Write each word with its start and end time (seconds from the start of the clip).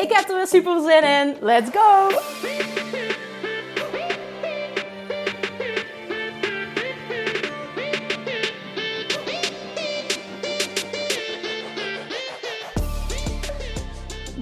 Ik 0.00 0.12
heb 0.12 0.28
er 0.28 0.36
weer 0.36 0.46
super 0.46 0.80
zin 0.80 1.02
in. 1.02 1.36
Let's 1.40 1.70
go! 1.72 2.08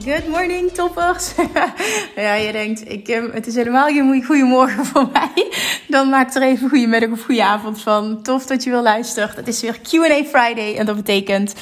Good 0.04 0.28
morning, 0.28 0.70
toppers. 0.72 1.32
ja, 2.16 2.34
je 2.34 2.52
denkt, 2.52 2.90
ik, 2.90 3.06
het 3.32 3.46
is 3.46 3.54
helemaal 3.54 3.86
geen 3.86 4.24
goedemorgen 4.24 4.84
voor 4.84 5.08
mij. 5.12 5.50
Dan 5.86 6.08
maak 6.08 6.34
er 6.34 6.42
even 6.42 6.68
goedemiddag 6.68 7.10
of 7.10 7.24
goedenavond 7.24 7.82
van. 7.82 8.22
Tof 8.22 8.46
dat 8.46 8.64
je 8.64 8.70
weer 8.70 8.80
luistert. 8.80 9.36
Het 9.36 9.48
is 9.48 9.60
weer 9.60 9.80
Q&A 9.80 10.24
Friday 10.24 10.76
en 10.76 10.86
dat 10.86 10.96
betekent 10.96 11.54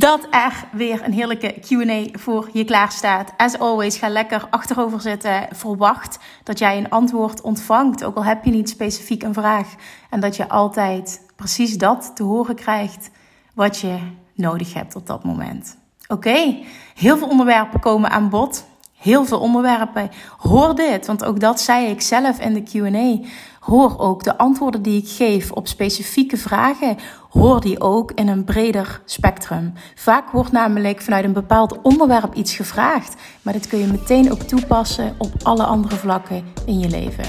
dat 0.00 0.26
er 0.30 0.64
weer 0.72 1.04
een 1.04 1.12
heerlijke 1.12 1.54
Q&A 1.60 2.18
voor 2.18 2.48
je 2.52 2.64
klaar 2.64 2.92
staat. 2.92 3.32
As 3.36 3.58
always, 3.58 3.96
ga 3.96 4.08
lekker 4.08 4.46
achterover 4.50 5.00
zitten. 5.00 5.48
Verwacht 5.52 6.18
dat 6.44 6.58
jij 6.58 6.76
een 6.78 6.88
antwoord 6.88 7.40
ontvangt, 7.40 8.04
ook 8.04 8.16
al 8.16 8.24
heb 8.24 8.44
je 8.44 8.50
niet 8.50 8.68
specifiek 8.68 9.22
een 9.22 9.34
vraag. 9.34 9.74
En 10.10 10.20
dat 10.20 10.36
je 10.36 10.48
altijd 10.48 11.20
precies 11.36 11.78
dat 11.78 12.10
te 12.14 12.22
horen 12.22 12.54
krijgt 12.54 13.10
wat 13.54 13.78
je 13.78 13.98
nodig 14.34 14.74
hebt 14.74 14.96
op 14.96 15.06
dat 15.06 15.24
moment. 15.24 15.76
Oké, 16.08 16.58
heel 16.94 17.16
veel 17.16 17.28
onderwerpen 17.28 17.80
komen 17.80 18.10
aan 18.10 18.28
bod. 18.28 18.64
Heel 18.96 19.24
veel 19.24 19.40
onderwerpen. 19.40 20.10
Hoor 20.36 20.74
dit, 20.74 21.06
want 21.06 21.24
ook 21.24 21.40
dat 21.40 21.60
zei 21.60 21.86
ik 21.86 22.00
zelf 22.00 22.40
in 22.40 22.54
de 22.54 22.62
QA. 22.62 23.28
Hoor 23.60 23.98
ook 23.98 24.24
de 24.24 24.38
antwoorden 24.38 24.82
die 24.82 25.02
ik 25.02 25.08
geef 25.08 25.52
op 25.52 25.68
specifieke 25.68 26.36
vragen. 26.36 26.96
Hoor 27.30 27.60
die 27.60 27.80
ook 27.80 28.12
in 28.12 28.28
een 28.28 28.44
breder 28.44 29.00
spectrum. 29.04 29.72
Vaak 29.94 30.30
wordt 30.30 30.52
namelijk 30.52 31.00
vanuit 31.00 31.24
een 31.24 31.32
bepaald 31.32 31.80
onderwerp 31.82 32.34
iets 32.34 32.54
gevraagd. 32.54 33.14
Maar 33.42 33.52
dit 33.52 33.66
kun 33.66 33.78
je 33.78 33.86
meteen 33.86 34.32
ook 34.32 34.42
toepassen 34.42 35.14
op 35.18 35.32
alle 35.42 35.64
andere 35.64 35.96
vlakken 35.96 36.44
in 36.66 36.78
je 36.78 36.88
leven. 36.88 37.24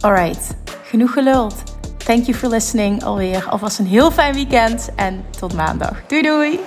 Alright, 0.00 0.56
genoeg 0.82 1.12
geluld. 1.12 1.54
Thank 1.96 2.24
you 2.24 2.36
for 2.36 2.48
listening 2.48 3.04
alweer. 3.04 3.48
Alvast 3.48 3.78
een 3.78 3.86
heel 3.86 4.10
fijn 4.10 4.34
weekend 4.34 4.90
en 4.96 5.24
tot 5.38 5.54
maandag. 5.54 6.06
Doei 6.06 6.22
doei! 6.22 6.60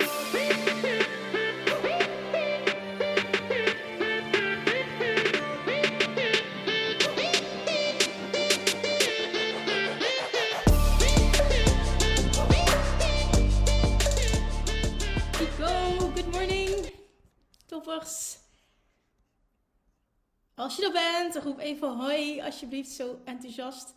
Even 21.84 21.98
hoi, 21.98 22.42
alsjeblieft, 22.42 22.92
zo 22.92 23.22
enthousiast 23.26 23.96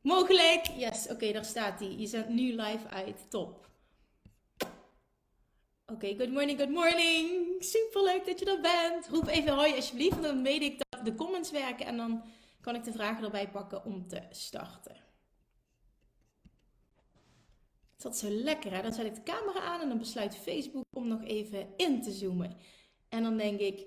mogelijk. 0.00 0.66
Yes, 0.76 1.08
oké, 1.08 1.32
daar 1.32 1.44
staat 1.44 1.80
hij. 1.80 1.96
Je 1.96 2.06
zendt 2.06 2.28
nu 2.28 2.54
live 2.54 2.88
uit. 2.88 3.30
Top. 3.30 3.70
Oké, 5.92 6.14
good 6.16 6.30
morning, 6.30 6.58
good 6.58 6.70
morning. 6.70 7.54
Super 7.58 8.02
leuk 8.02 8.26
dat 8.26 8.38
je 8.38 8.44
er 8.44 8.60
bent. 8.60 9.08
Roep 9.08 9.26
even 9.26 9.54
hoi 9.54 9.74
alsjeblieft, 9.74 10.22
dan 10.22 10.42
weet 10.42 10.62
ik 10.62 10.82
dat 10.88 11.04
de 11.04 11.14
comments 11.14 11.50
werken 11.50 11.86
en 11.86 11.96
dan 11.96 12.24
kan 12.60 12.74
ik 12.74 12.84
de 12.84 12.92
vragen 12.92 13.24
erbij 13.24 13.48
pakken 13.48 13.84
om 13.84 14.08
te 14.08 14.22
starten. 14.30 14.96
Het 17.92 18.04
zat 18.04 18.16
zo 18.16 18.28
lekker 18.28 18.74
hè. 18.74 18.82
Dan 18.82 18.92
zet 18.92 19.06
ik 19.06 19.14
de 19.14 19.22
camera 19.22 19.60
aan 19.60 19.80
en 19.80 19.88
dan 19.88 19.98
besluit 19.98 20.36
Facebook 20.36 20.84
om 20.96 21.08
nog 21.08 21.24
even 21.24 21.68
in 21.76 22.02
te 22.02 22.12
zoomen. 22.12 22.56
En 23.08 23.22
dan 23.22 23.36
denk 23.36 23.60
ik, 23.60 23.86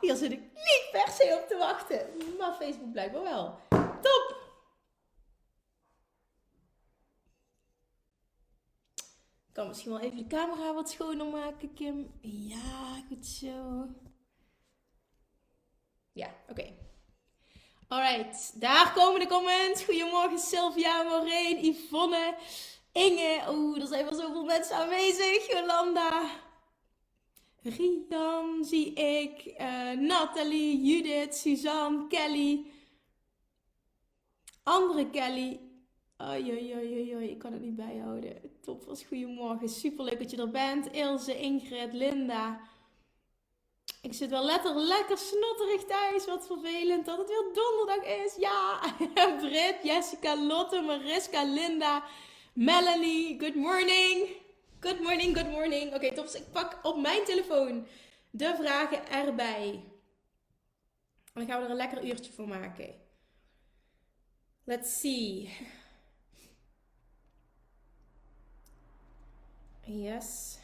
hier 0.00 0.16
zit 0.16 0.32
ik 0.32 0.40
niet 0.40 0.88
per 0.92 1.08
se 1.12 1.38
op 1.42 1.48
te 1.48 1.56
wachten. 1.56 2.10
Maar 2.38 2.54
Facebook 2.54 2.92
blijkbaar 2.92 3.22
wel. 3.22 3.58
Top! 4.00 4.44
Ik 9.46 9.62
kan 9.62 9.68
misschien 9.68 9.90
wel 9.90 10.00
even 10.00 10.16
de 10.16 10.26
camera 10.26 10.74
wat 10.74 10.90
schoner 10.90 11.26
maken, 11.26 11.74
Kim. 11.74 12.18
Ja, 12.20 13.02
goed 13.08 13.26
zo. 13.26 13.86
Ja, 16.12 16.34
oké. 16.48 16.50
Okay. 16.50 16.78
Alright, 17.88 18.60
daar 18.60 18.92
komen 18.92 19.20
de 19.20 19.26
comments. 19.26 19.84
Goedemorgen 19.84 20.38
Sylvia, 20.38 21.02
Maureen, 21.02 21.64
Yvonne, 21.64 22.34
Inge. 22.92 23.44
Oeh, 23.48 23.80
er 23.80 23.86
zijn 23.86 24.04
wel 24.04 24.14
zoveel 24.14 24.44
mensen 24.44 24.76
aanwezig. 24.76 25.52
Jolanda. 25.52 26.30
Rian 27.68 28.64
zie 28.64 28.92
ik, 28.92 29.54
uh, 29.60 29.90
Nathalie, 29.90 30.80
Judith, 30.82 31.34
Suzanne, 31.34 32.06
Kelly. 32.06 32.66
Andere 34.62 35.10
Kelly. 35.10 35.60
Oei, 36.22 36.52
oei, 36.52 37.14
oei, 37.14 37.30
ik 37.30 37.38
kan 37.38 37.52
het 37.52 37.62
niet 37.62 37.76
bijhouden. 37.76 38.40
Top 38.60 38.84
was 38.84 39.04
goedemorgen. 39.04 39.68
Superleuk 39.68 40.18
dat 40.18 40.30
je 40.30 40.36
er 40.36 40.50
bent. 40.50 40.92
Ilse, 40.92 41.40
Ingrid, 41.40 41.92
Linda. 41.92 42.60
Ik 44.02 44.12
zit 44.12 44.30
wel 44.30 44.44
letterlijk 44.44 44.86
lekker 44.86 45.18
snotterig 45.18 45.84
thuis. 45.84 46.26
Wat 46.26 46.46
vervelend 46.46 47.06
dat 47.06 47.18
het 47.18 47.28
weer 47.28 47.44
donderdag 47.52 48.24
is. 48.24 48.36
Ja, 48.36 48.80
Brit, 49.40 49.76
Jessica, 49.82 50.36
Lotte, 50.36 50.80
Mariska, 50.80 51.44
Linda, 51.44 52.04
Melanie. 52.52 53.40
Good 53.40 53.54
morning. 53.54 54.44
Good 54.86 55.00
morning, 55.00 55.34
good 55.34 55.50
morning. 55.50 55.94
Oké, 55.94 56.12
top. 56.12 56.24
Dus 56.24 56.34
ik 56.34 56.52
pak 56.52 56.78
op 56.82 57.00
mijn 57.00 57.24
telefoon 57.24 57.86
de 58.30 58.54
vragen 58.56 59.08
erbij. 59.10 59.70
En 61.32 61.32
dan 61.34 61.46
gaan 61.46 61.58
we 61.58 61.64
er 61.64 61.70
een 61.70 61.76
lekker 61.76 62.04
uurtje 62.04 62.32
voor 62.32 62.48
maken. 62.48 62.94
Let's 64.64 65.00
see. 65.00 65.50
Yes. 69.84 70.58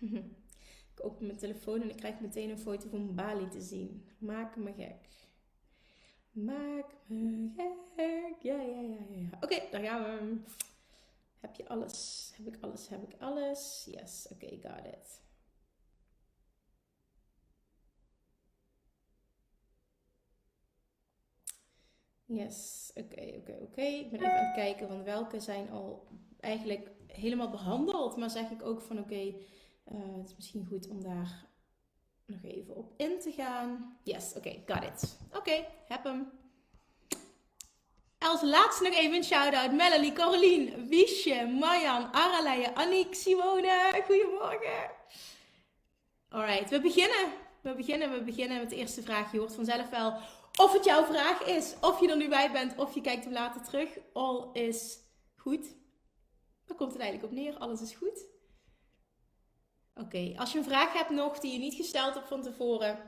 ik 0.94 1.04
open 1.04 1.26
mijn 1.26 1.38
telefoon 1.38 1.82
en 1.82 1.90
ik 1.90 1.96
krijg 1.96 2.20
meteen 2.20 2.50
een 2.50 2.58
foto 2.58 2.88
van 2.88 3.14
Bali 3.14 3.48
te 3.48 3.60
zien. 3.60 4.08
Maak 4.18 4.56
me 4.56 4.72
gek. 4.72 5.27
Maak 6.44 6.86
me 7.06 7.50
gek. 7.96 8.42
Ja, 8.42 8.60
ja, 8.60 8.80
ja, 8.80 8.96
ja. 9.10 9.26
Oké, 9.40 9.44
okay, 9.44 9.70
daar 9.70 9.80
gaan 9.80 10.02
we. 10.02 10.40
Heb 11.40 11.54
je 11.54 11.68
alles? 11.68 12.30
Heb 12.36 12.54
ik 12.54 12.62
alles? 12.62 12.88
Heb 12.88 13.02
ik 13.02 13.20
alles? 13.20 13.88
Yes, 13.90 14.26
oké, 14.30 14.44
okay, 14.44 14.60
got 14.62 14.86
it. 14.86 15.20
Yes, 22.24 22.90
oké, 22.94 23.34
oké, 23.36 23.58
oké. 23.62 23.82
Ik 23.82 24.10
ben 24.10 24.20
even 24.20 24.38
aan 24.38 24.44
het 24.44 24.54
kijken 24.54 24.88
van 24.88 25.04
welke 25.04 25.40
zijn 25.40 25.70
al 25.70 26.06
eigenlijk 26.40 26.90
helemaal 27.06 27.50
behandeld. 27.50 28.16
Maar 28.16 28.30
zeg 28.30 28.50
ik 28.50 28.62
ook 28.62 28.80
van 28.80 28.98
oké, 28.98 29.34
uh, 29.92 30.16
het 30.16 30.28
is 30.28 30.36
misschien 30.36 30.66
goed 30.66 30.88
om 30.88 31.02
daar 31.02 31.46
nog 32.26 32.42
even 32.42 32.76
op 32.76 32.92
in 32.96 33.20
te 33.20 33.32
gaan. 33.32 33.98
Yes, 34.02 34.34
oké, 34.36 34.62
got 34.66 34.84
it. 34.84 35.18
Oké, 35.32 35.64
heb 35.86 36.04
hem. 36.04 36.37
Als 38.18 38.42
laatste 38.42 38.84
nog 38.84 38.94
even 38.94 39.16
een 39.16 39.24
shout-out. 39.24 39.72
Melanie, 39.72 40.12
Caroline, 40.12 40.86
Wiesje, 40.86 41.46
Marjan, 41.46 42.12
Araleije, 42.12 42.74
Annick, 42.74 43.14
Simone. 43.14 44.02
Goedemorgen. 44.06 44.90
Alright, 46.28 46.70
we 46.70 46.80
beginnen. 46.80 47.32
We 47.60 47.74
beginnen, 47.74 48.10
we 48.10 48.22
beginnen 48.22 48.58
met 48.58 48.70
de 48.70 48.76
eerste 48.76 49.02
vraag. 49.02 49.32
Je 49.32 49.38
hoort 49.38 49.54
vanzelf 49.54 49.88
wel 49.88 50.18
of 50.56 50.72
het 50.72 50.84
jouw 50.84 51.04
vraag 51.04 51.42
is. 51.42 51.74
Of 51.80 52.00
je 52.00 52.10
er 52.10 52.16
nu 52.16 52.28
bij 52.28 52.52
bent, 52.52 52.76
of 52.76 52.94
je 52.94 53.00
kijkt 53.00 53.24
hem 53.24 53.32
later 53.32 53.62
terug. 53.62 53.88
All 54.12 54.48
is 54.52 54.98
goed. 55.36 55.76
Daar 56.66 56.76
komt 56.76 56.92
het 56.92 57.00
eigenlijk 57.00 57.32
op 57.32 57.38
neer. 57.38 57.58
Alles 57.58 57.80
is 57.80 57.94
goed. 57.94 58.26
Oké, 59.94 60.34
als 60.36 60.52
je 60.52 60.58
een 60.58 60.64
vraag 60.64 60.92
hebt 60.92 61.10
nog 61.10 61.38
die 61.38 61.52
je 61.52 61.58
niet 61.58 61.74
gesteld 61.74 62.14
hebt 62.14 62.28
van 62.28 62.42
tevoren 62.42 62.98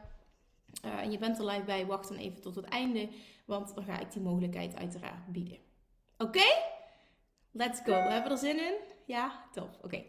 uh, 0.84 0.98
en 0.98 1.10
je 1.10 1.18
bent 1.18 1.38
er 1.38 1.44
live 1.44 1.64
bij, 1.64 1.86
wacht 1.86 2.08
dan 2.08 2.16
even 2.16 2.40
tot 2.40 2.54
het 2.54 2.64
einde, 2.64 3.08
want 3.50 3.74
dan 3.74 3.84
ga 3.84 3.98
ik 3.98 4.12
die 4.12 4.22
mogelijkheid 4.22 4.76
uiteraard 4.76 5.32
bieden. 5.32 5.58
Oké? 6.18 6.46
Let's 7.50 7.80
go. 7.80 7.92
We 7.92 8.10
hebben 8.10 8.32
er 8.32 8.38
zin 8.38 8.58
in? 8.58 8.74
Ja? 9.06 9.44
Top. 9.52 9.78
Oké. 9.82 10.04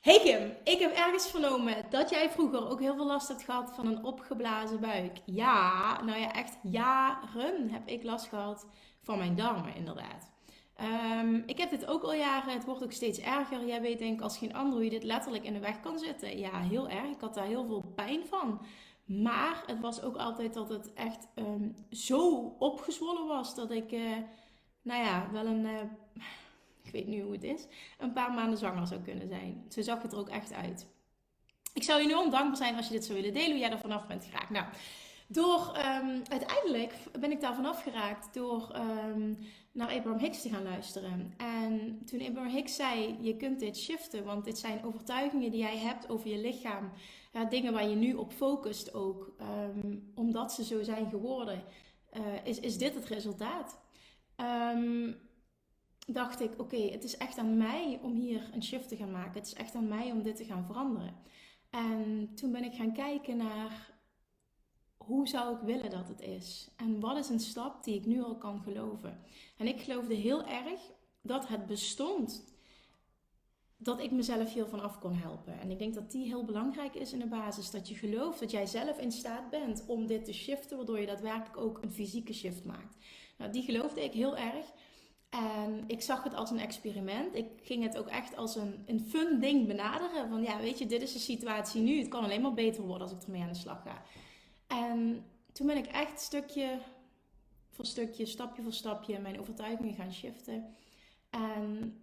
Hey 0.00 0.20
Kim, 0.20 0.56
ik 0.64 0.78
heb 0.78 0.92
ergens 0.92 1.30
vernomen 1.30 1.86
dat 1.90 2.10
jij 2.10 2.30
vroeger 2.30 2.68
ook 2.68 2.80
heel 2.80 2.94
veel 2.94 3.06
last 3.06 3.28
hebt 3.28 3.42
gehad 3.42 3.74
van 3.74 3.86
een 3.86 4.04
opgeblazen 4.04 4.80
buik. 4.80 5.18
Ja, 5.24 6.02
nou 6.02 6.18
ja, 6.18 6.32
echt 6.32 6.58
jaren 6.62 7.70
heb 7.70 7.88
ik 7.88 8.02
last 8.02 8.26
gehad 8.26 8.66
van 9.02 9.18
mijn 9.18 9.36
darmen, 9.36 9.74
inderdaad. 9.74 10.30
Ehm, 10.74 11.34
ik 11.46 11.58
heb 11.58 11.70
dit 11.70 11.86
ook 11.86 12.02
al 12.02 12.14
jaren, 12.14 12.52
het 12.52 12.64
wordt 12.64 12.84
ook 12.84 12.92
steeds 12.92 13.18
erger. 13.18 13.66
Jij 13.66 13.80
weet 13.80 13.98
denk 13.98 14.14
ik 14.14 14.20
als 14.20 14.38
geen 14.38 14.54
ander 14.54 14.74
hoe 14.74 14.84
je 14.84 14.90
dit 14.90 15.02
letterlijk 15.02 15.44
in 15.44 15.52
de 15.52 15.58
weg 15.58 15.80
kan 15.80 15.98
zitten. 15.98 16.38
Ja, 16.38 16.60
heel 16.60 16.88
erg. 16.88 17.10
Ik 17.10 17.20
had 17.20 17.34
daar 17.34 17.46
heel 17.46 17.66
veel 17.66 17.92
pijn 17.94 18.26
van. 18.26 18.60
Maar 19.08 19.62
het 19.66 19.80
was 19.80 20.02
ook 20.02 20.16
altijd 20.16 20.54
dat 20.54 20.68
het 20.68 20.92
echt 20.92 21.28
um, 21.34 21.74
zo 21.90 22.38
opgezwollen 22.58 23.26
was 23.26 23.54
dat 23.54 23.70
ik, 23.70 23.92
uh, 23.92 24.16
nou 24.82 25.04
ja, 25.04 25.28
wel 25.32 25.46
een... 25.46 25.64
Uh, 25.64 25.80
ik 26.82 26.92
weet 26.92 27.06
nu 27.06 27.22
hoe 27.22 27.32
het 27.32 27.44
is, 27.44 27.66
een 27.98 28.12
paar 28.12 28.32
maanden 28.32 28.58
zwanger 28.58 28.86
zou 28.86 29.00
kunnen 29.00 29.28
zijn. 29.28 29.64
Zo 29.68 29.82
zag 29.82 30.02
het 30.02 30.12
er 30.12 30.18
ook 30.18 30.28
echt 30.28 30.52
uit. 30.52 30.86
Ik 31.74 31.82
zou 31.82 32.00
je 32.02 32.08
enorm 32.08 32.30
dankbaar 32.30 32.56
zijn 32.56 32.76
als 32.76 32.86
je 32.86 32.92
dit 32.92 33.04
zou 33.04 33.18
willen 33.18 33.34
delen, 33.34 33.50
hoe 33.50 33.58
jij 33.58 33.70
er 33.70 33.78
vanaf 33.78 34.06
bent 34.06 34.24
geraakt. 34.24 34.50
Nou, 34.50 34.66
door, 35.26 35.76
um, 35.76 36.22
uiteindelijk 36.28 36.94
ben 37.20 37.30
ik 37.30 37.40
daar 37.40 37.54
vanaf 37.54 37.82
geraakt 37.82 38.34
door 38.34 38.76
um, 38.76 39.38
naar 39.72 39.88
Abraham 39.88 40.20
Hicks 40.20 40.42
te 40.42 40.48
gaan 40.48 40.62
luisteren. 40.62 41.34
En 41.36 42.02
toen 42.04 42.26
Abraham 42.26 42.52
Hicks 42.52 42.76
zei, 42.76 43.16
je 43.20 43.36
kunt 43.36 43.60
dit 43.60 43.78
shiften, 43.78 44.24
want 44.24 44.44
dit 44.44 44.58
zijn 44.58 44.84
overtuigingen 44.84 45.50
die 45.50 45.60
jij 45.60 45.76
hebt 45.78 46.08
over 46.08 46.28
je 46.28 46.38
lichaam. 46.38 46.92
Dingen 47.48 47.72
waar 47.72 47.88
je 47.88 47.96
nu 47.96 48.14
op 48.14 48.32
focust 48.32 48.94
ook, 48.94 49.34
um, 49.40 50.12
omdat 50.14 50.52
ze 50.52 50.64
zo 50.64 50.82
zijn 50.82 51.10
geworden, 51.10 51.64
uh, 52.16 52.46
is, 52.46 52.60
is 52.60 52.78
dit 52.78 52.94
het 52.94 53.04
resultaat. 53.04 53.80
Um, 54.74 55.16
dacht 56.06 56.40
ik, 56.40 56.60
oké, 56.60 56.76
het 56.76 57.04
is 57.04 57.16
echt 57.16 57.38
aan 57.38 57.56
mij 57.56 57.98
om 58.02 58.14
hier 58.14 58.50
een 58.52 58.62
shift 58.62 58.88
te 58.88 58.96
gaan 58.96 59.10
maken. 59.10 59.32
Het 59.32 59.46
is 59.46 59.54
echt 59.54 59.74
aan 59.74 59.88
mij 59.88 60.10
om 60.10 60.22
dit 60.22 60.36
te 60.36 60.44
gaan 60.44 60.64
veranderen. 60.64 61.14
En 61.70 62.30
toen 62.34 62.52
ben 62.52 62.64
ik 62.64 62.74
gaan 62.74 62.92
kijken 62.92 63.36
naar 63.36 63.96
hoe 64.96 65.28
zou 65.28 65.56
ik 65.56 65.60
willen 65.60 65.90
dat 65.90 66.08
het 66.08 66.20
is? 66.20 66.70
En 66.76 67.00
wat 67.00 67.16
is 67.16 67.28
een 67.28 67.40
stap 67.40 67.84
die 67.84 67.94
ik 67.94 68.06
nu 68.06 68.22
al 68.22 68.36
kan 68.36 68.60
geloven? 68.62 69.20
En 69.56 69.66
ik 69.66 69.80
geloofde 69.80 70.14
heel 70.14 70.44
erg 70.44 70.80
dat 71.22 71.48
het 71.48 71.66
bestond 71.66 72.44
dat 73.80 74.00
ik 74.00 74.10
mezelf 74.10 74.52
hier 74.52 74.66
van 74.66 74.80
af 74.80 74.98
kon 74.98 75.14
helpen. 75.14 75.60
En 75.60 75.70
ik 75.70 75.78
denk 75.78 75.94
dat 75.94 76.10
die 76.10 76.26
heel 76.26 76.44
belangrijk 76.44 76.94
is 76.94 77.12
in 77.12 77.18
de 77.18 77.26
basis. 77.26 77.70
Dat 77.70 77.88
je 77.88 77.94
gelooft 77.94 78.40
dat 78.40 78.50
jij 78.50 78.66
zelf 78.66 78.98
in 78.98 79.12
staat 79.12 79.50
bent 79.50 79.84
om 79.86 80.06
dit 80.06 80.24
te 80.24 80.32
shiften, 80.32 80.76
waardoor 80.76 81.00
je 81.00 81.06
daadwerkelijk 81.06 81.56
ook 81.56 81.82
een 81.82 81.92
fysieke 81.92 82.32
shift 82.32 82.64
maakt. 82.64 82.96
Nou, 83.38 83.52
die 83.52 83.62
geloofde 83.62 84.04
ik 84.04 84.12
heel 84.12 84.36
erg. 84.36 84.72
En 85.28 85.84
ik 85.86 86.02
zag 86.02 86.24
het 86.24 86.34
als 86.34 86.50
een 86.50 86.58
experiment. 86.58 87.34
Ik 87.34 87.46
ging 87.62 87.82
het 87.82 87.98
ook 87.98 88.08
echt 88.08 88.36
als 88.36 88.56
een, 88.56 88.82
een 88.86 89.00
fun 89.00 89.40
ding 89.40 89.66
benaderen. 89.66 90.28
Van 90.28 90.42
ja, 90.42 90.60
weet 90.60 90.78
je, 90.78 90.86
dit 90.86 91.02
is 91.02 91.12
de 91.12 91.18
situatie 91.18 91.82
nu. 91.82 91.98
Het 91.98 92.08
kan 92.08 92.24
alleen 92.24 92.42
maar 92.42 92.54
beter 92.54 92.82
worden 92.82 93.08
als 93.08 93.16
ik 93.16 93.22
ermee 93.22 93.42
aan 93.42 93.48
de 93.48 93.54
slag 93.54 93.82
ga. 93.82 94.02
En 94.66 95.24
toen 95.52 95.66
ben 95.66 95.76
ik 95.76 95.86
echt 95.86 96.20
stukje 96.20 96.78
voor 97.70 97.86
stukje, 97.86 98.26
stapje 98.26 98.62
voor 98.62 98.72
stapje 98.72 99.18
mijn 99.18 99.40
overtuigingen 99.40 99.94
gaan 99.94 100.12
shiften. 100.12 100.74
En 101.30 101.96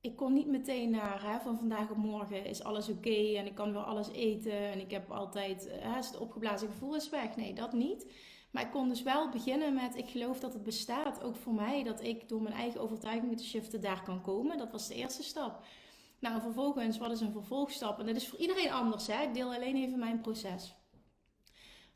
ik 0.00 0.16
kon 0.16 0.32
niet 0.32 0.46
meteen 0.46 0.90
naar 0.90 1.22
hè, 1.22 1.40
van 1.40 1.58
vandaag 1.58 1.90
op 1.90 1.96
morgen 1.96 2.44
is 2.44 2.62
alles 2.62 2.88
oké 2.88 3.34
en 3.36 3.46
ik 3.46 3.54
kan 3.54 3.72
weer 3.72 3.82
alles 3.82 4.10
eten 4.10 4.72
en 4.72 4.80
ik 4.80 4.90
heb 4.90 5.10
altijd 5.10 5.68
hè, 5.70 5.96
het 5.96 6.18
opgeblazen 6.18 6.68
gevoel 6.68 6.96
is 6.96 7.08
weg. 7.08 7.36
Nee, 7.36 7.54
dat 7.54 7.72
niet. 7.72 8.12
Maar 8.50 8.62
ik 8.62 8.70
kon 8.70 8.88
dus 8.88 9.02
wel 9.02 9.28
beginnen 9.28 9.74
met, 9.74 9.96
ik 9.96 10.08
geloof 10.08 10.40
dat 10.40 10.52
het 10.52 10.62
bestaat, 10.62 11.22
ook 11.22 11.36
voor 11.36 11.54
mij, 11.54 11.82
dat 11.82 12.02
ik 12.02 12.28
door 12.28 12.42
mijn 12.42 12.54
eigen 12.54 12.80
overtuigingen 12.80 13.36
te 13.36 13.44
shiften 13.44 13.80
daar 13.80 14.02
kan 14.02 14.22
komen. 14.22 14.58
Dat 14.58 14.72
was 14.72 14.88
de 14.88 14.94
eerste 14.94 15.22
stap. 15.22 15.64
Nou, 16.18 16.40
vervolgens, 16.40 16.98
wat 16.98 17.10
is 17.10 17.20
een 17.20 17.32
vervolgstap? 17.32 17.98
En 17.98 18.06
dat 18.06 18.16
is 18.16 18.28
voor 18.28 18.38
iedereen 18.38 18.70
anders, 18.70 19.06
hè? 19.06 19.22
Ik 19.22 19.34
deel 19.34 19.54
alleen 19.54 19.76
even 19.76 19.98
mijn 19.98 20.20
proces. 20.20 20.74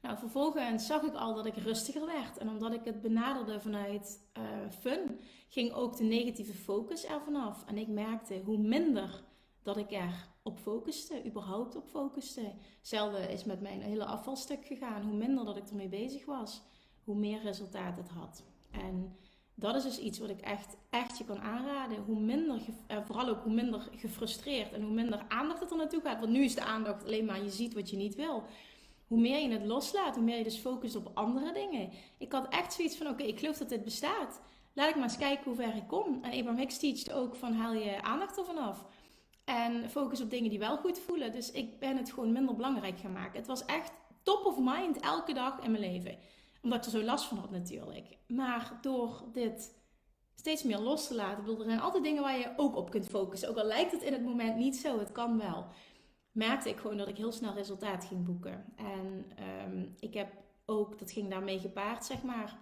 Nou, 0.05 0.19
vervolgens 0.19 0.87
zag 0.87 1.03
ik 1.03 1.15
al 1.15 1.35
dat 1.35 1.47
ik 1.47 1.57
rustiger 1.57 2.07
werd. 2.07 2.39
En 2.39 2.49
omdat 2.49 2.73
ik 2.73 2.85
het 2.85 3.01
benaderde 3.01 3.61
vanuit 3.61 4.21
uh, 4.39 4.43
fun, 4.81 5.21
ging 5.49 5.73
ook 5.73 5.97
de 5.97 6.05
negatieve 6.05 6.55
focus 6.55 7.05
er 7.05 7.21
vanaf. 7.21 7.65
En 7.67 7.79
ik 7.79 7.89
merkte 7.89 8.41
hoe 8.45 8.59
minder 8.59 9.23
dat 9.63 9.77
ik 9.77 9.93
er 9.93 10.29
op 10.43 10.59
focuste, 10.59 11.25
überhaupt 11.27 11.77
op 11.77 11.89
focuste. 11.89 12.53
Hetzelfde 12.79 13.33
is 13.33 13.45
met 13.45 13.61
mijn 13.61 13.81
hele 13.81 14.05
afvalstuk 14.05 14.65
gegaan. 14.65 15.03
Hoe 15.03 15.17
minder 15.17 15.45
dat 15.45 15.57
ik 15.57 15.69
ermee 15.69 15.89
bezig 15.89 16.25
was, 16.25 16.63
hoe 17.05 17.17
meer 17.17 17.43
resultaat 17.43 17.97
het 17.97 18.09
had. 18.09 18.45
En 18.71 19.17
dat 19.55 19.75
is 19.75 19.83
dus 19.83 19.99
iets 19.99 20.19
wat 20.19 20.31
ik 20.31 20.41
echt, 20.41 20.77
echt 20.91 21.19
je 21.19 21.25
kan 21.25 21.41
aanraden. 21.41 22.03
Hoe 22.03 22.21
minder, 22.21 22.61
eh, 22.87 22.99
vooral 23.05 23.29
ook 23.29 23.43
hoe 23.43 23.55
minder 23.55 23.89
gefrustreerd 23.97 24.73
en 24.73 24.83
hoe 24.83 24.95
minder 24.95 25.25
aandacht 25.29 25.61
het 25.61 25.71
er 25.71 25.77
naartoe 25.77 26.01
gaat. 26.01 26.21
Want 26.21 26.33
nu 26.33 26.45
is 26.45 26.55
de 26.55 26.65
aandacht 26.65 27.05
alleen 27.05 27.25
maar 27.25 27.43
je 27.43 27.51
ziet 27.51 27.75
wat 27.75 27.91
je 27.91 27.97
niet 27.97 28.15
wil. 28.15 28.45
Hoe 29.07 29.21
meer 29.21 29.41
je 29.41 29.49
het 29.49 29.65
loslaat, 29.65 30.15
hoe 30.15 30.25
meer 30.25 30.39
je 30.39 30.45
dus 30.45 30.57
focust 30.57 30.97
op 30.97 31.11
andere 31.15 31.53
dingen. 31.53 31.91
Ik 32.19 32.33
had 32.33 32.49
echt 32.49 32.73
zoiets 32.73 32.97
van, 32.97 33.09
oké, 33.09 33.23
ik 33.23 33.39
geloof 33.39 33.57
dat 33.57 33.69
dit 33.69 33.85
bestaat. 33.85 34.41
Laat 34.73 34.89
ik 34.89 34.95
maar 34.95 35.05
eens 35.05 35.17
kijken 35.17 35.45
hoe 35.45 35.55
ver 35.55 35.77
ik 35.77 35.87
kom. 35.87 36.19
En 36.23 36.33
Abraham 36.33 36.57
Hicks 36.57 36.79
teacht 36.79 37.13
ook 37.13 37.35
van 37.35 37.53
haal 37.53 37.73
je 37.73 38.03
aandacht 38.03 38.39
ervan 38.39 38.59
af. 38.59 38.85
En 39.45 39.91
focus 39.91 40.21
op 40.21 40.31
dingen 40.31 40.51
die 40.51 40.59
wel 40.59 40.77
goed 40.77 40.99
voelen. 40.99 41.33
Dus 41.33 41.51
ik 41.51 41.79
ben 41.79 41.97
het 41.97 42.13
gewoon 42.13 42.33
minder 42.33 42.55
belangrijk 42.55 42.99
gaan 42.99 43.13
maken. 43.13 43.39
Het 43.39 43.47
was 43.47 43.65
echt 43.65 43.93
top 44.23 44.45
of 44.45 44.59
mind 44.59 45.01
elke 45.01 45.33
dag 45.33 45.61
in 45.63 45.71
mijn 45.71 45.83
leven. 45.83 46.19
Omdat 46.63 46.79
ik 46.79 46.85
er 46.85 46.99
zo 46.99 47.05
last 47.05 47.25
van 47.25 47.39
had 47.39 47.51
natuurlijk. 47.51 48.17
Maar 48.27 48.79
door 48.81 49.25
dit 49.33 49.75
steeds 50.35 50.63
meer 50.63 50.79
los 50.79 51.07
te 51.07 51.15
laten. 51.15 51.59
er 51.59 51.65
zijn 51.65 51.81
altijd 51.81 52.05
dingen 52.05 52.23
waar 52.23 52.39
je 52.39 52.53
ook 52.57 52.77
op 52.77 52.91
kunt 52.91 53.07
focussen. 53.07 53.49
Ook 53.49 53.57
al 53.57 53.65
lijkt 53.65 53.93
het 53.93 54.03
in 54.03 54.13
het 54.13 54.25
moment 54.25 54.57
niet 54.57 54.77
zo, 54.77 54.99
het 54.99 55.13
kan 55.13 55.39
wel. 55.39 55.67
Merkte 56.35 56.69
ik 56.69 56.77
gewoon 56.77 56.97
dat 56.97 57.09
ik 57.09 57.17
heel 57.17 57.33
snel 57.33 57.55
resultaat 57.55 58.05
ging 58.05 58.25
boeken. 58.25 58.65
En 58.77 59.33
um, 59.67 59.95
ik 60.01 60.15
heb 60.15 60.33
ook, 60.65 60.99
dat 60.99 61.11
ging 61.11 61.31
daarmee 61.31 61.59
gepaard, 61.59 62.05
zeg 62.05 62.23
maar 62.23 62.59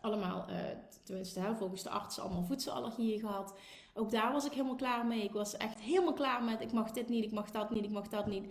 allemaal, 0.00 0.50
uh, 0.50 0.56
tenminste 1.04 1.40
hè, 1.40 1.56
volgens 1.56 1.82
de 1.82 1.90
arts, 1.90 2.18
allemaal 2.18 2.44
voedselallergieën 2.44 3.20
gehad. 3.20 3.58
Ook 3.94 4.10
daar 4.10 4.32
was 4.32 4.44
ik 4.44 4.52
helemaal 4.52 4.76
klaar 4.76 5.06
mee. 5.06 5.24
Ik 5.24 5.32
was 5.32 5.56
echt 5.56 5.80
helemaal 5.80 6.12
klaar 6.12 6.44
met 6.44 6.60
ik 6.60 6.72
mag 6.72 6.90
dit 6.90 7.08
niet, 7.08 7.24
ik 7.24 7.32
mag 7.32 7.50
dat 7.50 7.70
niet, 7.70 7.84
ik 7.84 7.90
mag 7.90 8.08
dat 8.08 8.26
niet. 8.26 8.44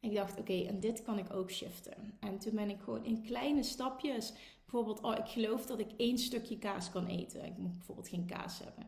En 0.00 0.10
ik 0.10 0.16
dacht, 0.16 0.38
oké, 0.38 0.64
en 0.66 0.80
dit 0.80 1.02
kan 1.02 1.18
ik 1.18 1.32
ook 1.32 1.50
shiften. 1.50 2.16
En 2.20 2.38
toen 2.38 2.54
ben 2.54 2.70
ik 2.70 2.80
gewoon 2.80 3.04
in 3.04 3.22
kleine 3.22 3.62
stapjes, 3.62 4.32
bijvoorbeeld, 4.64 5.00
oh, 5.00 5.16
ik 5.18 5.28
geloof 5.28 5.66
dat 5.66 5.78
ik 5.78 5.90
één 5.96 6.18
stukje 6.18 6.58
kaas 6.58 6.90
kan 6.90 7.06
eten. 7.06 7.44
Ik 7.44 7.56
moet 7.56 7.76
bijvoorbeeld 7.76 8.08
geen 8.08 8.26
kaas 8.26 8.58
hebben. 8.58 8.86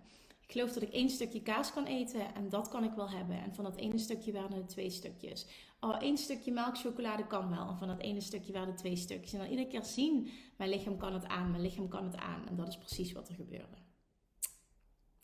Ik 0.48 0.54
geloof 0.54 0.72
dat 0.72 0.82
ik 0.82 0.92
één 0.92 1.10
stukje 1.10 1.42
kaas 1.42 1.72
kan 1.72 1.84
eten 1.84 2.34
en 2.34 2.48
dat 2.48 2.68
kan 2.68 2.84
ik 2.84 2.92
wel 2.92 3.10
hebben. 3.10 3.42
En 3.42 3.54
van 3.54 3.64
dat 3.64 3.76
ene 3.76 3.98
stukje 3.98 4.32
werden 4.32 4.58
er 4.58 4.66
twee 4.66 4.90
stukjes. 4.90 5.46
Oh, 5.80 6.02
één 6.02 6.18
stukje 6.18 6.52
melkchocolade 6.52 7.26
kan 7.26 7.50
wel. 7.50 7.68
En 7.68 7.78
van 7.78 7.88
dat 7.88 8.00
ene 8.00 8.20
stukje 8.20 8.52
werden 8.52 8.76
twee 8.76 8.96
stukjes. 8.96 9.32
En 9.32 9.38
dan 9.38 9.48
iedere 9.48 9.68
keer 9.68 9.84
zien, 9.84 10.30
mijn 10.56 10.70
lichaam 10.70 10.96
kan 10.96 11.14
het 11.14 11.26
aan, 11.26 11.50
mijn 11.50 11.62
lichaam 11.62 11.88
kan 11.88 12.04
het 12.04 12.16
aan. 12.16 12.46
En 12.46 12.56
dat 12.56 12.68
is 12.68 12.78
precies 12.78 13.12
wat 13.12 13.28
er 13.28 13.34
gebeurde. 13.34 13.76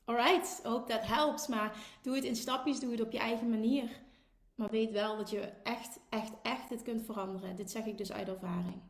Alright, 0.04 0.61
hope 0.62 0.93
that 0.93 1.07
helps. 1.07 1.47
Maar 1.47 1.76
doe 2.02 2.14
het 2.14 2.25
in 2.25 2.37
stapjes, 2.37 2.81
doe 2.81 2.90
het 2.90 3.00
op 3.00 3.12
je 3.12 3.19
eigen 3.19 3.50
manier. 3.50 4.02
Maar 4.54 4.71
weet 4.71 4.90
wel 4.90 5.16
dat 5.16 5.31
je 5.31 5.40
echt, 5.62 6.00
echt, 6.09 6.33
echt 6.43 6.69
dit 6.69 6.83
kunt 6.83 7.02
veranderen. 7.02 7.57
Dit 7.57 7.71
zeg 7.71 7.85
ik 7.85 7.99
dus 7.99 8.12
uit 8.12 8.28
ervaring. 8.28 8.83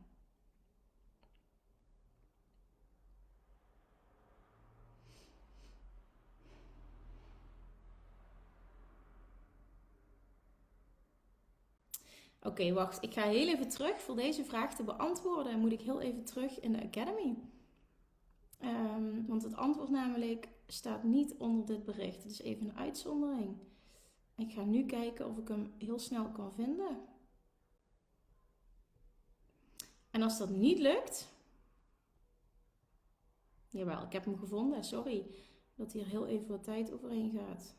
Oké, 12.46 12.72
wacht. 12.72 13.02
Ik 13.02 13.12
ga 13.12 13.22
heel 13.22 13.48
even 13.48 13.68
terug. 13.68 14.00
Voor 14.00 14.16
deze 14.16 14.44
vraag 14.44 14.74
te 14.74 14.82
beantwoorden 14.82 15.58
moet 15.58 15.72
ik 15.72 15.80
heel 15.80 16.00
even 16.00 16.24
terug 16.24 16.60
in 16.60 16.72
de 16.72 16.82
Academy. 16.82 17.36
Um, 18.60 19.26
want 19.26 19.42
het 19.42 19.56
antwoord 19.56 19.90
namelijk 19.90 20.48
staat 20.66 21.02
niet 21.02 21.34
onder 21.38 21.66
dit 21.66 21.84
bericht. 21.84 22.22
Het 22.22 22.32
is 22.32 22.42
even 22.42 22.68
een 22.68 22.76
uitzondering. 22.76 23.56
Ik 24.36 24.52
ga 24.52 24.64
nu 24.64 24.86
kijken 24.86 25.28
of 25.28 25.38
ik 25.38 25.48
hem 25.48 25.72
heel 25.78 25.98
snel 25.98 26.30
kan 26.30 26.52
vinden. 26.54 26.98
En 30.10 30.22
als 30.22 30.38
dat 30.38 30.50
niet 30.50 30.78
lukt. 30.78 31.32
Jawel, 33.68 34.02
ik 34.02 34.12
heb 34.12 34.24
hem 34.24 34.38
gevonden. 34.38 34.84
Sorry 34.84 35.26
dat 35.74 35.92
hier 35.92 36.06
heel 36.06 36.26
even 36.26 36.48
wat 36.48 36.64
tijd 36.64 36.92
overheen 36.92 37.30
gaat. 37.30 37.74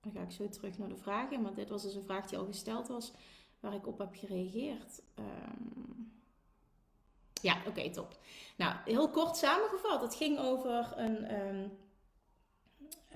Dan 0.00 0.12
ga 0.12 0.22
ik 0.22 0.30
zo 0.30 0.48
terug 0.48 0.78
naar 0.78 0.88
de 0.88 0.96
vragen. 0.96 1.42
Maar 1.42 1.54
dit 1.54 1.68
was 1.68 1.82
dus 1.82 1.94
een 1.94 2.02
vraag 2.02 2.26
die 2.26 2.38
al 2.38 2.46
gesteld 2.46 2.88
was 2.88 3.12
waar 3.62 3.74
ik 3.74 3.86
op 3.86 3.98
heb 3.98 4.14
gereageerd. 4.14 5.02
Um, 5.18 6.12
ja, 7.42 7.56
oké, 7.66 7.90
top. 7.90 8.18
Nou, 8.56 8.74
heel 8.84 9.10
kort 9.10 9.36
samengevat. 9.36 10.00
Het 10.00 10.14
ging 10.14 10.38
over 10.38 10.92
een, 10.96 11.34
um, 11.34 11.78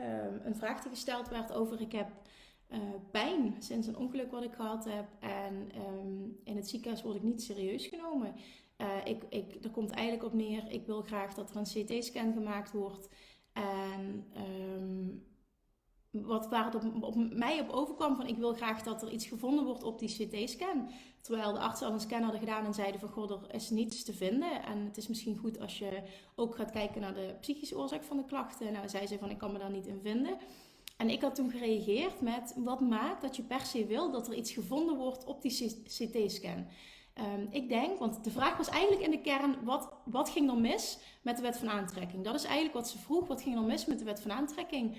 um, 0.01 0.41
een 0.45 0.57
vraag 0.57 0.83
die 0.83 0.91
gesteld 0.91 1.29
werd 1.29 1.53
over 1.53 1.81
ik 1.81 1.93
heb 1.93 2.11
uh, 2.69 2.79
pijn 3.11 3.57
sinds 3.59 3.87
een 3.87 3.97
ongeluk 3.97 4.31
wat 4.31 4.43
ik 4.43 4.55
gehad 4.55 4.85
heb. 4.85 5.07
En 5.21 5.71
in 6.45 6.57
het 6.57 6.69
ziekenhuis 6.69 7.03
word 7.03 7.17
ik 7.17 7.23
niet 7.23 7.43
serieus 7.43 7.87
genomen. 7.87 8.35
Uh, 8.79 8.87
ik, 9.05 9.25
ik, 9.29 9.65
er 9.65 9.71
komt 9.71 9.91
eigenlijk 9.91 10.25
op 10.25 10.33
neer, 10.33 10.71
ik 10.71 10.87
wil 10.87 11.03
graag 11.03 11.35
dat 11.35 11.51
er 11.51 11.57
een 11.57 11.85
CT-scan 11.85 12.33
gemaakt 12.33 12.73
wordt. 12.73 13.09
En 13.53 14.27
wat, 16.25 16.49
waar 16.49 16.65
het 16.65 16.75
op, 16.75 17.03
op, 17.03 17.15
mij 17.17 17.61
op 17.61 17.71
overkwam 17.71 18.17
van 18.17 18.27
ik 18.27 18.37
wil 18.37 18.55
graag 18.55 18.83
dat 18.83 19.03
er 19.03 19.11
iets 19.11 19.27
gevonden 19.27 19.65
wordt 19.65 19.83
op 19.83 19.99
die 19.99 20.09
CT-scan. 20.09 20.89
Terwijl 21.21 21.53
de 21.53 21.59
artsen 21.59 21.87
al 21.87 21.93
een 21.93 22.01
scan 22.01 22.23
hadden 22.23 22.41
gedaan 22.41 22.65
en 22.65 22.75
zeiden 22.75 23.01
van 23.01 23.09
god, 23.09 23.31
er 23.31 23.55
is 23.55 23.71
niets 23.71 24.03
te 24.05 24.13
vinden. 24.13 24.63
En 24.63 24.85
het 24.85 24.97
is 24.97 25.09
misschien 25.09 25.37
goed 25.37 25.61
als 25.61 25.79
je 25.79 26.03
ook 26.35 26.55
gaat 26.55 26.71
kijken 26.71 27.01
naar 27.01 27.15
de 27.15 27.35
psychische 27.41 27.79
oorzaak 27.79 28.03
van 28.03 28.17
de 28.17 28.25
klachten. 28.25 28.73
Nou, 28.73 28.89
zei 28.89 29.07
ze 29.07 29.19
van 29.19 29.31
ik 29.31 29.39
kan 29.39 29.53
me 29.53 29.59
daar 29.59 29.71
niet 29.71 29.87
in 29.87 30.01
vinden. 30.03 30.39
En 30.97 31.11
ik 31.11 31.23
had 31.23 31.35
toen 31.35 31.51
gereageerd 31.51 32.21
met 32.21 32.55
wat 32.57 32.81
maakt 32.81 33.23
dat 33.23 33.37
je 33.37 33.43
per 33.43 33.61
se 33.61 33.87
wil 33.87 34.11
dat 34.11 34.29
er 34.29 34.35
iets 34.35 34.53
gevonden 34.53 34.97
wordt 34.97 35.25
op 35.25 35.43
die 35.43 35.81
CT-scan. 35.85 36.67
Um, 37.19 37.49
ik 37.51 37.69
denk, 37.69 37.99
want 37.99 38.25
de 38.25 38.31
vraag 38.31 38.57
was 38.57 38.69
eigenlijk 38.69 39.03
in 39.03 39.11
de 39.11 39.21
kern: 39.21 39.57
wat, 39.65 39.93
wat 40.05 40.31
ging 40.31 40.51
er 40.51 40.59
mis 40.59 40.99
met 41.23 41.37
de 41.37 41.43
wet 41.43 41.59
van 41.59 41.71
aantrekking? 41.71 42.25
Dat 42.25 42.35
is 42.35 42.45
eigenlijk 42.45 42.75
wat 42.75 42.89
ze 42.89 42.99
vroeg: 42.99 43.27
wat 43.27 43.43
ging 43.43 43.57
er 43.57 43.63
mis 43.63 43.87
met 43.87 43.99
de 43.99 44.05
wet 44.05 44.21
van 44.21 44.33
aantrekking? 44.33 44.97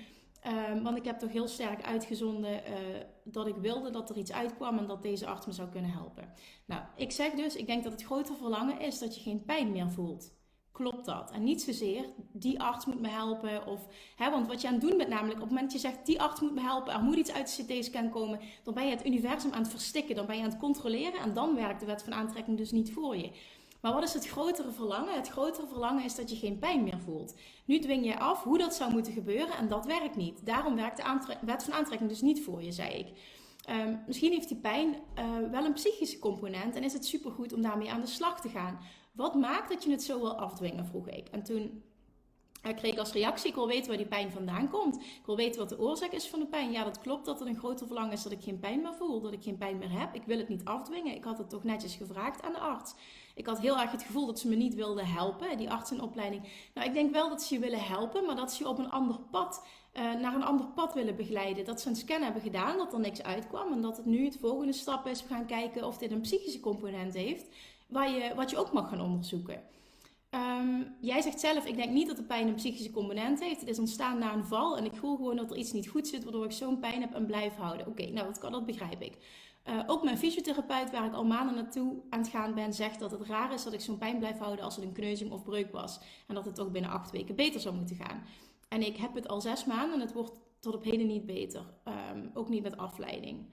Um, 0.71 0.83
want 0.83 0.97
ik 0.97 1.05
heb 1.05 1.19
toch 1.19 1.31
heel 1.31 1.47
sterk 1.47 1.83
uitgezonden 1.83 2.51
uh, 2.51 2.75
dat 3.23 3.47
ik 3.47 3.55
wilde 3.55 3.89
dat 3.89 4.09
er 4.09 4.17
iets 4.17 4.31
uitkwam 4.31 4.77
en 4.77 4.87
dat 4.87 5.01
deze 5.01 5.27
arts 5.27 5.45
me 5.45 5.53
zou 5.53 5.69
kunnen 5.69 5.91
helpen. 5.91 6.33
Nou, 6.65 6.81
ik 6.95 7.11
zeg 7.11 7.33
dus: 7.33 7.55
ik 7.55 7.67
denk 7.67 7.83
dat 7.83 7.91
het 7.91 8.03
grote 8.03 8.33
verlangen 8.33 8.79
is 8.79 8.99
dat 8.99 9.15
je 9.15 9.21
geen 9.21 9.45
pijn 9.45 9.71
meer 9.71 9.89
voelt 9.89 10.35
klopt 10.77 11.05
dat? 11.05 11.31
En 11.31 11.43
niet 11.43 11.61
zozeer, 11.61 12.05
die 12.31 12.61
arts 12.61 12.85
moet 12.85 13.01
me 13.01 13.07
helpen. 13.07 13.67
Of, 13.67 13.87
hè, 14.15 14.29
want 14.29 14.47
wat 14.47 14.61
je 14.61 14.67
aan 14.67 14.73
het 14.73 14.81
doen 14.81 14.97
bent 14.97 15.09
namelijk, 15.09 15.35
op 15.35 15.41
het 15.41 15.49
moment 15.49 15.71
dat 15.71 15.81
je 15.81 15.87
zegt, 15.87 16.05
die 16.05 16.21
arts 16.21 16.41
moet 16.41 16.53
me 16.53 16.61
helpen, 16.61 16.93
er 16.93 17.01
moet 17.01 17.15
iets 17.15 17.31
uit 17.31 17.55
de 17.55 17.63
CT-scan 17.63 18.09
komen, 18.09 18.39
dan 18.63 18.73
ben 18.73 18.85
je 18.85 18.95
het 18.95 19.05
universum 19.05 19.51
aan 19.51 19.61
het 19.61 19.71
verstikken, 19.71 20.15
dan 20.15 20.25
ben 20.25 20.35
je 20.37 20.43
aan 20.43 20.49
het 20.49 20.59
controleren 20.59 21.19
en 21.19 21.33
dan 21.33 21.55
werkt 21.55 21.79
de 21.79 21.85
wet 21.85 22.03
van 22.03 22.13
aantrekking 22.13 22.57
dus 22.57 22.71
niet 22.71 22.93
voor 22.93 23.17
je. 23.17 23.31
Maar 23.81 23.93
wat 23.93 24.03
is 24.03 24.13
het 24.13 24.27
grotere 24.27 24.71
verlangen? 24.71 25.15
Het 25.15 25.27
grotere 25.27 25.67
verlangen 25.67 26.03
is 26.03 26.15
dat 26.15 26.29
je 26.29 26.35
geen 26.35 26.59
pijn 26.59 26.83
meer 26.83 26.99
voelt. 26.99 27.35
Nu 27.65 27.79
dwing 27.79 28.05
je 28.05 28.19
af 28.19 28.43
hoe 28.43 28.57
dat 28.57 28.75
zou 28.75 28.91
moeten 28.91 29.13
gebeuren 29.13 29.57
en 29.57 29.67
dat 29.67 29.85
werkt 29.85 30.15
niet. 30.15 30.45
Daarom 30.45 30.75
werkt 30.75 30.97
de 30.97 31.35
wet 31.41 31.63
van 31.63 31.73
aantrekking 31.73 32.09
dus 32.09 32.21
niet 32.21 32.43
voor 32.43 32.63
je, 32.63 32.71
zei 32.71 32.93
ik. 32.93 33.07
Um, 33.69 34.03
misschien 34.07 34.31
heeft 34.31 34.47
die 34.47 34.57
pijn 34.57 34.95
uh, 35.19 35.49
wel 35.51 35.65
een 35.65 35.73
psychische 35.73 36.19
component 36.19 36.75
en 36.75 36.83
is 36.83 36.93
het 36.93 37.05
supergoed 37.05 37.53
om 37.53 37.61
daarmee 37.61 37.91
aan 37.91 38.01
de 38.01 38.07
slag 38.07 38.41
te 38.41 38.49
gaan. 38.49 38.79
Wat 39.11 39.35
maakt 39.35 39.69
dat 39.69 39.83
je 39.83 39.91
het 39.91 40.03
zo 40.03 40.19
wil 40.19 40.39
afdwingen, 40.39 40.85
vroeg 40.85 41.07
ik. 41.07 41.27
En 41.27 41.43
toen 41.43 41.83
ik 42.63 42.75
kreeg 42.75 42.97
als 42.97 43.11
reactie, 43.11 43.49
ik 43.49 43.55
wil 43.55 43.67
weten 43.67 43.87
waar 43.87 43.97
die 43.97 44.07
pijn 44.07 44.31
vandaan 44.31 44.69
komt. 44.69 44.95
Ik 44.95 45.25
wil 45.25 45.35
weten 45.35 45.59
wat 45.59 45.69
de 45.69 45.79
oorzaak 45.79 46.11
is 46.11 46.27
van 46.27 46.39
de 46.39 46.45
pijn. 46.45 46.71
Ja, 46.71 46.83
dat 46.83 46.99
klopt 46.99 47.25
dat 47.25 47.39
het 47.39 47.47
een 47.47 47.57
groter 47.57 47.85
verlangen 47.85 48.11
is 48.11 48.23
dat 48.23 48.31
ik 48.31 48.43
geen 48.43 48.59
pijn 48.59 48.81
meer 48.81 48.93
voel, 48.93 49.21
dat 49.21 49.33
ik 49.33 49.43
geen 49.43 49.57
pijn 49.57 49.77
meer 49.77 49.99
heb. 49.99 50.15
Ik 50.15 50.23
wil 50.23 50.37
het 50.37 50.49
niet 50.49 50.65
afdwingen. 50.65 51.15
Ik 51.15 51.23
had 51.23 51.37
het 51.37 51.49
toch 51.49 51.63
netjes 51.63 51.95
gevraagd 51.95 52.41
aan 52.41 52.53
de 52.53 52.59
arts. 52.59 52.93
Ik 53.37 53.45
had 53.45 53.59
heel 53.59 53.79
erg 53.79 53.91
het 53.91 54.03
gevoel 54.03 54.25
dat 54.25 54.39
ze 54.39 54.47
me 54.47 54.55
niet 54.55 54.75
wilden 54.75 55.07
helpen, 55.07 55.57
die 55.57 55.69
arts 55.69 55.91
in 55.91 56.01
opleiding. 56.01 56.43
Nou, 56.73 56.87
ik 56.87 56.93
denk 56.93 57.11
wel 57.11 57.29
dat 57.29 57.41
ze 57.41 57.53
je 57.53 57.59
willen 57.59 57.79
helpen, 57.79 58.25
maar 58.25 58.35
dat 58.35 58.53
ze 58.53 58.63
je 58.63 58.69
op 58.69 58.77
een 58.77 58.89
ander 58.89 59.19
pad, 59.31 59.65
uh, 59.93 60.13
naar 60.13 60.35
een 60.35 60.43
ander 60.43 60.65
pad 60.65 60.93
willen 60.93 61.15
begeleiden. 61.15 61.65
Dat 61.65 61.81
ze 61.81 61.89
een 61.89 61.95
scan 61.95 62.21
hebben 62.21 62.41
gedaan, 62.41 62.77
dat 62.77 62.93
er 62.93 62.99
niks 62.99 63.23
uitkwam 63.23 63.71
en 63.71 63.81
dat 63.81 63.97
het 63.97 64.05
nu 64.05 64.25
het 64.25 64.37
volgende 64.39 64.73
stap 64.73 65.07
is, 65.07 65.21
we 65.21 65.27
gaan 65.27 65.45
kijken 65.45 65.85
of 65.85 65.97
dit 65.97 66.11
een 66.11 66.21
psychische 66.21 66.59
component 66.59 67.13
heeft, 67.13 67.47
waar 67.87 68.09
je, 68.11 68.35
wat 68.35 68.49
je 68.49 68.57
ook 68.57 68.71
mag 68.71 68.89
gaan 68.89 69.01
onderzoeken. 69.01 69.63
Um, 70.31 70.95
jij 71.01 71.21
zegt 71.21 71.39
zelf, 71.39 71.65
ik 71.65 71.75
denk 71.75 71.91
niet 71.91 72.07
dat 72.07 72.17
de 72.17 72.23
pijn 72.23 72.47
een 72.47 72.55
psychische 72.55 72.91
component 72.91 73.39
heeft. 73.39 73.59
Het 73.59 73.69
is 73.69 73.79
ontstaan 73.79 74.19
na 74.19 74.33
een 74.33 74.45
val 74.45 74.77
en 74.77 74.85
ik 74.85 74.95
voel 74.95 75.15
gewoon 75.15 75.35
dat 75.35 75.51
er 75.51 75.57
iets 75.57 75.71
niet 75.71 75.89
goed 75.89 76.07
zit, 76.07 76.23
waardoor 76.23 76.45
ik 76.45 76.51
zo'n 76.51 76.79
pijn 76.79 77.01
heb 77.01 77.13
en 77.13 77.25
blijf 77.25 77.55
houden. 77.55 77.87
Oké, 77.87 78.05
nou 78.05 78.27
dat, 78.27 78.37
kan, 78.37 78.51
dat 78.51 78.65
begrijp 78.65 79.01
ik. 79.01 79.17
Uh, 79.69 79.83
ook 79.87 80.03
mijn 80.03 80.17
fysiotherapeut, 80.17 80.91
waar 80.91 81.05
ik 81.05 81.13
al 81.13 81.25
maanden 81.25 81.55
naartoe 81.55 82.01
aan 82.09 82.19
het 82.19 82.29
gaan 82.29 82.53
ben, 82.53 82.73
zegt 82.73 82.99
dat 82.99 83.11
het 83.11 83.21
raar 83.21 83.53
is 83.53 83.63
dat 83.63 83.73
ik 83.73 83.81
zo'n 83.81 83.97
pijn 83.97 84.19
blijf 84.19 84.37
houden 84.37 84.65
als 84.65 84.75
het 84.75 84.85
een 84.85 84.93
kneuzing 84.93 85.31
of 85.31 85.43
breuk 85.43 85.71
was. 85.71 85.99
En 86.27 86.35
dat 86.35 86.45
het 86.45 86.55
toch 86.55 86.71
binnen 86.71 86.91
acht 86.91 87.11
weken 87.11 87.35
beter 87.35 87.59
zou 87.59 87.75
moeten 87.75 87.95
gaan. 87.95 88.23
En 88.69 88.85
ik 88.85 88.97
heb 88.97 89.13
het 89.13 89.27
al 89.27 89.41
zes 89.41 89.65
maanden 89.65 89.93
en 89.93 89.99
het 89.99 90.13
wordt 90.13 90.31
tot 90.59 90.75
op 90.75 90.83
heden 90.83 91.07
niet 91.07 91.25
beter. 91.25 91.61
Um, 92.13 92.31
ook 92.33 92.49
niet 92.49 92.63
met 92.63 92.77
afleiding. 92.77 93.45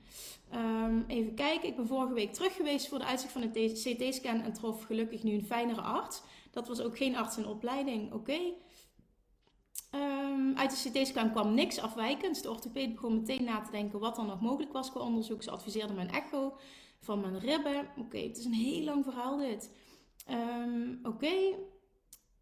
Um, 0.54 1.04
even 1.06 1.34
kijken, 1.34 1.68
ik 1.68 1.76
ben 1.76 1.86
vorige 1.86 2.14
week 2.14 2.32
terug 2.32 2.56
geweest 2.56 2.88
voor 2.88 2.98
de 2.98 3.04
uitzicht 3.04 3.32
van 3.32 3.42
een 3.42 3.72
CT-scan 3.72 4.40
en 4.40 4.52
trof 4.52 4.82
gelukkig 4.84 5.22
nu 5.22 5.32
een 5.32 5.44
fijnere 5.44 5.80
arts. 5.80 6.22
Dat 6.50 6.68
was 6.68 6.80
ook 6.80 6.96
geen 6.96 7.16
arts 7.16 7.36
in 7.36 7.46
opleiding. 7.46 8.12
Oké. 8.12 8.38
Um, 9.94 10.56
uit 10.56 10.70
de 10.70 10.90
CT-scan 10.90 11.30
kwam 11.30 11.54
niks 11.54 11.78
afwijkends. 11.78 12.42
De 12.42 12.50
orthopeed 12.50 12.92
begon 12.94 13.14
meteen 13.14 13.44
na 13.44 13.60
te 13.60 13.70
denken 13.70 13.98
wat 13.98 14.18
er 14.18 14.24
nog 14.24 14.40
mogelijk 14.40 14.72
was 14.72 14.90
qua 14.90 15.00
onderzoek. 15.00 15.42
Ze 15.42 15.50
adviseerde 15.50 15.92
mijn 15.92 16.10
echo 16.10 16.56
van 17.00 17.20
mijn 17.20 17.38
ribben. 17.38 17.88
Oké, 17.98 18.18
het 18.18 18.38
is 18.38 18.44
een 18.44 18.52
heel 18.52 18.84
lang 18.84 19.04
verhaal 19.04 19.36
dit. 19.36 19.70
Um, 20.30 21.00
Oké. 21.02 21.34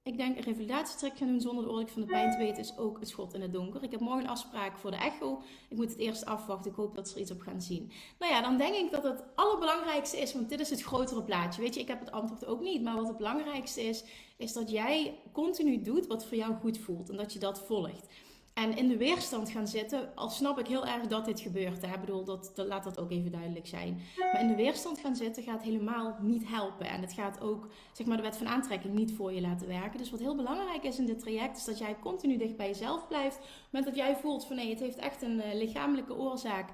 Ik 0.05 0.17
denk 0.17 0.37
een 0.37 0.43
revalidatietrek 0.43 1.17
gaan 1.17 1.29
doen 1.29 1.41
zonder 1.41 1.65
de 1.65 1.71
oorlog 1.71 1.91
van 1.91 2.03
de 2.03 2.07
pijn 2.07 2.31
te 2.31 2.37
weten 2.37 2.63
is 2.63 2.77
ook 2.77 3.01
een 3.01 3.07
schot 3.07 3.35
in 3.35 3.41
het 3.41 3.53
donker. 3.53 3.83
Ik 3.83 3.91
heb 3.91 4.01
morgen 4.01 4.25
een 4.25 4.31
afspraak 4.31 4.79
voor 4.79 4.91
de 4.91 4.97
echo. 4.97 5.43
Ik 5.69 5.77
moet 5.77 5.91
het 5.91 5.99
eerst 5.99 6.25
afwachten. 6.25 6.71
Ik 6.71 6.77
hoop 6.77 6.95
dat 6.95 7.09
ze 7.09 7.15
er 7.15 7.21
iets 7.21 7.31
op 7.31 7.41
gaan 7.41 7.63
zien. 7.63 7.93
Nou 8.19 8.33
ja, 8.33 8.41
dan 8.41 8.59
denk 8.59 8.75
ik 8.75 8.91
dat 8.91 9.03
het 9.03 9.25
allerbelangrijkste 9.35 10.19
is, 10.19 10.33
want 10.33 10.49
dit 10.49 10.61
is 10.61 10.71
het 10.71 10.83
grotere 10.83 11.23
plaatje. 11.23 11.63
Weet 11.63 11.75
je, 11.75 11.81
ik 11.81 11.89
heb 11.89 12.01
het 12.01 12.11
antwoord 12.11 12.45
ook 12.45 12.61
niet. 12.61 12.83
Maar 12.83 12.97
wat 12.97 13.09
het 13.09 13.17
belangrijkste 13.17 13.83
is, 13.83 14.05
is 14.37 14.53
dat 14.53 14.71
jij 14.71 15.19
continu 15.33 15.83
doet 15.83 16.07
wat 16.07 16.27
voor 16.27 16.37
jou 16.37 16.55
goed 16.55 16.79
voelt. 16.79 17.11
En 17.11 17.17
dat 17.17 17.33
je 17.33 17.39
dat 17.39 17.61
volgt. 17.61 18.07
En 18.55 18.77
in 18.77 18.89
de 18.89 18.97
weerstand 18.97 19.51
gaan 19.51 19.67
zitten, 19.67 20.15
al 20.15 20.29
snap 20.29 20.59
ik 20.59 20.67
heel 20.67 20.87
erg 20.87 21.07
dat 21.07 21.25
dit 21.25 21.41
gebeurt. 21.41 21.83
Ik 21.83 22.01
bedoel, 22.01 22.25
dat, 22.25 22.53
dat, 22.55 22.67
laat 22.67 22.85
dat 22.85 23.01
ook 23.01 23.11
even 23.11 23.33
duidelijk 23.33 23.67
zijn. 23.67 24.01
Maar 24.19 24.41
in 24.41 24.49
de 24.49 24.55
weerstand 24.55 24.99
gaan 24.99 25.17
zitten 25.17 25.43
gaat 25.43 25.63
helemaal 25.63 26.17
niet 26.21 26.49
helpen. 26.49 26.87
En 26.87 27.01
het 27.01 27.13
gaat 27.13 27.41
ook, 27.41 27.69
zeg 27.93 28.07
maar, 28.07 28.17
de 28.17 28.23
wet 28.23 28.37
van 28.37 28.49
aantrekking 28.49 28.95
niet 28.95 29.13
voor 29.13 29.33
je 29.33 29.41
laten 29.41 29.69
werken. 29.69 29.99
Dus 29.99 30.11
wat 30.11 30.21
heel 30.21 30.37
belangrijk 30.37 30.83
is 30.83 30.99
in 30.99 31.07
dit 31.07 31.19
traject, 31.19 31.57
is 31.57 31.65
dat 31.65 31.79
jij 31.79 31.97
continu 31.99 32.37
dicht 32.37 32.57
bij 32.57 32.67
jezelf 32.67 33.09
blijft. 33.09 33.39
Moment 33.71 33.95
dat 33.95 34.05
jij 34.05 34.17
voelt 34.17 34.47
van 34.47 34.57
nee, 34.57 34.71
het 34.71 34.81
heeft 34.81 34.99
echt 34.99 35.23
een 35.23 35.37
uh, 35.37 35.55
lichamelijke 35.55 36.17
oorzaak. 36.17 36.71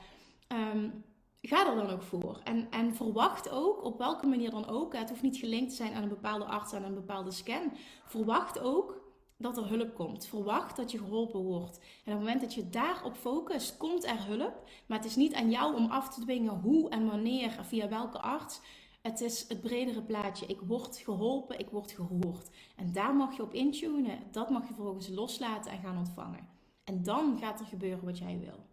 Um, 0.72 1.04
ga 1.40 1.68
er 1.70 1.76
dan 1.76 1.90
ook 1.90 2.02
voor. 2.02 2.40
En, 2.44 2.66
en 2.70 2.94
verwacht 2.94 3.50
ook, 3.50 3.84
op 3.84 3.98
welke 3.98 4.26
manier 4.26 4.50
dan 4.50 4.68
ook, 4.68 4.96
het 4.96 5.08
hoeft 5.08 5.22
niet 5.22 5.36
gelinkt 5.36 5.70
te 5.70 5.76
zijn 5.76 5.94
aan 5.94 6.02
een 6.02 6.08
bepaalde 6.08 6.44
arts, 6.44 6.72
aan 6.72 6.84
een 6.84 6.94
bepaalde 6.94 7.30
scan. 7.30 7.72
Verwacht 8.04 8.60
ook 8.60 9.07
dat 9.38 9.56
er 9.56 9.68
hulp 9.68 9.94
komt. 9.94 10.26
Verwacht 10.26 10.76
dat 10.76 10.90
je 10.90 10.98
geholpen 10.98 11.40
wordt. 11.40 11.78
En 11.78 11.84
op 11.84 12.04
het 12.04 12.18
moment 12.18 12.40
dat 12.40 12.54
je 12.54 12.68
daarop 12.68 13.14
focust, 13.14 13.76
komt 13.76 14.04
er 14.04 14.26
hulp. 14.26 14.68
Maar 14.86 14.98
het 14.98 15.06
is 15.06 15.16
niet 15.16 15.34
aan 15.34 15.50
jou 15.50 15.76
om 15.76 15.90
af 15.90 16.14
te 16.14 16.20
dwingen 16.20 16.60
hoe 16.60 16.90
en 16.90 17.06
wanneer, 17.06 17.58
via 17.62 17.88
welke 17.88 18.20
arts. 18.20 18.60
Het 19.02 19.20
is 19.20 19.48
het 19.48 19.60
bredere 19.60 20.02
plaatje. 20.02 20.46
Ik 20.46 20.60
word 20.60 20.96
geholpen, 20.96 21.58
ik 21.58 21.70
word 21.70 21.92
gehoord. 21.92 22.50
En 22.76 22.92
daar 22.92 23.14
mag 23.14 23.36
je 23.36 23.42
op 23.42 23.54
intunen. 23.54 24.22
Dat 24.30 24.50
mag 24.50 24.68
je 24.68 24.74
vervolgens 24.74 25.08
loslaten 25.08 25.72
en 25.72 25.80
gaan 25.80 25.98
ontvangen. 25.98 26.48
En 26.84 27.02
dan 27.02 27.38
gaat 27.38 27.60
er 27.60 27.66
gebeuren 27.66 28.04
wat 28.04 28.18
jij 28.18 28.38
wil. 28.38 28.66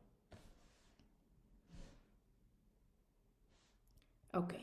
Oké. 4.31 4.59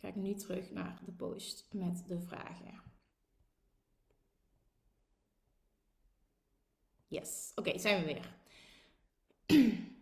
Ga 0.00 0.08
ik 0.08 0.16
nu 0.16 0.34
terug 0.34 0.70
naar 0.70 1.00
de 1.04 1.12
post 1.12 1.68
met 1.72 2.04
de 2.08 2.20
vragen. 2.20 2.93
Yes, 7.14 7.52
oké, 7.54 7.78
zijn 7.78 8.04
we 8.04 8.12
weer. 8.12 8.34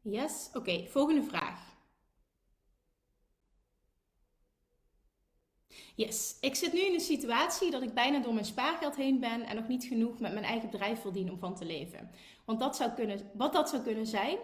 Yes, 0.00 0.50
oké, 0.52 0.86
volgende 0.88 1.22
vraag. 1.22 1.74
Yes, 5.94 6.36
ik 6.40 6.54
zit 6.54 6.72
nu 6.72 6.80
in 6.80 6.94
een 6.94 7.00
situatie 7.00 7.70
dat 7.70 7.82
ik 7.82 7.94
bijna 7.94 8.18
door 8.18 8.32
mijn 8.34 8.46
spaargeld 8.46 8.96
heen 8.96 9.20
ben 9.20 9.42
en 9.42 9.56
nog 9.56 9.68
niet 9.68 9.84
genoeg 9.84 10.18
met 10.20 10.32
mijn 10.32 10.44
eigen 10.44 10.70
bedrijf 10.70 11.00
verdien 11.00 11.30
om 11.30 11.38
van 11.38 11.54
te 11.54 11.64
leven. 11.64 12.10
Want 12.44 12.60
dat 12.60 12.76
zou 12.76 12.90
kunnen, 12.90 13.30
wat 13.34 13.52
dat 13.52 13.68
zou 13.68 13.82
kunnen 13.82 14.06
zijn, 14.06 14.38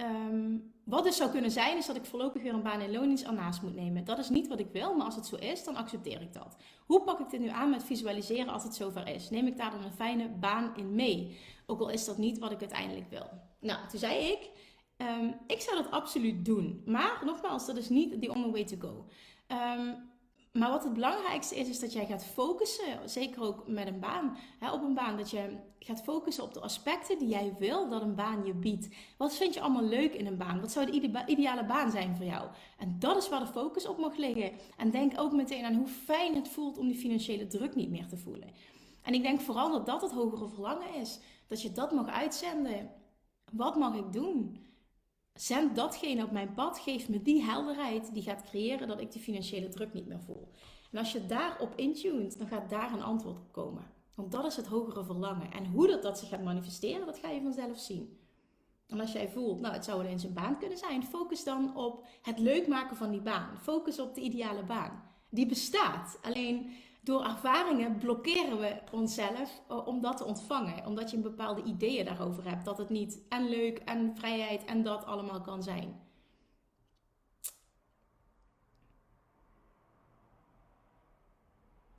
um, 0.00 0.72
wat 0.84 1.04
dus 1.04 1.16
zou 1.16 1.30
kunnen 1.30 1.50
zijn, 1.50 1.76
is 1.76 1.86
dat 1.86 1.96
ik 1.96 2.04
voorlopig 2.04 2.42
weer 2.42 2.54
een 2.54 2.62
baan 2.62 2.80
in 2.80 2.92
loondienst 2.92 3.24
ernaast 3.24 3.62
moet 3.62 3.74
nemen. 3.74 4.04
Dat 4.04 4.18
is 4.18 4.28
niet 4.28 4.48
wat 4.48 4.60
ik 4.60 4.70
wil, 4.72 4.94
maar 4.94 5.06
als 5.06 5.16
het 5.16 5.26
zo 5.26 5.36
is, 5.36 5.64
dan 5.64 5.76
accepteer 5.76 6.20
ik 6.20 6.32
dat. 6.32 6.56
Hoe 6.86 7.02
pak 7.02 7.20
ik 7.20 7.30
dit 7.30 7.40
nu 7.40 7.48
aan 7.48 7.70
met 7.70 7.84
visualiseren 7.84 8.52
als 8.52 8.62
het 8.62 8.74
zover 8.74 9.08
is? 9.08 9.30
Neem 9.30 9.46
ik 9.46 9.56
daar 9.56 9.70
dan 9.70 9.82
een 9.82 9.92
fijne 9.92 10.28
baan 10.28 10.76
in 10.76 10.94
mee? 10.94 11.38
Ook 11.66 11.80
al 11.80 11.90
is 11.90 12.04
dat 12.04 12.18
niet 12.18 12.38
wat 12.38 12.50
ik 12.50 12.60
uiteindelijk 12.60 13.10
wil. 13.10 13.30
Nou, 13.60 13.88
toen 13.88 13.98
zei 13.98 14.18
ik, 14.18 14.50
um, 14.96 15.34
ik 15.46 15.60
zou 15.60 15.82
dat 15.82 15.90
absoluut 15.90 16.44
doen. 16.44 16.82
Maar 16.86 17.22
nogmaals, 17.24 17.66
dat 17.66 17.76
is 17.76 17.88
niet 17.88 18.22
the 18.22 18.30
only 18.30 18.50
way 18.50 18.64
to 18.64 18.76
go. 18.78 19.06
Um, 19.48 20.09
maar 20.52 20.70
wat 20.70 20.84
het 20.84 20.92
belangrijkste 20.92 21.56
is, 21.56 21.68
is 21.68 21.80
dat 21.80 21.92
jij 21.92 22.06
gaat 22.06 22.24
focussen, 22.24 23.08
zeker 23.08 23.42
ook 23.42 23.68
met 23.68 23.86
een 23.86 24.00
baan, 24.00 24.36
hè, 24.58 24.72
op 24.72 24.82
een 24.82 24.94
baan, 24.94 25.16
dat 25.16 25.30
je 25.30 25.56
gaat 25.78 26.02
focussen 26.02 26.44
op 26.44 26.54
de 26.54 26.60
aspecten 26.60 27.18
die 27.18 27.28
jij 27.28 27.54
wil 27.58 27.88
dat 27.88 28.02
een 28.02 28.14
baan 28.14 28.44
je 28.44 28.54
biedt. 28.54 28.88
Wat 29.16 29.36
vind 29.36 29.54
je 29.54 29.60
allemaal 29.60 29.84
leuk 29.84 30.14
in 30.14 30.26
een 30.26 30.36
baan? 30.36 30.60
Wat 30.60 30.70
zou 30.70 30.90
de 30.90 31.24
ideale 31.26 31.64
baan 31.64 31.90
zijn 31.90 32.16
voor 32.16 32.26
jou? 32.26 32.48
En 32.78 32.96
dat 32.98 33.16
is 33.16 33.28
waar 33.28 33.40
de 33.40 33.46
focus 33.46 33.86
op 33.86 33.98
mag 33.98 34.16
liggen. 34.16 34.52
En 34.76 34.90
denk 34.90 35.20
ook 35.20 35.32
meteen 35.32 35.64
aan 35.64 35.74
hoe 35.74 35.88
fijn 35.88 36.34
het 36.34 36.48
voelt 36.48 36.78
om 36.78 36.86
die 36.86 36.98
financiële 36.98 37.46
druk 37.46 37.74
niet 37.74 37.90
meer 37.90 38.06
te 38.06 38.16
voelen. 38.16 38.48
En 39.02 39.14
ik 39.14 39.22
denk 39.22 39.40
vooral 39.40 39.70
dat 39.72 39.86
dat 39.86 40.02
het 40.02 40.12
hogere 40.12 40.48
verlangen 40.48 40.94
is. 40.94 41.18
Dat 41.46 41.62
je 41.62 41.72
dat 41.72 41.92
mag 41.92 42.06
uitzenden. 42.08 42.90
Wat 43.52 43.76
mag 43.76 43.94
ik 43.94 44.12
doen? 44.12 44.69
Zend 45.40 45.76
datgene 45.76 46.24
op 46.24 46.30
mijn 46.30 46.54
pad, 46.54 46.78
geef 46.78 47.08
me 47.08 47.22
die 47.22 47.42
helderheid 47.42 48.14
die 48.14 48.22
gaat 48.22 48.42
creëren 48.42 48.88
dat 48.88 49.00
ik 49.00 49.12
die 49.12 49.20
financiële 49.20 49.68
druk 49.68 49.92
niet 49.92 50.06
meer 50.06 50.20
voel. 50.20 50.48
En 50.92 50.98
als 50.98 51.12
je 51.12 51.26
daarop 51.26 51.72
intunt, 51.76 52.38
dan 52.38 52.46
gaat 52.46 52.70
daar 52.70 52.92
een 52.92 53.02
antwoord 53.02 53.38
op 53.38 53.52
komen. 53.52 53.84
Want 54.14 54.32
dat 54.32 54.44
is 54.44 54.56
het 54.56 54.66
hogere 54.66 55.04
verlangen. 55.04 55.52
En 55.52 55.66
hoe 55.66 55.86
dat, 55.86 56.02
dat 56.02 56.18
zich 56.18 56.28
gaat 56.28 56.42
manifesteren, 56.42 57.06
dat 57.06 57.18
ga 57.18 57.28
je 57.28 57.42
vanzelf 57.42 57.78
zien. 57.78 58.18
En 58.86 59.00
als 59.00 59.12
jij 59.12 59.28
voelt, 59.28 59.60
nou 59.60 59.74
het 59.74 59.84
zou 59.84 60.02
wel 60.02 60.10
eens 60.10 60.24
een 60.24 60.32
baan 60.32 60.58
kunnen 60.58 60.78
zijn, 60.78 61.04
focus 61.04 61.44
dan 61.44 61.76
op 61.76 62.06
het 62.22 62.38
leuk 62.38 62.66
maken 62.66 62.96
van 62.96 63.10
die 63.10 63.22
baan. 63.22 63.58
Focus 63.58 64.00
op 64.00 64.14
de 64.14 64.20
ideale 64.20 64.64
baan. 64.64 65.02
Die 65.30 65.46
bestaat. 65.46 66.18
Alleen 66.22 66.70
door 67.00 67.24
ervaringen 67.24 67.98
blokkeren 67.98 68.58
we 68.58 68.76
onszelf 68.92 69.62
eh, 69.68 69.86
om 69.86 70.00
dat 70.00 70.16
te 70.16 70.24
ontvangen. 70.24 70.86
Omdat 70.86 71.10
je 71.10 71.16
een 71.16 71.22
bepaalde 71.22 71.62
ideeën 71.62 72.04
daarover 72.04 72.48
hebt. 72.48 72.64
Dat 72.64 72.78
het 72.78 72.88
niet 72.88 73.20
en 73.28 73.48
leuk 73.48 73.78
en 73.78 74.16
vrijheid 74.16 74.64
en 74.64 74.82
dat 74.82 75.04
allemaal 75.04 75.40
kan 75.40 75.62
zijn. 75.62 76.00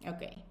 Oké. 0.05 0.50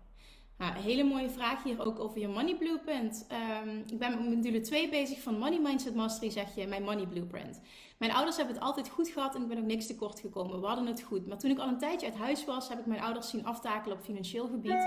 Nou, 0.60 0.78
hele 0.78 1.04
mooie 1.04 1.30
vraag 1.30 1.62
hier 1.62 1.84
ook 1.84 1.98
over 1.98 2.20
je 2.20 2.28
money 2.28 2.56
blueprint. 2.56 3.26
Um, 3.62 3.82
ik 3.86 3.98
ben 3.98 4.10
met 4.10 4.34
module 4.34 4.60
2 4.60 4.88
bezig 4.88 5.20
van 5.20 5.38
Money 5.38 5.58
Mindset 5.58 5.94
Mastery, 5.94 6.30
zeg 6.30 6.54
je, 6.54 6.66
mijn 6.66 6.82
money 6.82 7.06
blueprint. 7.06 7.60
Mijn 7.98 8.12
ouders 8.12 8.36
hebben 8.36 8.54
het 8.54 8.64
altijd 8.64 8.88
goed 8.88 9.08
gehad 9.08 9.34
en 9.34 9.42
ik 9.42 9.48
ben 9.48 9.58
ook 9.58 9.64
niks 9.64 9.86
tekort 9.86 10.20
gekomen. 10.20 10.60
We 10.60 10.66
hadden 10.66 10.86
het 10.86 11.02
goed. 11.02 11.26
Maar 11.26 11.38
toen 11.38 11.50
ik 11.50 11.58
al 11.58 11.68
een 11.68 11.78
tijdje 11.78 12.06
uit 12.06 12.16
huis 12.16 12.44
was, 12.44 12.68
heb 12.68 12.78
ik 12.78 12.86
mijn 12.86 13.00
ouders 13.00 13.30
zien 13.30 13.44
aftakelen 13.44 13.96
op 13.96 14.04
financieel 14.04 14.46
gebied. 14.46 14.86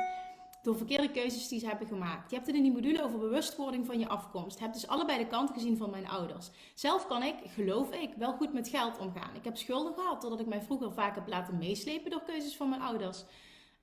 Door 0.61 0.77
verkeerde 0.77 1.11
keuzes 1.11 1.47
die 1.47 1.59
ze 1.59 1.67
hebben 1.67 1.87
gemaakt. 1.87 2.29
Je 2.29 2.35
hebt 2.35 2.47
het 2.47 2.55
in 2.55 2.63
die 2.63 2.71
module 2.71 3.03
over 3.03 3.19
bewustwording 3.19 3.85
van 3.85 3.99
je 3.99 4.07
afkomst. 4.07 4.57
Je 4.57 4.63
hebt 4.63 4.75
dus 4.75 4.87
allebei 4.87 5.17
de 5.17 5.27
kanten 5.27 5.55
gezien 5.55 5.77
van 5.77 5.89
mijn 5.89 6.07
ouders. 6.07 6.49
Zelf 6.73 7.07
kan 7.07 7.23
ik, 7.23 7.35
geloof 7.45 7.93
ik, 7.95 8.09
wel 8.17 8.33
goed 8.33 8.53
met 8.53 8.67
geld 8.67 8.97
omgaan. 8.97 9.35
Ik 9.35 9.43
heb 9.43 9.57
schulden 9.57 9.93
gehad 9.93 10.21
doordat 10.21 10.39
ik 10.39 10.47
mij 10.47 10.61
vroeger 10.61 10.93
vaak 10.93 11.15
heb 11.15 11.27
laten 11.27 11.57
meeslepen 11.57 12.11
door 12.11 12.23
keuzes 12.23 12.55
van 12.55 12.69
mijn 12.69 12.81
ouders. 12.81 13.23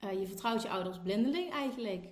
Uh, 0.05 0.21
je 0.21 0.27
vertrouwt 0.27 0.63
je 0.63 0.69
ouders 0.69 0.99
blindeling 0.99 1.53
eigenlijk. 1.53 2.09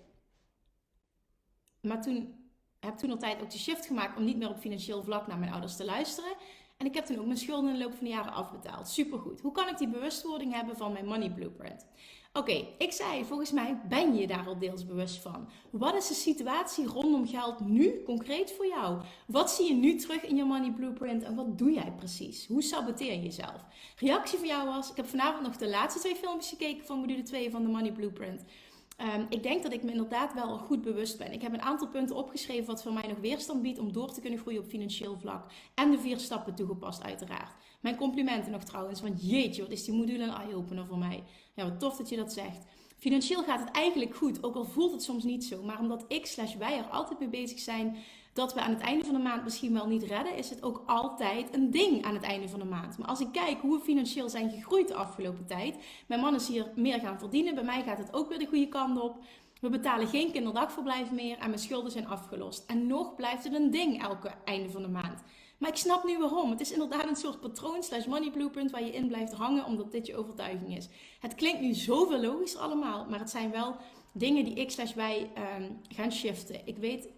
Maar 1.80 2.02
toen 2.02 2.50
heb 2.80 2.96
toen 2.96 3.10
altijd 3.10 3.42
ook 3.42 3.50
de 3.50 3.58
shift 3.58 3.86
gemaakt 3.86 4.16
om 4.16 4.24
niet 4.24 4.36
meer 4.36 4.48
op 4.48 4.58
financieel 4.58 5.02
vlak 5.02 5.26
naar 5.26 5.38
mijn 5.38 5.52
ouders 5.52 5.76
te 5.76 5.84
luisteren. 5.84 6.36
En 6.76 6.86
ik 6.86 6.94
heb 6.94 7.04
toen 7.04 7.18
ook 7.18 7.26
mijn 7.26 7.38
schulden 7.38 7.70
in 7.70 7.78
de 7.78 7.84
loop 7.84 7.94
van 7.94 8.04
de 8.04 8.10
jaren 8.10 8.32
afbetaald. 8.32 8.88
Supergoed. 8.88 9.40
Hoe 9.40 9.52
kan 9.52 9.68
ik 9.68 9.78
die 9.78 9.88
bewustwording 9.88 10.52
hebben 10.52 10.76
van 10.76 10.92
mijn 10.92 11.06
money 11.06 11.30
blueprint? 11.30 11.86
Oké, 12.32 12.66
ik 12.78 12.92
zei, 12.92 13.24
volgens 13.24 13.52
mij 13.52 13.80
ben 13.88 14.14
je 14.14 14.26
daar 14.26 14.46
al 14.46 14.58
deels 14.58 14.86
bewust 14.86 15.16
van. 15.16 15.48
Wat 15.70 15.94
is 15.94 16.08
de 16.08 16.14
situatie 16.14 16.86
rondom 16.86 17.26
geld 17.26 17.60
nu 17.60 18.02
concreet 18.02 18.52
voor 18.52 18.66
jou? 18.66 19.00
Wat 19.26 19.50
zie 19.50 19.68
je 19.68 19.74
nu 19.74 19.96
terug 19.96 20.22
in 20.22 20.36
je 20.36 20.44
money 20.44 20.72
blueprint 20.72 21.22
en 21.22 21.34
wat 21.34 21.58
doe 21.58 21.72
jij 21.72 21.92
precies? 21.96 22.46
Hoe 22.46 22.62
saboteer 22.62 23.12
je 23.12 23.22
jezelf? 23.22 23.64
Reactie 23.96 24.38
van 24.38 24.48
jou 24.48 24.68
was, 24.68 24.90
ik 24.90 24.96
heb 24.96 25.06
vanavond 25.06 25.42
nog 25.42 25.56
de 25.56 25.68
laatste 25.68 26.00
twee 26.00 26.14
filmpjes 26.16 26.48
gekeken 26.48 26.86
van 26.86 26.98
module 26.98 27.22
2 27.22 27.50
van 27.50 27.62
de 27.62 27.68
money 27.68 27.92
blueprint. 27.92 28.44
Um, 29.00 29.26
ik 29.28 29.42
denk 29.42 29.62
dat 29.62 29.72
ik 29.72 29.82
me 29.82 29.90
inderdaad 29.90 30.34
wel 30.34 30.58
goed 30.58 30.82
bewust 30.82 31.18
ben. 31.18 31.32
Ik 31.32 31.42
heb 31.42 31.52
een 31.52 31.62
aantal 31.62 31.88
punten 31.88 32.16
opgeschreven 32.16 32.66
wat 32.66 32.82
voor 32.82 32.92
mij 32.92 33.06
nog 33.08 33.18
weerstand 33.18 33.62
biedt 33.62 33.78
om 33.78 33.92
door 33.92 34.12
te 34.12 34.20
kunnen 34.20 34.38
groeien 34.38 34.60
op 34.60 34.68
financieel 34.68 35.16
vlak. 35.16 35.44
En 35.74 35.90
de 35.90 35.98
vier 35.98 36.18
stappen 36.18 36.54
toegepast 36.54 37.02
uiteraard. 37.02 37.54
Mijn 37.80 37.96
complimenten 37.96 38.52
nog 38.52 38.64
trouwens, 38.64 39.00
want 39.00 39.30
jeetje, 39.30 39.62
wat 39.62 39.70
is 39.70 39.84
die 39.84 39.94
module 39.94 40.22
een 40.22 40.34
eye-opener 40.34 40.86
voor 40.86 40.98
mij. 40.98 41.22
Ja, 41.54 41.64
wat 41.64 41.80
tof 41.80 41.96
dat 41.96 42.08
je 42.08 42.16
dat 42.16 42.32
zegt. 42.32 42.64
Financieel 42.98 43.42
gaat 43.42 43.60
het 43.60 43.70
eigenlijk 43.70 44.16
goed, 44.16 44.44
ook 44.44 44.54
al 44.54 44.64
voelt 44.64 44.92
het 44.92 45.02
soms 45.02 45.24
niet 45.24 45.44
zo. 45.44 45.62
Maar 45.62 45.78
omdat 45.78 46.04
ik 46.08 46.26
slash 46.26 46.54
wij 46.54 46.78
er 46.78 46.84
altijd 46.84 47.18
mee 47.18 47.28
bezig 47.28 47.58
zijn 47.58 47.96
dat 48.32 48.54
we 48.54 48.60
aan 48.60 48.70
het 48.70 48.80
einde 48.80 49.04
van 49.04 49.14
de 49.14 49.20
maand 49.20 49.44
misschien 49.44 49.72
wel 49.72 49.86
niet 49.86 50.02
redden, 50.02 50.36
is 50.36 50.50
het 50.50 50.62
ook 50.62 50.82
altijd 50.86 51.54
een 51.54 51.70
ding 51.70 52.04
aan 52.04 52.14
het 52.14 52.22
einde 52.22 52.48
van 52.48 52.58
de 52.58 52.64
maand. 52.64 52.98
Maar 52.98 53.08
als 53.08 53.20
ik 53.20 53.32
kijk 53.32 53.60
hoe 53.60 53.78
we 53.78 53.84
financieel 53.84 54.28
zijn 54.28 54.50
gegroeid 54.50 54.88
de 54.88 54.94
afgelopen 54.94 55.46
tijd, 55.46 55.76
mijn 56.06 56.20
man 56.20 56.34
is 56.34 56.48
hier 56.48 56.72
meer 56.74 57.00
gaan 57.00 57.18
verdienen, 57.18 57.54
bij 57.54 57.64
mij 57.64 57.82
gaat 57.82 57.98
het 57.98 58.12
ook 58.12 58.28
weer 58.28 58.38
de 58.38 58.46
goede 58.46 58.68
kant 58.68 59.00
op. 59.00 59.24
We 59.60 59.68
betalen 59.68 60.08
geen 60.08 60.32
kinderdagverblijf 60.32 61.10
meer 61.10 61.38
en 61.38 61.48
mijn 61.48 61.58
schulden 61.60 61.90
zijn 61.90 62.08
afgelost. 62.08 62.64
En 62.66 62.86
nog 62.86 63.14
blijft 63.14 63.44
het 63.44 63.54
een 63.54 63.70
ding 63.70 64.02
elke 64.02 64.30
einde 64.44 64.70
van 64.70 64.82
de 64.82 64.88
maand. 64.88 65.22
Maar 65.58 65.70
ik 65.70 65.76
snap 65.76 66.04
nu 66.04 66.18
waarom. 66.18 66.50
Het 66.50 66.60
is 66.60 66.72
inderdaad 66.72 67.08
een 67.08 67.16
soort 67.16 67.40
patroon 67.40 67.82
slash 67.82 68.06
money 68.06 68.30
blueprint 68.30 68.70
waar 68.70 68.84
je 68.84 68.92
in 68.92 69.08
blijft 69.08 69.32
hangen 69.32 69.64
omdat 69.64 69.92
dit 69.92 70.06
je 70.06 70.16
overtuiging 70.16 70.76
is. 70.76 70.88
Het 71.20 71.34
klinkt 71.34 71.60
nu 71.60 71.74
zoveel 71.74 72.20
logischer 72.20 72.60
allemaal, 72.60 73.06
maar 73.08 73.18
het 73.18 73.30
zijn 73.30 73.50
wel 73.50 73.76
dingen 74.12 74.44
die 74.44 74.54
ik 74.54 74.70
slash 74.70 74.94
wij 74.94 75.30
um, 75.58 75.80
gaan 75.88 76.12
shiften. 76.12 76.66
Ik 76.66 76.78
weet 76.78 77.08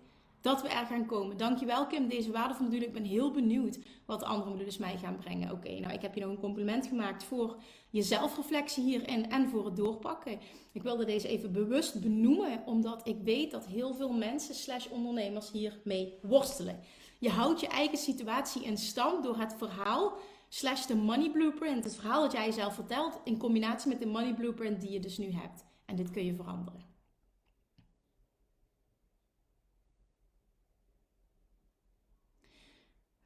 dat 0.40 0.62
we 0.62 0.68
er 0.68 0.87
gaan 0.87 1.07
komen. 1.07 1.37
Dankjewel 1.37 1.87
Kim, 1.87 2.09
deze 2.09 2.31
waardevolle 2.31 2.68
module. 2.68 2.87
Ik 2.87 2.92
ben 2.92 3.05
heel 3.05 3.31
benieuwd 3.31 3.79
wat 4.07 4.20
de 4.20 4.26
andere 4.26 4.50
modules 4.50 4.79
mij 4.79 4.98
gaan 4.98 5.16
brengen. 5.16 5.53
Oké, 5.53 5.81
nou 5.81 5.92
ik 5.92 6.03
heb 6.03 6.14
je 6.14 6.20
nog 6.20 6.31
een 6.31 6.40
compliment 6.40 6.87
gemaakt 6.87 7.24
voor 7.24 7.57
je 7.90 8.03
zelfreflectie 8.03 8.85
hierin 8.85 9.31
en 9.31 9.48
voor 9.48 9.64
het 9.64 9.76
doorpakken. 9.76 10.38
Ik 10.72 10.83
wilde 10.83 11.05
deze 11.05 11.29
even 11.29 11.53
bewust 11.53 12.00
benoemen, 12.00 12.62
omdat 12.66 13.09
ik 13.09 13.16
weet 13.24 13.50
dat 13.50 13.66
heel 13.66 13.94
veel 13.94 14.12
mensen 14.12 14.55
slash 14.55 14.87
ondernemers 14.87 15.50
hiermee 15.50 16.14
worstelen. 16.22 16.81
Je 17.20 17.30
houdt 17.30 17.61
je 17.61 17.66
eigen 17.66 17.98
situatie 17.98 18.64
in 18.64 18.76
stand 18.76 19.24
door 19.24 19.37
het 19.37 19.54
verhaal 19.59 20.18
slash 20.48 20.87
de 20.87 20.94
money 20.94 21.30
blueprint. 21.30 21.85
Het 21.85 21.94
verhaal 21.94 22.22
dat 22.22 22.33
jij 22.33 22.44
jezelf 22.44 22.74
vertelt 22.74 23.20
in 23.24 23.38
combinatie 23.38 23.88
met 23.88 24.00
de 24.00 24.06
money 24.06 24.35
blueprint 24.35 24.80
die 24.80 24.90
je 24.90 25.00
dus 25.00 25.18
nu 25.18 25.33
hebt. 25.33 25.64
En 25.85 25.96
dit 25.96 26.11
kun 26.11 26.24
je 26.24 26.35
veranderen. 26.35 26.88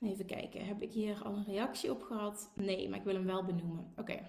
Even 0.00 0.26
kijken, 0.26 0.66
heb 0.66 0.82
ik 0.82 0.92
hier 0.92 1.22
al 1.24 1.36
een 1.36 1.44
reactie 1.44 1.90
op 1.90 2.02
gehad? 2.02 2.50
Nee, 2.54 2.88
maar 2.88 2.98
ik 2.98 3.04
wil 3.04 3.14
hem 3.14 3.26
wel 3.26 3.44
benoemen. 3.44 3.92
Oké. 3.96 4.20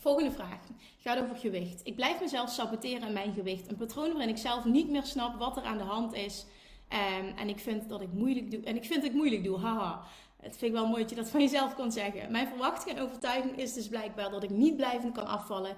Volgende 0.00 0.30
vraag 0.30 0.66
gaat 0.98 1.18
over 1.18 1.36
gewicht. 1.36 1.86
Ik 1.86 1.94
blijf 1.94 2.20
mezelf 2.20 2.50
saboteren 2.50 3.06
in 3.06 3.12
mijn 3.12 3.32
gewicht. 3.32 3.68
Een 3.68 3.76
patroon 3.76 4.10
waarin 4.10 4.28
ik 4.28 4.36
zelf 4.36 4.64
niet 4.64 4.88
meer 4.90 5.04
snap 5.04 5.38
wat 5.38 5.56
er 5.56 5.62
aan 5.62 5.78
de 5.78 5.84
hand 5.84 6.14
is. 6.14 6.46
Um, 6.92 7.36
en 7.36 7.48
ik 7.48 7.58
vind 7.58 7.88
dat 7.88 8.00
ik 8.00 8.12
moeilijk 8.12 8.50
doe. 8.50 8.60
En 8.60 8.76
ik 8.76 8.84
vind 8.84 9.00
dat 9.00 9.10
ik 9.10 9.16
moeilijk 9.16 9.44
doe. 9.44 9.58
Haha. 9.58 10.04
Het 10.36 10.56
vind 10.56 10.72
ik 10.72 10.78
wel 10.78 10.86
mooi 10.86 11.00
dat 11.00 11.10
je 11.10 11.16
dat 11.16 11.30
van 11.30 11.40
jezelf 11.40 11.74
kan 11.74 11.92
zeggen. 11.92 12.32
Mijn 12.32 12.46
verwachting 12.46 12.96
en 12.96 13.02
overtuiging 13.02 13.56
is 13.56 13.72
dus 13.72 13.88
blijkbaar 13.88 14.30
dat 14.30 14.42
ik 14.42 14.50
niet 14.50 14.76
blijvend 14.76 15.14
kan 15.14 15.26
afvallen. 15.26 15.76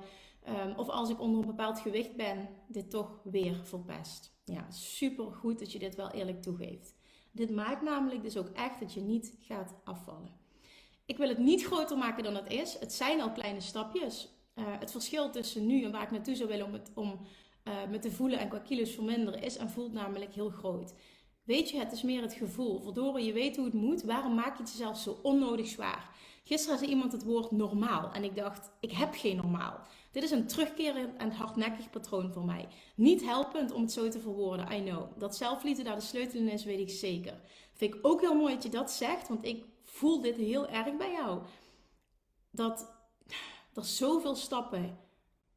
Um, 0.48 0.74
of 0.76 0.88
als 0.88 1.10
ik 1.10 1.20
onder 1.20 1.40
een 1.40 1.46
bepaald 1.46 1.80
gewicht 1.80 2.16
ben, 2.16 2.48
dit 2.66 2.90
toch 2.90 3.20
weer 3.24 3.60
verpest. 3.64 4.36
Ja, 4.44 4.70
super 4.70 5.32
goed 5.32 5.58
dat 5.58 5.72
je 5.72 5.78
dit 5.78 5.94
wel 5.94 6.10
eerlijk 6.10 6.42
toegeeft. 6.42 6.94
Dit 7.32 7.50
maakt 7.50 7.82
namelijk 7.82 8.22
dus 8.22 8.36
ook 8.36 8.48
echt 8.48 8.80
dat 8.80 8.94
je 8.94 9.00
niet 9.00 9.34
gaat 9.40 9.74
afvallen. 9.84 10.32
Ik 11.06 11.16
wil 11.16 11.28
het 11.28 11.38
niet 11.38 11.64
groter 11.64 11.98
maken 11.98 12.24
dan 12.24 12.34
het 12.34 12.52
is. 12.52 12.78
Het 12.78 12.92
zijn 12.92 13.20
al 13.20 13.32
kleine 13.32 13.60
stapjes. 13.60 14.36
Uh, 14.54 14.64
het 14.78 14.90
verschil 14.90 15.30
tussen 15.30 15.66
nu 15.66 15.84
en 15.84 15.92
waar 15.92 16.02
ik 16.02 16.10
naartoe 16.10 16.34
zou 16.34 16.48
willen 16.48 16.66
om, 16.66 16.72
het, 16.72 16.90
om 16.94 17.20
uh, 17.68 17.90
me 17.90 17.98
te 17.98 18.10
voelen 18.10 18.38
en 18.38 18.48
qua 18.48 18.58
kilo's 18.58 18.90
verminderen 18.90 19.42
is 19.42 19.56
en 19.56 19.70
voelt 19.70 19.92
namelijk 19.92 20.34
heel 20.34 20.50
groot. 20.50 20.94
Weet 21.44 21.70
je, 21.70 21.78
het 21.78 21.92
is 21.92 22.02
meer 22.02 22.22
het 22.22 22.32
gevoel. 22.32 22.80
Verdorie, 22.80 23.26
je 23.26 23.32
weet 23.32 23.56
hoe 23.56 23.64
het 23.64 23.74
moet. 23.74 24.02
Waarom 24.02 24.34
maak 24.34 24.56
je 24.56 24.62
het 24.62 24.72
jezelf 24.72 24.98
zo 24.98 25.18
onnodig 25.22 25.66
zwaar? 25.66 26.10
Gisteren 26.44 26.78
zei 26.78 26.90
iemand 26.90 27.12
het 27.12 27.24
woord 27.24 27.50
normaal 27.50 28.12
en 28.12 28.24
ik 28.24 28.36
dacht, 28.36 28.70
ik 28.80 28.92
heb 28.92 29.14
geen 29.14 29.36
normaal. 29.36 29.80
Dit 30.12 30.22
is 30.22 30.30
een 30.30 30.46
terugkerend 30.46 31.16
en 31.16 31.30
hardnekkig 31.30 31.90
patroon 31.90 32.32
voor 32.32 32.44
mij. 32.44 32.68
Niet 32.94 33.24
helpend 33.24 33.72
om 33.72 33.82
het 33.82 33.92
zo 33.92 34.08
te 34.08 34.20
verwoorden, 34.20 34.72
I 34.72 34.82
know. 34.82 35.18
Dat 35.18 35.36
zelfliefde 35.36 35.82
daar 35.82 35.94
de 35.94 36.00
sleutel 36.00 36.40
in 36.40 36.48
is, 36.48 36.64
weet 36.64 36.78
ik 36.78 36.90
zeker. 36.90 37.40
Vind 37.72 37.94
ik 37.94 38.06
ook 38.06 38.20
heel 38.20 38.34
mooi 38.34 38.54
dat 38.54 38.62
je 38.62 38.68
dat 38.68 38.90
zegt, 38.90 39.28
want 39.28 39.44
ik 39.44 39.64
voel 39.82 40.20
dit 40.20 40.36
heel 40.36 40.68
erg 40.68 40.96
bij 40.96 41.12
jou. 41.12 41.42
Dat 42.50 42.92
er 43.74 43.84
zoveel 43.84 44.34
stappen, 44.34 44.98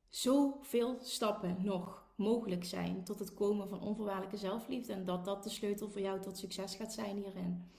zoveel 0.10 0.97
stappen 1.02 1.58
nog 1.60 2.00
mogelijk 2.15 2.65
zijn 2.65 3.04
tot 3.04 3.19
het 3.19 3.34
komen 3.34 3.69
van 3.69 3.82
onvoorwaardelijke 3.82 4.38
zelfliefde. 4.38 4.93
En 4.93 5.06
dat 5.06 5.26
dat 5.26 5.43
de 5.43 5.50
sleutel 5.50 5.89
voor 5.89 6.02
jou 6.02 6.21
tot 6.21 6.38
succes 6.38 6.76
gaat 6.76 6.93
zijn 6.93 7.15
hierin. 7.15 7.69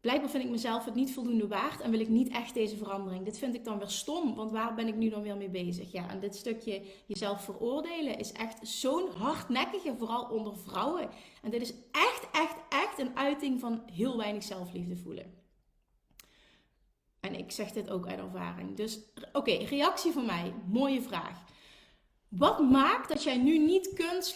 Blijkbaar 0.00 0.30
vind 0.30 0.44
ik 0.44 0.50
mezelf 0.50 0.84
het 0.84 0.94
niet 0.94 1.12
voldoende 1.12 1.48
waard 1.48 1.80
en 1.80 1.90
wil 1.90 2.00
ik 2.00 2.08
niet 2.08 2.28
echt 2.28 2.54
deze 2.54 2.76
verandering. 2.76 3.24
Dit 3.24 3.38
vind 3.38 3.54
ik 3.54 3.64
dan 3.64 3.78
weer 3.78 3.88
stom, 3.88 4.34
want 4.34 4.50
waar 4.50 4.74
ben 4.74 4.86
ik 4.86 4.96
nu 4.96 5.08
dan 5.08 5.22
weer 5.22 5.36
mee 5.36 5.48
bezig? 5.48 5.92
Ja, 5.92 6.08
en 6.08 6.20
dit 6.20 6.36
stukje 6.36 6.82
jezelf 7.06 7.44
veroordelen 7.44 8.18
is 8.18 8.32
echt 8.32 8.68
zo'n 8.68 9.10
hardnekkige, 9.10 9.94
vooral 9.98 10.24
onder 10.24 10.58
vrouwen. 10.58 11.08
En 11.42 11.50
dit 11.50 11.60
is 11.60 11.74
echt, 11.90 12.28
echt, 12.32 12.56
echt 12.68 12.98
een 12.98 13.16
uiting 13.16 13.60
van 13.60 13.82
heel 13.92 14.16
weinig 14.16 14.42
zelfliefde 14.42 14.96
voelen. 14.96 15.34
En 17.20 17.34
ik 17.34 17.50
zeg 17.50 17.72
dit 17.72 17.90
ook 17.90 18.06
uit 18.06 18.18
ervaring. 18.18 18.76
Dus 18.76 19.00
oké, 19.32 19.52
reactie 19.52 20.12
van 20.12 20.26
mij. 20.26 20.54
Mooie 20.66 21.02
vraag. 21.02 21.44
Wat 22.30 22.70
maakt 22.70 23.08
dat 23.08 23.22
jij 23.22 23.36
nu 23.36 23.58
niet 23.58 23.92
kunt, 23.92 24.34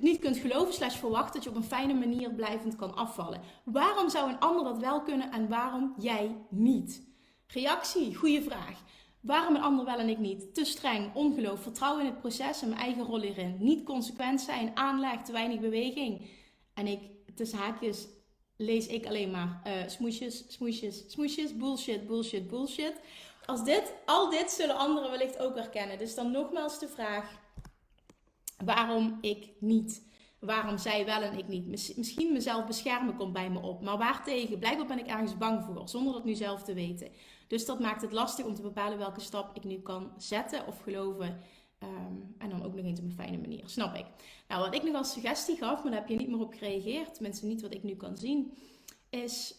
niet 0.00 0.18
kunt 0.18 0.36
geloven 0.36 0.74
slash 0.74 0.96
verwachten 0.96 1.34
dat 1.34 1.44
je 1.44 1.50
op 1.50 1.56
een 1.56 1.64
fijne 1.64 1.94
manier 1.94 2.30
blijvend 2.30 2.76
kan 2.76 2.94
afvallen? 2.94 3.40
Waarom 3.64 4.08
zou 4.10 4.30
een 4.30 4.38
ander 4.38 4.64
dat 4.64 4.78
wel 4.78 5.02
kunnen 5.02 5.32
en 5.32 5.48
waarom 5.48 5.94
jij 5.98 6.36
niet? 6.50 7.02
Reactie, 7.46 8.14
goede 8.14 8.42
vraag. 8.42 8.82
Waarom 9.20 9.54
een 9.54 9.62
ander 9.62 9.84
wel 9.84 9.98
en 9.98 10.08
ik 10.08 10.18
niet? 10.18 10.54
Te 10.54 10.64
streng, 10.64 11.14
ongeloof, 11.14 11.62
vertrouwen 11.62 12.04
in 12.04 12.10
het 12.10 12.20
proces 12.20 12.62
en 12.62 12.68
mijn 12.68 12.80
eigen 12.80 13.04
rol 13.04 13.20
hierin. 13.20 13.56
Niet 13.60 13.84
consequent 13.84 14.40
zijn, 14.40 14.76
aanleg, 14.76 15.22
te 15.22 15.32
weinig 15.32 15.60
beweging. 15.60 16.30
En 16.74 16.86
ik, 16.86 17.00
tussen 17.34 17.58
haakjes, 17.58 18.08
lees 18.56 18.86
ik 18.86 19.06
alleen 19.06 19.30
maar 19.30 19.62
uh, 19.66 19.72
smoesjes, 19.88 20.44
smoesjes, 20.48 21.04
smoesjes, 21.06 21.56
bullshit, 21.56 22.06
bullshit, 22.06 22.48
bullshit. 22.48 22.94
Als 23.46 23.64
dit, 23.64 23.94
al 24.04 24.30
dit 24.30 24.50
zullen 24.50 24.76
anderen 24.76 25.10
wellicht 25.10 25.38
ook 25.38 25.54
herkennen. 25.54 25.98
Dus 25.98 26.14
dan 26.14 26.30
nogmaals 26.30 26.78
de 26.78 26.88
vraag: 26.88 27.40
waarom 28.64 29.18
ik 29.20 29.48
niet. 29.58 30.12
Waarom 30.40 30.78
zij 30.78 31.04
wel 31.04 31.22
en 31.22 31.38
ik 31.38 31.48
niet. 31.48 31.66
Misschien 31.96 32.32
mezelf 32.32 32.66
beschermen 32.66 33.16
komt 33.16 33.32
bij 33.32 33.50
me 33.50 33.60
op. 33.60 33.82
Maar 33.82 33.98
waartegen? 33.98 34.58
Blijkbaar 34.58 34.86
ben 34.86 34.98
ik 34.98 35.06
ergens 35.06 35.36
bang 35.36 35.64
voor, 35.64 35.88
zonder 35.88 36.12
dat 36.12 36.24
nu 36.24 36.34
zelf 36.34 36.62
te 36.62 36.74
weten. 36.74 37.10
Dus 37.48 37.66
dat 37.66 37.80
maakt 37.80 38.02
het 38.02 38.12
lastig 38.12 38.44
om 38.44 38.54
te 38.54 38.62
bepalen 38.62 38.98
welke 38.98 39.20
stap 39.20 39.56
ik 39.56 39.64
nu 39.64 39.80
kan 39.80 40.12
zetten 40.16 40.66
of 40.66 40.80
geloven. 40.80 41.40
Ehm, 41.78 42.14
en 42.38 42.50
dan 42.50 42.64
ook 42.64 42.74
nog 42.74 42.84
eens 42.84 42.98
op 42.98 43.04
een 43.04 43.12
fijne 43.12 43.38
manier. 43.38 43.68
Snap 43.68 43.94
ik. 43.94 44.06
Nou, 44.48 44.62
wat 44.62 44.74
ik 44.74 44.82
nog 44.82 44.94
als 44.94 45.12
suggestie 45.12 45.56
gaf, 45.56 45.82
maar 45.82 45.92
daar 45.92 46.00
heb 46.00 46.08
je 46.08 46.16
niet 46.16 46.28
meer 46.28 46.40
op 46.40 46.54
gereageerd. 46.54 47.14
Tenminste, 47.14 47.46
niet 47.46 47.62
wat 47.62 47.74
ik 47.74 47.82
nu 47.82 47.94
kan 47.96 48.16
zien. 48.16 48.52
Is 49.10 49.54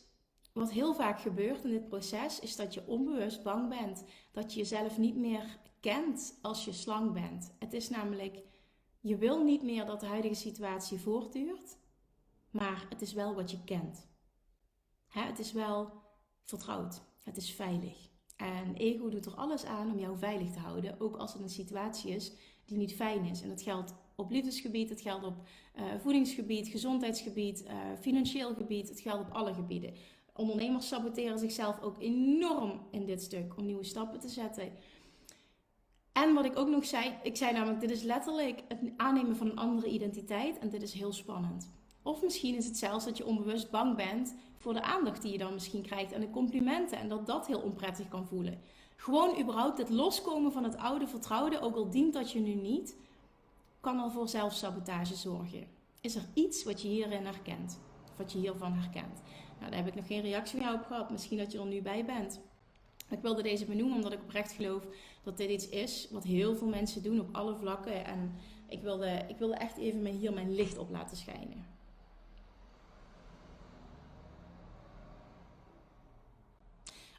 wat 0.56 0.72
heel 0.72 0.94
vaak 0.94 1.20
gebeurt 1.20 1.64
in 1.64 1.70
dit 1.70 1.88
proces, 1.88 2.40
is 2.40 2.56
dat 2.56 2.74
je 2.74 2.88
onbewust 2.88 3.44
bang 3.44 3.70
bent. 3.70 4.04
Dat 4.32 4.54
je 4.54 4.60
jezelf 4.60 4.98
niet 4.98 5.16
meer 5.16 5.60
kent 5.80 6.40
als 6.42 6.66
je 6.66 6.72
slang 6.72 7.14
bent. 7.14 7.54
Het 7.60 7.74
is 7.74 7.90
namelijk 7.90 8.44
je 9.00 9.18
wil 9.18 9.44
niet 9.44 9.64
meer 9.64 9.86
dat 9.86 10.00
de 10.00 10.06
huidige 10.06 10.36
situatie 10.36 11.00
voortduurt, 11.00 11.78
maar 12.50 12.86
het 12.90 13.02
is 13.02 13.14
wel 13.14 13.36
wat 13.36 13.52
je 13.52 13.64
kent. 13.64 14.08
het 15.08 15.40
is 15.40 15.52
wel 15.52 15.94
vertrouwd, 16.44 17.02
het 17.24 17.38
is 17.38 17.52
veilig. 17.52 18.10
En 18.36 18.76
ego 18.76 19.10
doet 19.10 19.26
er 19.26 19.36
alles 19.36 19.66
aan 19.66 19.92
om 19.92 20.00
jou 20.00 20.18
veilig 20.18 20.52
te 20.52 20.60
houden, 20.60 21.00
ook 21.00 21.16
als 21.16 21.34
het 21.34 21.42
een 21.42 21.50
situatie 21.50 22.12
is 22.12 22.34
die 22.66 22.78
niet 22.78 22.96
fijn 22.96 23.26
is. 23.26 23.42
En 23.42 23.50
dat 23.50 23.62
geldt 23.62 23.94
op 24.16 24.32
liefdesgebied, 24.32 24.90
het 24.90 25.02
geldt 25.02 25.26
op 25.26 25.48
uh, 25.76 25.84
voedingsgebied, 25.98 26.68
gezondheidsgebied, 26.68 27.64
uh, 27.64 27.72
financieel 28.00 28.54
gebied, 28.54 28.90
het 28.90 29.00
geldt 29.00 29.28
op 29.28 29.34
alle 29.34 29.54
gebieden. 29.54 29.94
Ondernemers 30.38 30.88
saboteren 30.88 31.40
zichzelf 31.40 31.82
ook 31.82 31.96
enorm 32.00 32.80
in 32.92 33.06
dit 33.06 33.22
stuk 33.22 33.54
om 33.58 33.66
nieuwe 33.66 33.84
stappen 33.84 34.20
te 34.20 34.30
zetten. 34.30 34.72
En 36.12 36.34
wat 36.34 36.46
ik 36.46 36.58
ook 36.58 36.68
nog 36.68 36.86
zei, 36.86 37.18
ik 37.24 37.36
zei 37.36 37.54
namelijk, 37.54 37.80
dit 37.80 37.92
is 37.92 38.02
letterlijk 38.02 38.64
het 38.68 38.80
aannemen 38.98 39.36
van 39.36 39.50
een 39.50 39.58
andere 39.58 39.88
identiteit 39.88 40.60
en 40.60 40.70
dit 40.70 40.82
is 40.82 40.94
heel 40.94 41.14
spannend. 41.14 41.70
Of 42.02 42.22
misschien 42.22 42.56
is 42.56 42.66
het 42.66 42.78
zelfs 42.78 43.06
dat 43.06 43.18
je 43.18 43.26
onbewust 43.26 43.72
bang 43.72 43.96
bent 43.96 44.36
voor 44.58 44.74
de 44.74 44.82
aandacht 44.82 45.22
die 45.22 45.32
je 45.32 45.38
dan 45.38 45.54
misschien 45.54 45.82
krijgt 45.82 46.12
en 46.12 46.22
de 46.22 46.30
complimenten 46.30 46.98
en 46.98 47.10
dat 47.10 47.26
dat 47.26 47.48
heel 47.48 47.60
onprettig 47.60 48.08
kan 48.08 48.28
voelen. 48.28 48.60
Gewoon 48.96 49.40
überhaupt 49.40 49.78
het 49.78 49.90
loskomen 49.90 50.52
van 50.52 50.64
het 50.64 50.78
oude 50.78 51.08
vertrouwde, 51.08 51.62
ook 51.62 51.76
al 51.76 51.90
dient 51.90 52.14
dat 52.14 52.32
je 52.32 52.40
nu 52.40 52.54
niet, 52.54 52.96
kan 53.80 54.00
al 54.00 54.12
voor 54.12 54.30
zelfsabotage 54.30 55.16
zorgen. 55.16 55.68
Is 56.02 56.16
er 56.16 56.26
iets 56.34 56.64
wat 56.64 56.82
je 56.82 56.88
hierin 56.88 57.26
herkent? 57.26 57.80
Wat 58.18 58.32
je 58.32 58.38
hiervan 58.38 58.74
herkent? 58.74 59.22
Nou, 59.66 59.78
daar 59.78 59.86
heb 59.86 59.94
ik 59.96 60.02
nog 60.02 60.08
geen 60.08 60.22
reactie 60.22 60.58
van 60.58 60.68
jou 60.68 60.80
op 60.80 60.86
gehad. 60.86 61.10
Misschien 61.10 61.38
dat 61.38 61.52
je 61.52 61.60
er 61.60 61.66
nu 61.66 61.82
bij 61.82 62.06
bent. 62.06 62.40
Ik 63.10 63.22
wilde 63.22 63.42
deze 63.42 63.66
benoemen 63.66 63.96
omdat 63.96 64.12
ik 64.12 64.22
oprecht 64.22 64.52
geloof 64.52 64.84
dat 65.24 65.38
dit 65.38 65.50
iets 65.50 65.70
is 65.70 66.08
wat 66.12 66.24
heel 66.24 66.56
veel 66.56 66.68
mensen 66.68 67.04
doen 67.04 67.20
op 67.20 67.36
alle 67.36 67.56
vlakken. 67.56 68.06
En 68.06 68.36
ik 68.70 68.82
wilde, 68.82 69.26
ik 69.28 69.38
wilde 69.38 69.56
echt 69.56 69.78
even 69.78 70.06
hier 70.06 70.34
mijn 70.34 70.56
licht 70.56 70.78
op 70.78 70.90
laten 70.90 71.18
schijnen. 71.18 71.66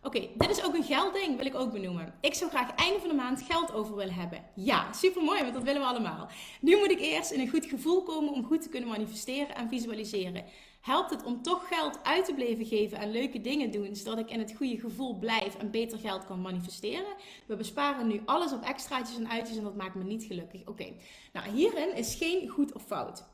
Oké, 0.02 0.28
dit 0.36 0.50
is 0.50 0.64
ook 0.64 0.74
een 0.74 0.84
geldding, 0.84 1.36
wil 1.36 1.46
ik 1.46 1.54
ook 1.54 1.72
benoemen. 1.72 2.14
Ik 2.20 2.34
zou 2.34 2.50
graag 2.50 2.74
einde 2.74 3.00
van 3.00 3.08
de 3.08 3.14
maand 3.14 3.42
geld 3.42 3.72
over 3.72 3.96
willen 3.96 4.14
hebben. 4.14 4.44
Ja, 4.54 4.92
super 4.92 5.22
mooi, 5.22 5.40
want 5.40 5.54
dat 5.54 5.62
willen 5.62 5.80
we 5.80 5.86
allemaal. 5.86 6.28
Nu 6.60 6.76
moet 6.76 6.90
ik 6.90 7.00
eerst 7.00 7.30
in 7.30 7.40
een 7.40 7.48
goed 7.48 7.66
gevoel 7.66 8.02
komen 8.02 8.32
om 8.32 8.44
goed 8.44 8.62
te 8.62 8.68
kunnen 8.68 8.88
manifesteren 8.88 9.56
en 9.56 9.68
visualiseren. 9.68 10.44
Helpt 10.86 11.10
het 11.10 11.24
om 11.24 11.42
toch 11.42 11.68
geld 11.68 11.98
uit 12.02 12.24
te 12.24 12.34
blijven 12.34 12.66
geven 12.66 12.98
en 12.98 13.10
leuke 13.10 13.40
dingen 13.40 13.70
doen, 13.70 13.96
zodat 13.96 14.18
ik 14.18 14.30
in 14.30 14.38
het 14.38 14.54
goede 14.56 14.78
gevoel 14.78 15.18
blijf 15.18 15.56
en 15.56 15.70
beter 15.70 15.98
geld 15.98 16.26
kan 16.26 16.40
manifesteren? 16.40 17.14
We 17.46 17.56
besparen 17.56 18.06
nu 18.06 18.22
alles 18.24 18.52
op 18.52 18.62
extraatjes 18.62 19.16
en 19.16 19.28
uitjes 19.28 19.56
en 19.56 19.62
dat 19.62 19.76
maakt 19.76 19.94
me 19.94 20.04
niet 20.04 20.24
gelukkig. 20.24 20.66
Oké, 20.66 20.92
nou 21.32 21.50
hierin 21.50 21.94
is 21.94 22.14
geen 22.14 22.48
goed 22.48 22.72
of 22.72 22.82
fout. 22.82 23.24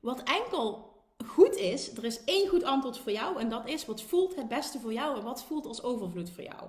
Wat 0.00 0.22
enkel 0.22 0.92
goed 1.26 1.56
is, 1.56 1.96
er 1.96 2.04
is 2.04 2.24
één 2.24 2.48
goed 2.48 2.64
antwoord 2.64 2.98
voor 2.98 3.12
jou 3.12 3.40
en 3.40 3.48
dat 3.48 3.68
is 3.68 3.86
wat 3.86 4.02
voelt 4.02 4.34
het 4.34 4.48
beste 4.48 4.78
voor 4.80 4.92
jou 4.92 5.16
en 5.16 5.24
wat 5.24 5.44
voelt 5.44 5.66
als 5.66 5.82
overvloed 5.82 6.30
voor 6.30 6.44
jou. 6.44 6.68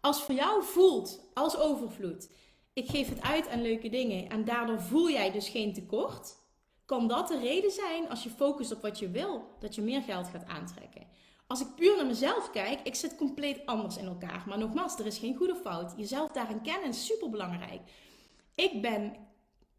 Als 0.00 0.22
voor 0.22 0.34
jou 0.34 0.62
voelt 0.62 1.20
als 1.32 1.56
overvloed, 1.56 2.30
ik 2.72 2.88
geef 2.88 3.08
het 3.08 3.22
uit 3.22 3.48
aan 3.48 3.62
leuke 3.62 3.88
dingen 3.88 4.28
en 4.28 4.44
daardoor 4.44 4.80
voel 4.80 5.10
jij 5.10 5.30
dus 5.30 5.48
geen 5.48 5.72
tekort, 5.72 6.42
kan 6.86 7.08
dat 7.08 7.28
de 7.28 7.38
reden 7.38 7.70
zijn 7.70 8.08
als 8.08 8.22
je 8.22 8.30
focust 8.30 8.72
op 8.72 8.82
wat 8.82 8.98
je 8.98 9.10
wil, 9.10 9.56
dat 9.58 9.74
je 9.74 9.82
meer 9.82 10.02
geld 10.02 10.28
gaat 10.28 10.46
aantrekken. 10.46 11.06
Als 11.46 11.60
ik 11.60 11.74
puur 11.74 11.96
naar 11.96 12.06
mezelf 12.06 12.50
kijk, 12.50 12.80
ik 12.80 12.94
zit 12.94 13.16
compleet 13.16 13.66
anders 13.66 13.96
in 13.96 14.06
elkaar. 14.06 14.44
Maar 14.46 14.58
nogmaals, 14.58 14.98
er 14.98 15.06
is 15.06 15.18
geen 15.18 15.36
goede 15.36 15.54
fout. 15.54 15.94
Jezelf 15.96 16.30
daarin 16.30 16.62
kennen 16.62 16.88
is 16.88 17.06
super 17.06 17.30
belangrijk. 17.30 17.80
Ik 18.54 18.82
ben 18.82 19.16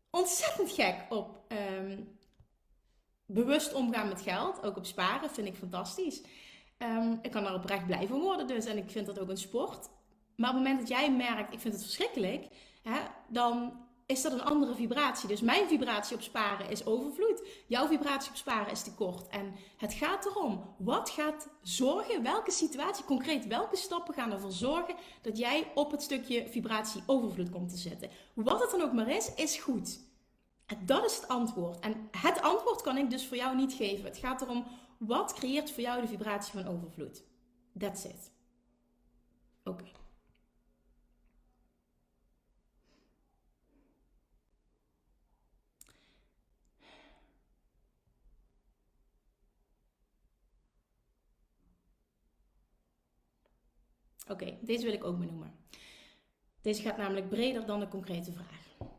ontzettend 0.09 0.71
gek 0.71 1.05
op 1.09 1.39
ehm, 1.47 2.03
bewust 3.25 3.73
omgaan 3.73 4.07
met 4.07 4.21
geld, 4.21 4.63
ook 4.63 4.77
op 4.77 4.85
sparen, 4.85 5.29
vind 5.29 5.47
ik 5.47 5.55
fantastisch. 5.55 6.21
Um, 6.77 7.19
ik 7.21 7.31
kan 7.31 7.43
daar 7.43 7.53
oprecht 7.53 7.85
blij 7.85 8.07
van 8.07 8.19
worden 8.19 8.47
dus 8.47 8.65
en 8.65 8.77
ik 8.77 8.89
vind 8.89 9.05
dat 9.05 9.19
ook 9.19 9.29
een 9.29 9.37
sport. 9.37 9.89
Maar 10.35 10.49
op 10.49 10.55
het 10.55 10.63
moment 10.63 10.79
dat 10.79 10.87
jij 10.87 11.11
merkt, 11.11 11.53
ik 11.53 11.59
vind 11.59 11.73
het 11.73 11.83
verschrikkelijk, 11.83 12.47
hè, 12.83 12.99
dan 13.29 13.84
is 14.05 14.21
dat 14.21 14.31
een 14.31 14.43
andere 14.43 14.75
vibratie. 14.75 15.27
Dus 15.27 15.41
mijn 15.41 15.67
vibratie 15.67 16.15
op 16.15 16.21
sparen 16.21 16.69
is 16.69 16.85
overvloed. 16.85 17.41
Jouw 17.67 17.87
vibratie 17.87 18.29
op 18.29 18.35
sparen 18.35 18.71
is 18.71 18.83
tekort. 18.83 19.27
En 19.27 19.53
het 19.77 19.93
gaat 19.93 20.25
erom, 20.25 20.75
wat 20.77 21.09
gaat 21.09 21.49
zorgen, 21.61 22.23
welke 22.23 22.51
situatie, 22.51 23.05
concreet 23.05 23.47
welke 23.47 23.75
stappen 23.75 24.13
gaan 24.13 24.31
ervoor 24.31 24.51
zorgen 24.51 24.95
dat 25.21 25.37
jij 25.37 25.71
op 25.75 25.91
het 25.91 26.01
stukje 26.01 26.47
vibratie 26.49 27.03
overvloed 27.05 27.49
komt 27.49 27.69
te 27.69 27.77
zitten. 27.77 28.09
Wat 28.33 28.61
het 28.61 28.71
dan 28.71 28.81
ook 28.81 28.93
maar 28.93 29.09
is, 29.09 29.33
is 29.35 29.57
goed. 29.57 29.99
Dat 30.85 31.05
is 31.05 31.15
het 31.15 31.27
antwoord. 31.27 31.79
En 31.79 32.09
het 32.11 32.41
antwoord 32.41 32.81
kan 32.81 32.97
ik 32.97 33.09
dus 33.09 33.27
voor 33.27 33.37
jou 33.37 33.55
niet 33.55 33.73
geven. 33.73 34.05
Het 34.05 34.17
gaat 34.17 34.41
erom, 34.41 34.65
wat 34.97 35.33
creëert 35.33 35.71
voor 35.71 35.83
jou 35.83 36.01
de 36.01 36.07
vibratie 36.07 36.53
van 36.53 36.67
overvloed? 36.67 37.23
That's 37.77 38.03
it. 38.03 38.31
Oké. 39.63 39.85
Oké, 54.27 54.57
deze 54.61 54.83
wil 54.83 54.93
ik 54.93 55.03
ook 55.03 55.19
benoemen. 55.19 55.53
Deze 56.61 56.81
gaat 56.81 56.97
namelijk 56.97 57.29
breder 57.29 57.65
dan 57.65 57.79
de 57.79 57.87
concrete 57.87 58.31
vraag. 58.31 58.89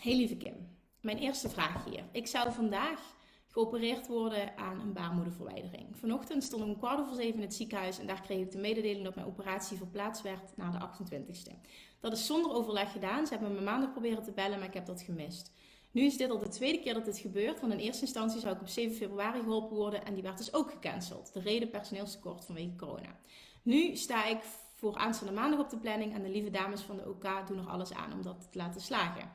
Heel 0.00 0.16
lieve 0.16 0.36
Kim, 0.36 0.68
mijn 1.00 1.18
eerste 1.18 1.48
vraag 1.48 1.84
hier. 1.84 2.04
Ik 2.12 2.26
zou 2.26 2.52
vandaag 2.52 3.14
geopereerd 3.46 4.06
worden 4.06 4.56
aan 4.56 4.80
een 4.80 4.92
baarmoederverwijdering. 4.92 5.98
Vanochtend 5.98 6.44
stond 6.44 6.62
ik 6.62 6.68
om 6.68 6.78
kwart 6.78 7.00
over 7.00 7.14
zeven 7.14 7.34
in 7.34 7.40
het 7.40 7.54
ziekenhuis 7.54 7.98
en 7.98 8.06
daar 8.06 8.20
kreeg 8.20 8.40
ik 8.40 8.50
de 8.50 8.58
mededeling 8.58 9.04
dat 9.04 9.14
mijn 9.14 9.26
operatie 9.26 9.76
verplaatst 9.76 10.22
werd 10.22 10.56
naar 10.56 10.72
de 10.72 10.78
28ste. 10.78 11.52
Dat 12.00 12.12
is 12.12 12.26
zonder 12.26 12.52
overleg 12.52 12.92
gedaan. 12.92 13.26
Ze 13.26 13.32
hebben 13.32 13.54
me 13.54 13.60
maandag 13.60 13.92
proberen 13.92 14.22
te 14.22 14.32
bellen, 14.32 14.58
maar 14.58 14.68
ik 14.68 14.74
heb 14.74 14.86
dat 14.86 15.02
gemist. 15.02 15.52
Nu 15.90 16.02
is 16.02 16.16
dit 16.16 16.30
al 16.30 16.38
de 16.38 16.48
tweede 16.48 16.80
keer 16.80 16.94
dat 16.94 17.04
dit 17.04 17.18
gebeurt, 17.18 17.60
want 17.60 17.72
in 17.72 17.78
eerste 17.78 18.02
instantie 18.02 18.40
zou 18.40 18.54
ik 18.54 18.60
op 18.60 18.68
7 18.68 18.96
februari 18.96 19.40
geholpen 19.40 19.76
worden 19.76 20.04
en 20.04 20.14
die 20.14 20.22
werd 20.22 20.38
dus 20.38 20.54
ook 20.54 20.70
gecanceld. 20.70 21.32
De 21.32 21.40
reden 21.40 21.70
personeelstekort 21.70 22.44
vanwege 22.44 22.76
corona. 22.76 23.16
Nu 23.62 23.96
sta 23.96 24.24
ik 24.24 24.38
voor 24.74 24.96
aanstaande 24.96 25.32
maandag 25.32 25.60
op 25.60 25.70
de 25.70 25.78
planning 25.78 26.14
en 26.14 26.22
de 26.22 26.30
lieve 26.30 26.50
dames 26.50 26.80
van 26.80 26.96
de 26.96 27.08
OK 27.08 27.46
doen 27.46 27.58
er 27.58 27.68
alles 27.68 27.92
aan 27.92 28.12
om 28.12 28.22
dat 28.22 28.48
te 28.50 28.58
laten 28.58 28.80
slagen. 28.80 29.30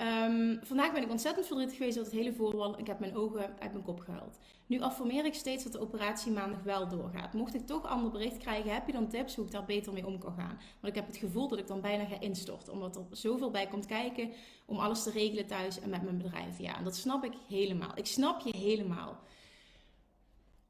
Um, 0.00 0.58
vandaag 0.62 0.92
ben 0.92 1.02
ik 1.02 1.10
ontzettend 1.10 1.46
verdrietig 1.46 1.76
geweest 1.76 1.96
door 1.96 2.04
het 2.04 2.14
hele 2.14 2.32
voorval. 2.32 2.78
Ik 2.78 2.86
heb 2.86 2.98
mijn 2.98 3.16
ogen 3.16 3.60
uit 3.60 3.72
mijn 3.72 3.84
kop 3.84 4.00
gehuild. 4.00 4.38
Nu 4.66 4.80
affirmeer 4.80 5.24
ik 5.24 5.34
steeds 5.34 5.64
dat 5.64 5.72
de 5.72 5.80
operatie 5.80 6.32
maandag 6.32 6.62
wel 6.62 6.88
doorgaat. 6.88 7.32
Mocht 7.32 7.54
ik 7.54 7.66
toch 7.66 7.86
ander 7.86 8.10
bericht 8.10 8.36
krijgen, 8.36 8.72
heb 8.72 8.86
je 8.86 8.92
dan 8.92 9.08
tips 9.08 9.34
hoe 9.34 9.44
ik 9.44 9.50
daar 9.50 9.64
beter 9.64 9.92
mee 9.92 10.06
om 10.06 10.18
kan 10.18 10.32
gaan? 10.32 10.58
Want 10.80 10.86
ik 10.86 10.94
heb 10.94 11.06
het 11.06 11.16
gevoel 11.16 11.48
dat 11.48 11.58
ik 11.58 11.66
dan 11.66 11.80
bijna 11.80 12.04
ga 12.04 12.20
instorten. 12.20 12.72
Omdat 12.72 12.96
er 12.96 13.04
zoveel 13.10 13.50
bij 13.50 13.66
komt 13.66 13.86
kijken 13.86 14.32
om 14.66 14.78
alles 14.78 15.02
te 15.02 15.10
regelen 15.10 15.46
thuis 15.46 15.80
en 15.80 15.90
met 15.90 16.02
mijn 16.02 16.18
bedrijf. 16.18 16.58
Ja, 16.58 16.76
en 16.76 16.84
dat 16.84 16.96
snap 16.96 17.24
ik 17.24 17.34
helemaal. 17.48 17.92
Ik 17.94 18.06
snap 18.06 18.40
je 18.40 18.56
helemaal. 18.56 19.18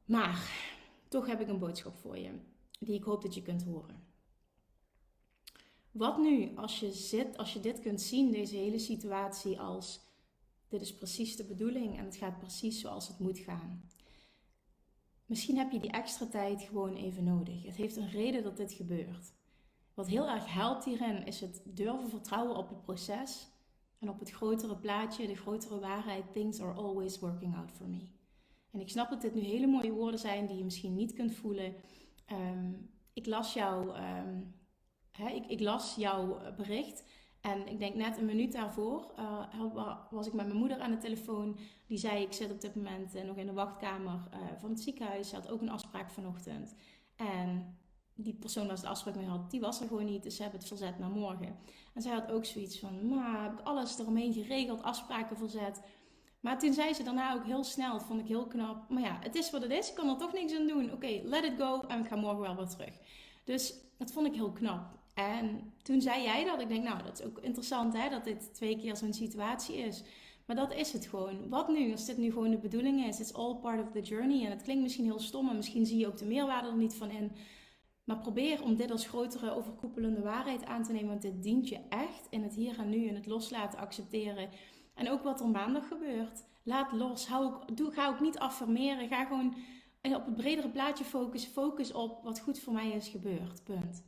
Maar 0.05 0.51
toch 1.09 1.27
heb 1.27 1.41
ik 1.41 1.49
een 1.49 1.59
boodschap 1.59 1.97
voor 1.97 2.19
je. 2.19 2.31
Die 2.79 2.95
ik 2.95 3.05
hoop 3.05 3.23
dat 3.23 3.35
je 3.35 3.43
kunt 3.43 3.63
horen. 3.63 4.07
Wat 5.91 6.19
nu 6.19 6.57
als 6.57 6.81
je 6.81 6.93
zit, 6.93 7.37
als 7.37 7.53
je 7.53 7.61
dit 7.61 7.81
kunt 7.81 8.01
zien, 8.01 8.31
deze 8.31 8.57
hele 8.57 8.79
situatie 8.79 9.61
als 9.61 10.01
dit 10.69 10.81
is 10.81 10.95
precies 10.95 11.37
de 11.37 11.45
bedoeling 11.45 11.99
en 11.99 12.05
het 12.05 12.17
gaat 12.17 12.39
precies 12.39 12.81
zoals 12.81 13.09
het 13.09 13.19
moet 13.19 13.39
gaan. 13.39 13.83
Misschien 15.27 15.59
heb 15.59 15.71
je 15.71 15.81
die 15.81 15.91
extra 15.91 16.27
tijd 16.27 16.63
gewoon 16.63 16.95
even 16.95 17.25
nodig. 17.25 17.63
Het 17.63 17.77
heeft 17.77 17.97
een 17.97 18.11
reden 18.11 18.43
dat 18.43 18.57
dit 18.57 18.73
gebeurt. 18.73 19.33
Wat 19.95 20.09
heel 20.09 20.29
erg 20.29 20.53
helpt 20.53 20.85
hierin 20.85 21.27
is 21.27 21.41
het 21.41 21.63
durven 21.65 22.09
vertrouwen 22.09 22.57
op 22.57 22.69
het 22.69 22.83
proces 22.83 23.49
en 23.99 24.09
op 24.09 24.19
het 24.19 24.31
grotere 24.31 24.77
plaatje, 24.77 25.27
de 25.27 25.37
grotere 25.37 25.79
waarheid. 25.79 26.33
Things 26.33 26.61
are 26.61 26.73
always 26.73 27.19
working 27.19 27.57
out 27.57 27.71
for 27.71 27.89
me. 27.89 28.09
En 28.71 28.81
ik 28.81 28.89
snap 28.89 29.11
dat 29.11 29.21
dit 29.21 29.35
nu 29.35 29.41
hele 29.41 29.67
mooie 29.67 29.93
woorden 29.93 30.21
zijn 30.21 30.47
die 30.47 30.57
je 30.57 30.65
misschien 30.65 30.95
niet 30.95 31.13
kunt 31.13 31.35
voelen. 31.35 31.75
Ehm, 32.29 32.73
ik 33.13 33.27
las 33.27 33.55
jou. 33.55 33.97
Ehm, 33.97 34.41
ik, 35.35 35.47
ik, 35.47 35.61
las 35.61 35.95
jouw 35.95 36.39
bericht 36.57 37.05
En 37.41 37.69
ik 37.69 37.79
denk 37.79 37.95
net 37.95 38.19
een 38.19 38.25
minuut 38.25 38.53
daarvoor 38.53 39.13
uh, 39.19 39.95
was 40.11 40.27
ik 40.27 40.33
met 40.33 40.47
mijn 40.47 40.59
moeder 40.59 40.81
aan 40.81 40.91
de 40.91 40.99
telefoon. 40.99 41.59
Die 41.87 41.99
zei: 41.99 42.23
Ik 42.23 42.33
zit 42.33 42.51
op 42.51 42.61
dit 42.61 42.75
moment 42.75 43.15
uh, 43.15 43.25
nog 43.25 43.37
in 43.37 43.47
de 43.47 43.53
wachtkamer 43.53 44.29
uh, 44.35 44.39
van 44.57 44.71
het 44.71 44.81
ziekenhuis. 44.81 45.29
Ze 45.29 45.35
had 45.35 45.49
ook 45.49 45.61
een 45.61 45.71
afspraak 45.71 46.11
vanochtend. 46.11 46.75
En 47.17 47.79
die 48.15 48.35
persoon 48.35 48.67
waar 48.67 48.77
ze 48.77 48.83
de 48.83 48.89
afspraak 48.89 49.17
mee 49.17 49.27
had, 49.27 49.51
die 49.51 49.61
was 49.61 49.81
er 49.81 49.87
gewoon 49.87 50.05
niet. 50.05 50.23
Dus 50.23 50.37
ze 50.37 50.43
hebben 50.43 50.61
het 50.61 50.69
verzet 50.69 50.99
naar 50.99 51.11
morgen. 51.11 51.57
En 51.95 52.03
zij 52.03 52.13
had 52.13 52.31
ook 52.31 52.45
zoiets 52.45 52.79
van: 52.79 53.09
Maar 53.09 53.43
heb 53.43 53.53
ik 53.53 53.67
alles 53.67 53.99
eromheen 53.99 54.33
geregeld, 54.33 54.83
afspraken 54.83 55.37
verzet. 55.37 55.83
Maar 56.41 56.59
toen 56.59 56.73
zei 56.73 56.95
ze 56.95 57.03
daarna 57.03 57.35
ook 57.35 57.45
heel 57.45 57.65
snel, 57.65 58.01
vond 58.01 58.21
ik 58.21 58.27
heel 58.27 58.47
knap. 58.47 58.89
Maar 58.89 59.03
ja, 59.03 59.19
het 59.23 59.35
is 59.35 59.51
wat 59.51 59.63
het 59.63 59.71
is. 59.71 59.89
Ik 59.89 59.95
kan 59.95 60.09
er 60.09 60.17
toch 60.17 60.33
niks 60.33 60.55
aan 60.55 60.67
doen. 60.67 60.93
Oké, 60.93 61.21
let 61.25 61.45
it 61.45 61.55
go. 61.59 61.81
En 61.81 62.01
ik 62.01 62.07
ga 62.07 62.17
morgen 62.17 62.41
wel 62.41 62.57
weer 62.57 62.69
terug. 62.69 62.95
Dus 63.45 63.75
dat 63.99 64.13
vond 64.13 64.27
ik 64.27 64.35
heel 64.35 64.53
knap. 64.53 64.99
En 65.15 65.73
toen 65.83 66.01
zei 66.01 66.23
jij 66.23 66.45
dat. 66.45 66.61
Ik 66.61 66.69
denk, 66.69 66.85
nou, 66.85 67.03
dat 67.03 67.19
is 67.21 67.27
ook 67.27 67.39
interessant 67.39 67.95
hè, 67.97 68.09
dat 68.09 68.25
dit 68.25 68.55
twee 68.55 68.79
keer 68.79 68.97
zo'n 68.97 69.13
situatie 69.13 69.77
is. 69.77 70.03
Maar 70.47 70.57
dat 70.57 70.75
is 70.75 70.93
het 70.93 71.07
gewoon. 71.07 71.49
Wat 71.49 71.69
nu, 71.69 71.93
als 71.93 72.05
dit 72.05 72.17
nu 72.17 72.33
gewoon 72.33 72.51
de 72.51 72.59
bedoeling 72.59 73.07
is? 73.07 73.21
It's 73.21 73.33
all 73.33 73.55
part 73.55 73.81
of 73.81 73.91
the 73.91 74.01
journey. 74.01 74.45
En 74.45 74.51
het 74.51 74.63
klinkt 74.63 74.83
misschien 74.83 75.05
heel 75.05 75.19
stom, 75.19 75.49
en 75.49 75.57
misschien 75.57 75.87
zie 75.87 75.99
je 75.99 76.07
ook 76.07 76.19
de 76.19 76.25
meerwaarde 76.25 76.69
er 76.69 76.77
niet 76.77 76.95
van 76.95 77.11
in. 77.11 77.33
Maar 78.05 78.19
probeer 78.19 78.63
om 78.63 78.77
dit 78.77 78.91
als 78.91 79.07
grotere 79.07 79.55
overkoepelende 79.55 80.21
waarheid 80.21 80.65
aan 80.65 80.83
te 80.83 80.93
nemen. 80.93 81.09
Want 81.09 81.23
dit 81.23 81.43
dient 81.43 81.69
je 81.69 81.81
echt 81.89 82.27
in 82.31 82.43
het 82.43 82.55
hier 82.55 82.79
en 82.79 82.89
nu, 82.89 83.07
in 83.07 83.15
het 83.15 83.27
loslaten, 83.27 83.79
accepteren. 83.79 84.49
En 84.99 85.11
ook 85.11 85.23
wat 85.23 85.41
er 85.41 85.49
maandag 85.49 85.89
gebeurt. 85.89 86.45
Laat 86.63 86.93
los. 86.93 87.27
Hou 87.27 87.45
ook, 87.45 87.77
doe, 87.77 87.93
ga 87.93 88.09
ook 88.09 88.21
niet 88.21 88.39
affirmeren. 88.39 89.09
Ga 89.09 89.25
gewoon 89.25 89.55
op 90.03 90.25
het 90.27 90.35
bredere 90.35 90.71
plaatje 90.71 91.05
focussen. 91.05 91.53
Focus 91.53 91.93
op 91.93 92.23
wat 92.23 92.41
goed 92.41 92.59
voor 92.59 92.73
mij 92.73 92.91
is 92.91 93.09
gebeurd. 93.09 93.65
Punt. 93.65 94.05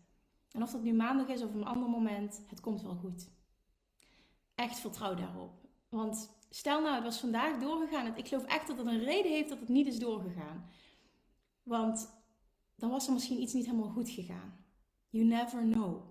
En 0.53 0.63
of 0.63 0.71
dat 0.71 0.83
nu 0.83 0.93
maandag 0.93 1.29
is 1.29 1.43
of 1.43 1.55
een 1.55 1.65
ander 1.65 1.89
moment, 1.89 2.45
het 2.49 2.61
komt 2.61 2.83
wel 2.83 2.95
goed. 2.95 3.31
Echt 4.55 4.79
vertrouw 4.79 5.15
daarop. 5.15 5.69
Want 5.89 6.31
stel 6.51 6.83
nou, 6.83 6.95
het 6.95 7.05
was 7.05 7.21
vandaag 7.21 7.59
doorgegaan. 7.59 8.17
Ik 8.17 8.29
geloof 8.29 8.45
echt 8.45 8.67
dat 8.67 8.79
het 8.79 8.87
een 8.87 9.05
reden 9.05 9.33
heeft 9.33 9.49
dat 9.49 9.61
het 9.61 9.69
niet 9.69 9.87
is 9.87 9.99
doorgegaan. 9.99 10.71
Want 11.63 12.15
dan 12.77 12.91
was 12.91 13.07
er 13.07 13.13
misschien 13.13 13.41
iets 13.41 13.53
niet 13.53 13.67
helemaal 13.67 13.91
goed 13.91 14.09
gegaan. 14.09 14.65
You 15.09 15.25
never 15.25 15.63
know. 15.63 16.10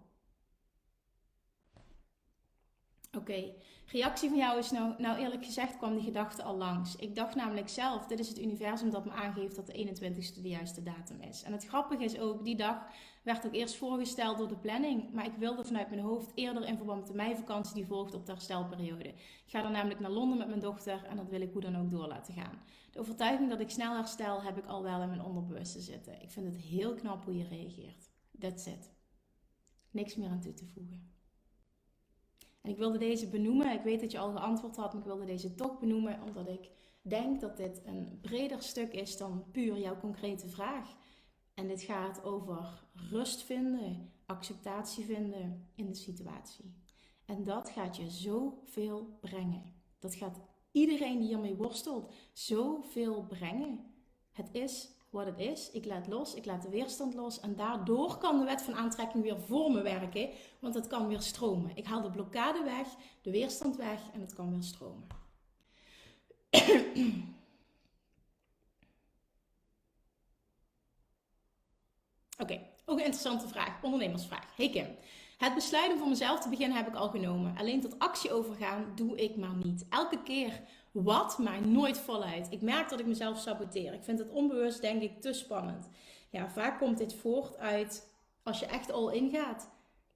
Oké, 3.18 3.54
reactie 3.86 4.30
van 4.30 4.38
jou 4.38 4.58
is 4.58 4.72
nou, 4.72 4.94
nou 4.98 5.20
eerlijk 5.20 5.46
gezegd 5.46 5.78
kwam 5.78 5.94
die 5.94 6.04
gedachte 6.04 6.44
al 6.44 6.58
langs. 6.58 6.96
Ik 6.96 7.16
dacht 7.16 7.36
namelijk 7.36 7.70
zelf, 7.70 8.08
dit 8.08 8.20
is 8.20 8.28
het 8.28 8.40
universum 8.40 8.90
dat 8.90 9.06
me 9.06 9.12
aangeeft 9.12 9.56
dat 9.56 9.66
de 9.66 9.88
21ste 9.88 10.42
de 10.42 10.50
juiste 10.50 10.84
datum 10.84 11.22
is. 11.22 11.44
En 11.44 11.52
het 11.52 11.66
grappige 11.66 12.04
is 12.04 12.20
ook, 12.20 12.44
die 12.44 12.56
dag 12.56 12.78
werd 13.24 13.46
ook 13.46 13.54
eerst 13.54 13.76
voorgesteld 13.76 14.38
door 14.38 14.48
de 14.48 14.58
planning. 14.58 15.14
Maar 15.14 15.26
ik 15.26 15.36
wilde 15.38 15.66
vanuit 15.66 15.90
mijn 15.90 16.02
hoofd 16.02 16.32
eerder 16.36 16.66
in 16.66 16.78
verband 16.78 17.00
met 17.00 17.08
de 17.08 17.16
meivakantie 17.16 17.74
die 17.76 17.86
volgt 17.86 18.14
op 18.14 18.26
de 18.26 18.32
herstelperiode. 18.32 19.08
Ik 19.10 19.44
ga 19.46 19.62
dan 19.62 19.72
namelijk 19.72 20.00
naar 20.00 20.12
Londen 20.12 20.38
met 20.38 20.48
mijn 20.48 20.60
dochter 20.60 21.04
en 21.06 21.18
dat 21.18 21.30
wil 21.30 21.42
ik 21.42 21.52
hoe 21.52 21.62
dan 21.62 21.78
ook 21.78 21.92
door 21.92 22.08
laten 22.08 22.34
gaan. 22.34 22.62
De 22.92 23.00
overtuiging 23.00 23.50
dat 23.50 23.60
ik 23.60 23.70
snel 23.70 23.96
herstel 23.96 24.42
heb 24.42 24.58
ik 24.58 24.66
al 24.66 24.84
wel 24.84 25.02
in 25.02 25.10
mijn 25.10 25.24
onderbewuste 25.24 25.80
zitten. 25.80 26.22
Ik 26.22 26.32
vind 26.32 26.46
het 26.46 26.58
heel 26.58 26.94
knap 26.94 27.26
hoe 27.26 27.38
je 27.38 27.48
reageert. 27.48 28.10
That's 28.40 28.66
it. 28.66 28.92
Niks 29.92 30.16
meer 30.16 30.30
aan 30.30 30.42
toe 30.42 30.54
te 30.54 30.66
voegen. 30.66 31.19
En 32.62 32.70
ik 32.70 32.78
wilde 32.78 32.98
deze 32.98 33.28
benoemen. 33.28 33.72
Ik 33.72 33.82
weet 33.82 34.00
dat 34.00 34.12
je 34.12 34.20
al 34.20 34.32
geantwoord 34.32 34.76
had, 34.76 34.94
maar 34.94 35.02
ik 35.02 35.08
wilde 35.08 35.26
deze 35.26 35.56
toch 35.56 35.80
benoemen 35.80 36.22
omdat 36.22 36.48
ik 36.48 36.70
denk 37.02 37.42
dat 37.42 37.58
dit 37.58 37.82
een 37.86 38.20
breder 38.22 38.62
stuk 38.62 38.94
is 38.94 39.18
dan 39.18 39.46
puur 39.52 39.78
jouw 39.78 40.00
concrete 40.00 40.50
vraag. 40.50 40.96
En 41.54 41.68
dit 41.68 41.82
gaat 41.82 42.24
over 42.24 42.84
rust 42.94 43.44
vinden, 43.44 44.12
acceptatie 44.26 45.06
vinden 45.06 45.70
in 45.76 45.88
de 45.88 45.96
situatie. 45.96 46.74
En 47.26 47.44
dat 47.44 47.70
gaat 47.70 47.98
je 47.98 48.10
zoveel 48.10 49.18
brengen. 49.22 49.74
Dat 50.00 50.16
gaat 50.16 50.40
iedereen 50.72 51.20
die 51.20 51.28
hiermee 51.28 51.56
worstelt 51.56 52.14
zoveel 52.34 53.26
brengen. 53.26 53.94
Het 54.32 54.50
is 54.52 54.98
wat 55.10 55.26
het 55.26 55.40
is. 55.40 55.72
Ik 55.72 55.86
laat 55.86 56.08
los, 56.08 56.34
ik 56.34 56.46
laat 56.46 56.62
de 56.62 56.70
weerstand 56.70 57.14
los. 57.14 57.40
En 57.40 57.56
daardoor 57.56 58.18
kan 58.18 58.40
de 58.40 58.46
wet 58.46 58.62
van 58.62 58.76
aantrekking 58.76 59.24
weer 59.24 59.40
voor 59.42 59.72
me 59.72 59.82
werken. 59.82 60.30
Want 60.60 60.74
het 60.74 60.88
kan 60.88 61.08
weer 61.08 61.22
stromen. 61.22 61.72
Ik 61.76 61.86
haal 61.86 62.02
de 62.02 62.12
blokkade 62.12 62.64
weg, 62.64 62.88
de 63.22 63.32
weerstand 63.32 63.76
weg 63.76 64.02
en 64.14 64.22
het 64.22 64.34
kan 64.34 64.50
weer 64.52 64.64
stromen. 64.64 65.08
Oké, 72.38 72.62
ook 72.86 72.98
een 72.98 73.06
interessante 73.06 73.48
vraag. 73.48 73.84
Ondernemersvraag. 73.84 74.56
Hey 74.56 74.70
Kim. 74.70 74.88
Het 75.38 75.56
besluit 75.56 75.92
om 75.92 75.98
voor 75.98 76.08
mezelf 76.08 76.40
te 76.40 76.50
beginnen 76.50 76.78
heb 76.78 76.88
ik 76.88 76.96
al 76.96 77.10
genomen. 77.10 77.58
Alleen 77.58 77.82
tot 77.82 78.00
actie 78.00 78.32
overgaan 78.32 78.92
doe 78.96 79.18
ik 79.18 79.36
maar 79.36 79.56
niet. 79.56 79.86
Elke 79.90 80.24
keer 80.24 80.62
wat, 81.04 81.38
maar 81.38 81.68
nooit 81.68 81.98
voluit. 81.98 82.48
Ik 82.52 82.62
merk 82.62 82.90
dat 82.90 83.00
ik 83.00 83.06
mezelf 83.06 83.40
saboteer. 83.40 83.94
Ik 83.94 84.04
vind 84.04 84.20
het 84.20 84.30
onbewust, 84.30 84.82
denk 84.82 85.02
ik, 85.02 85.22
te 85.22 85.34
spannend. 85.34 85.90
Ja, 86.30 86.50
vaak 86.50 86.80
komt 86.80 86.98
dit 86.98 87.14
voort 87.14 87.58
uit 87.58 88.10
als 88.44 88.60
je 88.60 88.66
echt 88.66 88.92
al 88.92 89.12
ingaat, 89.12 89.70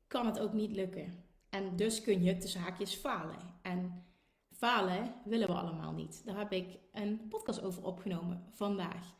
kan 0.08 0.26
het 0.26 0.40
ook 0.40 0.54
niet 0.54 0.72
lukken. 0.72 1.24
En 1.50 1.76
dus 1.76 2.02
kun 2.02 2.24
je 2.24 2.38
tussen 2.38 2.62
haakjes 2.62 2.96
falen. 2.96 3.38
En 3.62 4.06
falen 4.52 5.14
willen 5.26 5.48
we 5.48 5.54
allemaal 5.54 5.92
niet. 5.92 6.22
Daar 6.26 6.38
heb 6.38 6.52
ik 6.52 6.80
een 6.92 7.28
podcast 7.30 7.62
over 7.62 7.84
opgenomen 7.84 8.44
vandaag. 8.52 9.14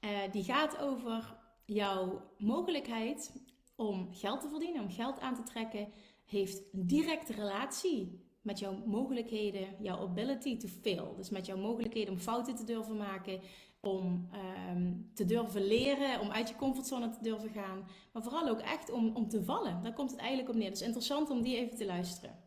Uh, 0.00 0.10
die 0.32 0.44
gaat 0.44 0.78
over 0.78 1.36
jouw 1.64 2.30
mogelijkheid 2.38 3.32
om 3.76 4.08
geld 4.12 4.40
te 4.40 4.48
verdienen, 4.48 4.82
om 4.82 4.90
geld 4.90 5.20
aan 5.20 5.34
te 5.34 5.42
trekken, 5.42 5.88
heeft 6.24 6.62
directe 6.72 7.32
relatie 7.32 8.29
met 8.40 8.58
jouw 8.58 8.82
mogelijkheden, 8.84 9.68
jouw 9.80 9.98
ability 9.98 10.56
to 10.56 10.68
fail. 10.68 11.14
Dus 11.16 11.30
met 11.30 11.46
jouw 11.46 11.56
mogelijkheden 11.56 12.12
om 12.12 12.18
fouten 12.18 12.56
te 12.56 12.64
durven 12.64 12.96
maken, 12.96 13.40
om 13.80 14.28
ehm, 14.32 14.92
te 15.14 15.24
durven 15.24 15.66
leren, 15.66 16.20
om 16.20 16.30
uit 16.30 16.48
je 16.48 16.56
comfortzone 16.56 17.10
te 17.10 17.22
durven 17.22 17.50
gaan. 17.50 17.88
Maar 18.12 18.22
vooral 18.22 18.48
ook 18.48 18.60
echt 18.60 18.90
om, 18.90 19.16
om 19.16 19.28
te 19.28 19.44
vallen. 19.44 19.82
Daar 19.82 19.92
komt 19.92 20.10
het 20.10 20.20
eigenlijk 20.20 20.48
op 20.48 20.54
neer. 20.54 20.70
Dus 20.70 20.82
interessant 20.82 21.30
om 21.30 21.42
die 21.42 21.56
even 21.56 21.76
te 21.76 21.86
luisteren. 21.86 22.38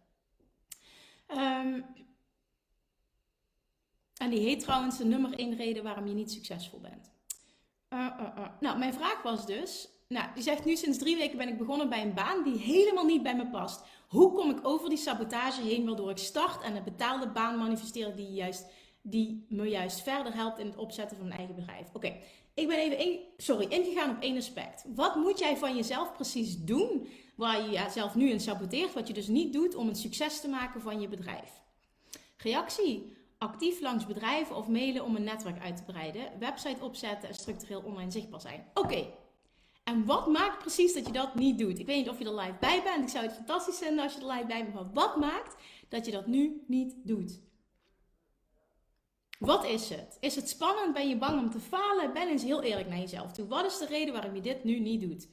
Ehm, 1.28 1.82
en 4.18 4.30
die 4.30 4.40
heet 4.40 4.60
trouwens 4.60 4.98
de 4.98 5.06
nummer 5.06 5.40
1 5.40 5.56
reden 5.56 5.84
waarom 5.84 6.08
je 6.08 6.14
niet 6.14 6.32
succesvol 6.32 6.80
bent. 6.80 7.12
Uh, 7.90 8.00
uh. 8.20 8.48
Nou, 8.60 8.78
mijn 8.78 8.94
vraag 8.94 9.22
was 9.22 9.46
dus, 9.46 9.90
nou, 10.08 10.34
die 10.34 10.44
zegt 10.44 10.66
nu 10.66 10.76
sinds 10.76 10.98
drie 10.98 11.16
weken 11.16 11.38
ben 11.38 11.48
ik 11.48 11.58
begonnen 11.58 11.90
bij 11.90 12.02
een 12.02 12.14
baan 12.14 12.44
die 12.44 12.58
helemaal 12.58 13.06
niet 13.06 13.24
bij 13.24 13.36
me 13.36 13.48
past. 13.48 13.86
Hoe 14.14 14.34
kom 14.34 14.50
ik 14.50 14.60
over 14.62 14.90
die 14.90 14.98
sabotage 14.98 15.62
heen 15.62 15.86
waardoor 15.86 16.10
ik 16.10 16.18
start 16.18 16.64
en 16.64 16.76
een 16.76 16.84
betaalde 16.84 17.28
baan 17.28 17.58
manifesteer 17.58 18.16
die, 18.16 18.32
juist, 18.32 18.66
die 19.02 19.46
me 19.50 19.70
juist 19.70 20.02
verder 20.02 20.34
helpt 20.34 20.60
in 20.60 20.66
het 20.66 20.78
opzetten 20.78 21.18
van 21.18 21.28
mijn 21.28 21.40
eigen 21.40 21.56
bedrijf? 21.56 21.88
Oké, 21.94 22.16
ik 22.54 22.68
ben 22.68 22.78
even 22.78 23.20
sorry, 23.38 23.66
ingegaan 23.66 24.10
op 24.10 24.22
één 24.22 24.38
aspect. 24.38 24.86
Wat 24.96 25.16
moet 25.16 25.40
jij 25.40 25.58
van 25.58 25.76
jezelf 25.76 26.14
precies 26.14 26.58
doen 26.58 27.08
waar 27.36 27.62
je 27.62 27.70
jezelf 27.70 28.16
nu 28.16 28.30
in 28.30 28.40
saboteert, 28.40 28.94
wat 28.94 29.08
je 29.08 29.14
dus 29.14 29.28
niet 29.28 29.54
doet 29.54 29.76
om 29.76 29.88
een 29.88 29.96
succes 29.96 30.42
te 30.42 30.48
maken 30.48 30.82
van 30.82 31.02
je 31.02 31.08
bedrijf? 31.08 31.62
Reactie 32.38 33.14
actief 33.38 33.82
langs 33.82 34.06
bedrijven 34.06 34.56
of 34.56 34.68
mailen 34.68 35.04
om 35.04 35.16
een 35.16 35.24
netwerk 35.24 35.62
uit 35.62 35.78
te 35.78 35.84
breiden, 35.84 36.40
website 36.40 36.84
opzetten 36.84 37.30
en 37.30 37.36
structureel 37.36 37.82
online 37.82 38.12
zichtbaar 38.12 38.42
zijn. 38.42 38.66
Oké, 38.74 39.06
en 39.84 40.06
wat 40.06 40.28
maakt 40.28 40.60
precies 40.60 40.94
dat 40.94 41.06
je 41.06 41.12
dat 41.12 41.36
niet 41.36 41.60
doet? 41.60 41.80
Ik 41.80 41.86
weet 41.86 41.98
niet 41.98 42.10
of 42.10 42.20
je 42.20 42.26
er 42.26 42.36
live 42.36 42.56
bij 42.60 42.84
bent. 42.84 43.04
Ik 43.04 43.10
zou 43.10 43.26
het 43.26 43.36
fantastisch 43.36 43.78
vinden 43.78 44.04
als 44.04 44.14
je 44.14 44.20
er 44.20 44.28
live 44.28 44.46
bij 44.46 44.62
bent. 44.64 44.74
Maar 44.74 44.92
wat 44.94 45.18
maakt 45.18 45.56
dat 45.90 46.06
je 46.06 46.12
dat 46.12 46.28
nu 46.28 46.64
niet 46.68 46.96
doet? 47.04 47.42
Wat 49.40 49.66
is 49.66 49.90
het? 49.90 50.18
Is 50.20 50.36
het 50.36 50.50
spannend? 50.50 50.94
Ben 50.94 51.10
je 51.10 51.18
bang 51.18 51.40
om 51.40 51.50
te 51.50 51.60
falen? 51.60 52.14
Ben 52.14 52.28
eens 52.28 52.44
heel 52.44 52.62
eerlijk 52.62 52.88
naar 52.88 53.00
jezelf 53.00 53.32
toe. 53.32 53.48
Wat 53.48 53.66
is 53.66 53.78
de 53.78 53.86
reden 53.86 54.14
waarom 54.14 54.36
je 54.36 54.42
dit 54.42 54.64
nu 54.64 54.80
niet 54.80 55.02
doet? 55.02 55.28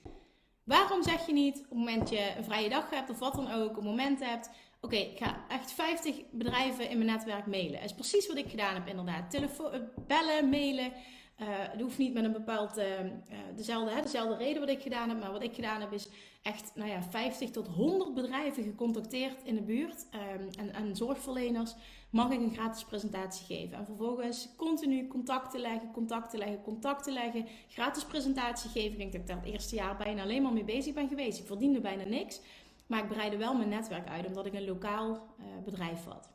Waarom 0.64 1.02
zeg 1.02 1.26
je 1.26 1.32
niet 1.32 1.56
op 1.56 1.62
het 1.62 1.78
moment 1.78 2.10
je 2.10 2.34
een 2.36 2.44
vrije 2.44 2.68
dag 2.68 2.90
hebt 2.90 3.10
of 3.10 3.18
wat 3.18 3.34
dan 3.34 3.50
ook, 3.50 3.76
een 3.76 3.84
moment 3.84 4.20
hebt. 4.20 4.50
Oké, 4.80 4.96
ik 4.96 5.18
ga 5.18 5.44
echt 5.48 5.72
50 5.72 6.16
bedrijven 6.30 6.90
in 6.90 6.98
mijn 6.98 7.10
netwerk 7.10 7.46
mailen. 7.46 7.72
Dat 7.72 7.84
is 7.84 7.94
precies 7.94 8.26
wat 8.26 8.36
ik 8.36 8.50
gedaan 8.50 8.74
heb 8.74 8.86
inderdaad. 8.86 9.30
Telefoon, 9.30 9.88
bellen, 10.06 10.48
mailen. 10.48 10.92
Uh, 11.40 11.46
het 11.48 11.80
hoeft 11.80 11.98
niet 11.98 12.12
met 12.12 12.24
een 12.24 12.32
bepaald, 12.32 12.78
uh, 12.78 12.84
dezelfde, 13.56 13.94
hè, 13.94 14.02
dezelfde 14.02 14.36
reden 14.36 14.60
wat 14.60 14.70
ik 14.70 14.82
gedaan 14.82 15.08
heb. 15.08 15.20
Maar 15.20 15.32
wat 15.32 15.42
ik 15.42 15.54
gedaan 15.54 15.80
heb 15.80 15.92
is 15.92 16.08
echt 16.42 16.72
nou 16.74 16.90
ja, 16.90 17.02
50 17.02 17.50
tot 17.50 17.66
100 17.66 18.14
bedrijven 18.14 18.62
gecontacteerd 18.62 19.36
in 19.44 19.54
de 19.54 19.62
buurt. 19.62 20.06
Um, 20.14 20.48
en, 20.58 20.74
en 20.74 20.96
zorgverleners 20.96 21.74
mag 22.10 22.30
ik 22.30 22.40
een 22.40 22.52
gratis 22.52 22.84
presentatie 22.84 23.56
geven. 23.56 23.76
En 23.76 23.84
vervolgens 23.84 24.48
continu 24.56 25.06
contacten 25.06 25.60
leggen, 25.60 25.90
contacten 25.92 26.38
leggen, 26.38 26.62
contacten 26.62 27.12
leggen. 27.12 27.46
Gratis 27.68 28.04
presentatie 28.04 28.70
geven. 28.70 28.90
Ik 28.90 28.98
denk 28.98 29.12
dat 29.12 29.20
ik 29.20 29.26
daar 29.26 29.36
het 29.36 29.52
eerste 29.52 29.74
jaar 29.74 29.96
bijna 29.96 30.22
alleen 30.22 30.42
maar 30.42 30.52
mee 30.52 30.64
bezig 30.64 30.94
ben 30.94 31.08
geweest. 31.08 31.38
Ik 31.38 31.46
verdiende 31.46 31.80
bijna 31.80 32.04
niks. 32.04 32.40
Maar 32.86 33.02
ik 33.02 33.08
breidde 33.08 33.36
wel 33.36 33.54
mijn 33.54 33.68
netwerk 33.68 34.08
uit 34.08 34.26
omdat 34.26 34.46
ik 34.46 34.54
een 34.54 34.64
lokaal 34.64 35.26
bedrijf 35.64 36.04
had. 36.04 36.28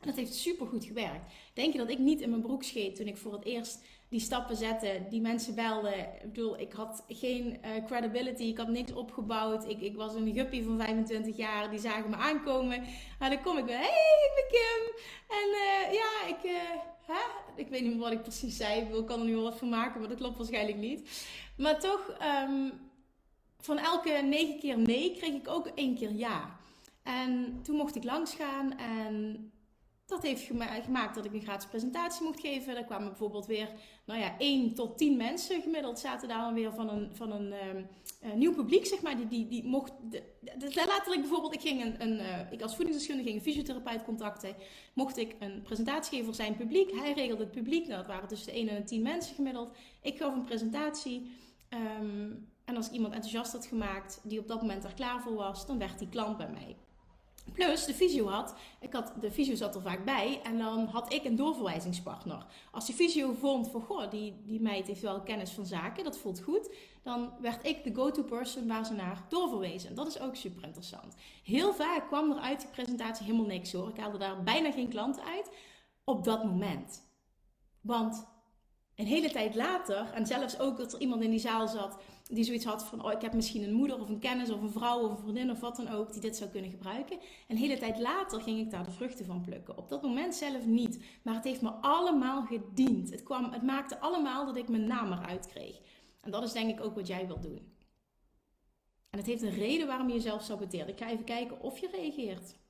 En 0.00 0.08
dat 0.08 0.16
heeft 0.16 0.34
super 0.34 0.66
goed 0.66 0.84
gewerkt. 0.84 1.32
Denk 1.54 1.72
je 1.72 1.78
dat 1.78 1.90
ik 1.90 1.98
niet 1.98 2.20
in 2.20 2.30
mijn 2.30 2.42
broek 2.42 2.62
scheet 2.62 2.96
toen 2.96 3.06
ik 3.06 3.16
voor 3.16 3.32
het 3.32 3.44
eerst 3.44 3.84
die 4.12 4.20
stappen 4.20 4.56
zette, 4.56 5.02
die 5.10 5.20
mensen 5.20 5.54
belden? 5.54 5.98
Ik 5.98 6.22
bedoel, 6.22 6.58
ik 6.58 6.72
had 6.72 7.04
geen 7.08 7.58
uh, 7.64 7.84
credibility, 7.86 8.42
ik 8.42 8.58
had 8.58 8.68
niks 8.68 8.92
opgebouwd. 8.92 9.68
Ik, 9.68 9.80
ik 9.80 9.96
was 9.96 10.14
een 10.14 10.34
guppy 10.34 10.62
van 10.64 10.78
25 10.78 11.36
jaar, 11.36 11.70
die 11.70 11.78
zagen 11.78 12.10
me 12.10 12.16
aankomen. 12.16 12.82
En 13.18 13.30
dan 13.30 13.42
kom 13.42 13.58
ik 13.58 13.64
bij, 13.64 13.74
hey, 13.74 14.28
ik 14.28 14.32
ben 14.34 14.60
Kim. 14.60 15.04
En 15.28 15.48
uh, 15.48 15.92
ja, 15.92 16.36
ik, 16.36 16.44
uh, 16.44 17.16
ik 17.56 17.68
weet 17.68 17.82
niet 17.82 17.98
wat 17.98 18.12
ik 18.12 18.22
precies 18.22 18.56
zei. 18.56 18.80
Ik 18.80 19.06
kan 19.06 19.20
er 19.20 19.26
nu 19.26 19.34
wel 19.34 19.42
wat 19.42 19.58
van 19.58 19.68
maken, 19.68 20.00
maar 20.00 20.08
dat 20.08 20.18
klopt 20.18 20.36
waarschijnlijk 20.36 20.78
niet. 20.78 21.28
Maar 21.56 21.80
toch, 21.80 22.16
um, 22.48 22.72
van 23.58 23.78
elke 23.78 24.10
negen 24.10 24.58
keer 24.58 24.78
nee, 24.78 25.16
kreeg 25.16 25.34
ik 25.34 25.48
ook 25.48 25.66
één 25.66 25.94
keer 25.94 26.12
ja. 26.12 26.56
En 27.02 27.60
toen 27.62 27.76
mocht 27.76 27.96
ik 27.96 28.04
langs 28.04 28.34
gaan 28.34 28.78
en 28.78 29.51
dat 30.12 30.22
heeft 30.22 30.50
gemaakt 30.84 31.14
dat 31.14 31.24
ik 31.24 31.32
een 31.32 31.42
gratis 31.42 31.68
presentatie 31.68 32.24
mocht 32.24 32.40
geven. 32.40 32.74
Daar 32.74 32.84
kwamen 32.84 33.08
bijvoorbeeld 33.08 33.46
weer, 33.46 33.68
nou 34.06 34.20
ja, 34.20 34.38
1 34.38 34.74
tot 34.74 34.98
10 34.98 35.16
mensen 35.16 35.62
gemiddeld 35.62 35.98
zaten 35.98 36.28
daar 36.28 36.40
dan 36.40 36.54
weer 36.54 36.72
van 36.74 36.88
een, 36.88 37.16
van 37.16 37.32
een, 37.32 37.54
um, 38.22 38.38
nieuw 38.38 38.54
publiek, 38.54 38.86
zeg 38.86 39.02
maar. 39.02 39.16
Die, 39.16 39.28
die, 39.28 39.48
die 39.48 39.64
mocht, 39.64 39.92
de, 40.10 40.22
ik 40.40 41.20
bijvoorbeeld, 41.20 41.54
ik 41.54 41.60
ging 41.60 41.82
een, 41.84 42.02
een 42.02 42.18
uh, 42.18 42.52
ik 42.52 42.62
als 42.62 42.76
voedingsdeskundige 42.76 43.28
ging 43.28 43.40
een 43.40 43.52
fysiotherapeut 43.52 44.04
contacten. 44.04 44.54
Mocht 44.92 45.16
ik 45.16 45.36
een 45.38 45.62
presentatie 45.62 46.10
geven 46.10 46.24
voor 46.24 46.34
zijn 46.34 46.56
publiek. 46.56 46.90
Hij 46.90 47.12
regelde 47.12 47.42
het 47.42 47.52
publiek, 47.52 47.86
nou 47.86 47.98
dat 47.98 48.06
waren 48.06 48.28
tussen 48.28 48.52
de 48.52 48.58
1 48.58 48.68
en 48.68 48.76
de 48.76 48.82
10 48.82 49.02
mensen 49.02 49.34
gemiddeld. 49.34 49.76
Ik 50.02 50.18
gaf 50.18 50.34
een 50.34 50.44
presentatie. 50.44 51.30
Um, 52.00 52.50
en 52.64 52.76
als 52.76 52.90
iemand 52.90 53.14
enthousiast 53.14 53.52
had 53.52 53.66
gemaakt, 53.66 54.20
die 54.22 54.38
op 54.38 54.48
dat 54.48 54.60
moment 54.60 54.84
er 54.84 54.94
klaar 54.94 55.22
voor 55.22 55.34
was, 55.34 55.66
dan 55.66 55.78
werd 55.78 55.98
die 55.98 56.08
klant 56.08 56.36
bij 56.36 56.50
mij. 56.50 56.76
Plus, 57.52 57.84
de 57.84 57.94
fysio 57.94 58.28
had, 58.28 58.54
ik 58.80 58.92
had, 58.92 59.12
de 59.20 59.32
fysio 59.32 59.54
zat 59.54 59.74
er 59.74 59.82
vaak 59.82 60.04
bij 60.04 60.40
en 60.42 60.58
dan 60.58 60.86
had 60.86 61.12
ik 61.12 61.24
een 61.24 61.36
doorverwijzingspartner. 61.36 62.46
Als 62.70 62.86
die 62.86 62.94
fysio 62.94 63.32
vond 63.32 63.70
van, 63.70 63.80
goh, 63.80 64.10
die, 64.10 64.42
die 64.44 64.60
meid 64.60 64.86
heeft 64.86 65.00
wel 65.00 65.20
kennis 65.20 65.50
van 65.50 65.66
zaken, 65.66 66.04
dat 66.04 66.18
voelt 66.18 66.40
goed, 66.40 66.70
dan 67.02 67.32
werd 67.40 67.66
ik 67.66 67.84
de 67.84 67.94
go-to 67.94 68.22
person 68.22 68.66
waar 68.66 68.86
ze 68.86 68.92
naar 68.92 69.24
doorverwezen. 69.28 69.94
Dat 69.94 70.06
is 70.06 70.20
ook 70.20 70.36
super 70.36 70.64
interessant. 70.64 71.14
Heel 71.44 71.74
vaak 71.74 72.06
kwam 72.06 72.30
er 72.30 72.38
uit 72.38 72.60
die 72.60 72.70
presentatie 72.70 73.24
helemaal 73.24 73.46
niks 73.46 73.72
hoor. 73.72 73.88
Ik 73.88 73.96
haalde 73.96 74.18
daar 74.18 74.42
bijna 74.42 74.72
geen 74.72 74.88
klanten 74.88 75.24
uit 75.24 75.50
op 76.04 76.24
dat 76.24 76.44
moment. 76.44 77.02
Want 77.80 78.26
een 78.94 79.06
hele 79.06 79.30
tijd 79.30 79.54
later, 79.54 80.10
en 80.12 80.26
zelfs 80.26 80.58
ook 80.58 80.76
dat 80.76 80.92
er 80.92 81.00
iemand 81.00 81.22
in 81.22 81.30
die 81.30 81.38
zaal 81.38 81.68
zat 81.68 82.02
die 82.28 82.44
zoiets 82.44 82.64
had 82.64 82.84
van: 82.84 83.04
Oh, 83.04 83.12
ik 83.12 83.20
heb 83.20 83.32
misschien 83.32 83.62
een 83.62 83.72
moeder 83.72 84.00
of 84.00 84.08
een 84.08 84.18
kennis 84.18 84.50
of 84.50 84.60
een 84.60 84.70
vrouw 84.70 85.00
of 85.04 85.10
een 85.10 85.22
vriendin 85.22 85.50
of 85.50 85.60
wat 85.60 85.76
dan 85.76 85.88
ook 85.88 86.12
die 86.12 86.20
dit 86.20 86.36
zou 86.36 86.50
kunnen 86.50 86.70
gebruiken. 86.70 87.18
En 87.18 87.26
een 87.48 87.56
hele 87.56 87.78
tijd 87.78 87.98
later 87.98 88.40
ging 88.40 88.58
ik 88.58 88.70
daar 88.70 88.84
de 88.84 88.90
vruchten 88.90 89.26
van 89.26 89.40
plukken. 89.40 89.76
Op 89.76 89.88
dat 89.88 90.02
moment 90.02 90.34
zelf 90.34 90.66
niet, 90.66 91.04
maar 91.22 91.34
het 91.34 91.44
heeft 91.44 91.62
me 91.62 91.70
allemaal 91.70 92.42
gediend. 92.42 93.10
Het, 93.10 93.22
kwam, 93.22 93.52
het 93.52 93.62
maakte 93.62 93.98
allemaal 93.98 94.46
dat 94.46 94.56
ik 94.56 94.68
mijn 94.68 94.86
naam 94.86 95.12
eruit 95.12 95.46
kreeg. 95.46 95.80
En 96.20 96.30
dat 96.30 96.42
is 96.42 96.52
denk 96.52 96.70
ik 96.70 96.84
ook 96.84 96.94
wat 96.94 97.06
jij 97.06 97.26
wilt 97.26 97.42
doen. 97.42 97.70
En 99.10 99.18
het 99.18 99.26
heeft 99.26 99.42
een 99.42 99.54
reden 99.54 99.86
waarom 99.86 100.08
je 100.08 100.14
jezelf 100.14 100.42
saboteert. 100.42 100.88
Ik 100.88 100.98
ga 100.98 101.10
even 101.10 101.24
kijken 101.24 101.60
of 101.60 101.78
je 101.78 101.88
reageert. 101.92 102.60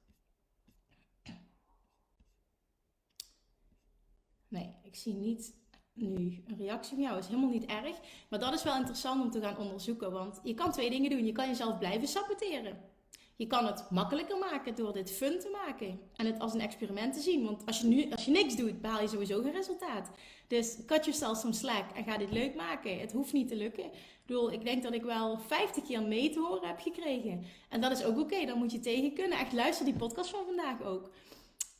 Nee, 4.48 4.74
ik 4.82 4.96
zie 4.96 5.14
niet 5.14 5.54
nu, 5.94 6.42
een 6.46 6.56
reactie 6.56 6.94
van 6.94 7.04
jou 7.04 7.18
is 7.18 7.26
helemaal 7.26 7.50
niet 7.50 7.64
erg. 7.64 7.96
Maar 8.28 8.38
dat 8.38 8.52
is 8.52 8.62
wel 8.62 8.76
interessant 8.76 9.22
om 9.22 9.30
te 9.30 9.40
gaan 9.40 9.56
onderzoeken. 9.56 10.12
Want 10.12 10.40
je 10.42 10.54
kan 10.54 10.72
twee 10.72 10.90
dingen 10.90 11.10
doen. 11.10 11.26
Je 11.26 11.32
kan 11.32 11.48
jezelf 11.48 11.78
blijven 11.78 12.08
saboteren. 12.08 12.90
Je 13.36 13.46
kan 13.46 13.66
het 13.66 13.90
makkelijker 13.90 14.38
maken 14.38 14.74
door 14.74 14.92
dit 14.92 15.10
fun 15.10 15.38
te 15.38 15.48
maken. 15.66 16.00
En 16.16 16.26
het 16.26 16.38
als 16.38 16.54
een 16.54 16.60
experiment 16.60 17.14
te 17.14 17.20
zien. 17.20 17.44
Want 17.44 17.66
als 17.66 17.80
je, 17.80 17.86
nu, 17.86 18.10
als 18.10 18.24
je 18.24 18.30
niks 18.30 18.56
doet, 18.56 18.80
behaal 18.80 19.00
je 19.00 19.08
sowieso 19.08 19.42
geen 19.42 19.52
resultaat. 19.52 20.10
Dus 20.46 20.76
cut 20.86 21.04
yourself 21.04 21.38
some 21.38 21.52
slack 21.52 21.90
en 21.94 22.04
ga 22.04 22.18
dit 22.18 22.32
leuk 22.32 22.54
maken. 22.54 22.98
Het 22.98 23.12
hoeft 23.12 23.32
niet 23.32 23.48
te 23.48 23.56
lukken. 23.56 23.84
Ik 23.84 24.26
bedoel, 24.26 24.52
ik 24.52 24.64
denk 24.64 24.82
dat 24.82 24.92
ik 24.92 25.02
wel 25.02 25.38
50 25.38 25.84
keer 25.84 26.02
nee 26.02 26.30
te 26.30 26.40
horen 26.40 26.68
heb 26.68 26.80
gekregen. 26.80 27.44
En 27.68 27.80
dat 27.80 27.92
is 27.92 28.04
ook 28.04 28.18
oké. 28.18 28.46
Dan 28.46 28.58
moet 28.58 28.72
je 28.72 28.80
tegen 28.80 29.14
kunnen. 29.14 29.38
Echt 29.38 29.52
luister 29.52 29.84
die 29.84 29.96
podcast 29.96 30.30
van 30.30 30.44
vandaag 30.44 30.82
ook. 30.82 31.10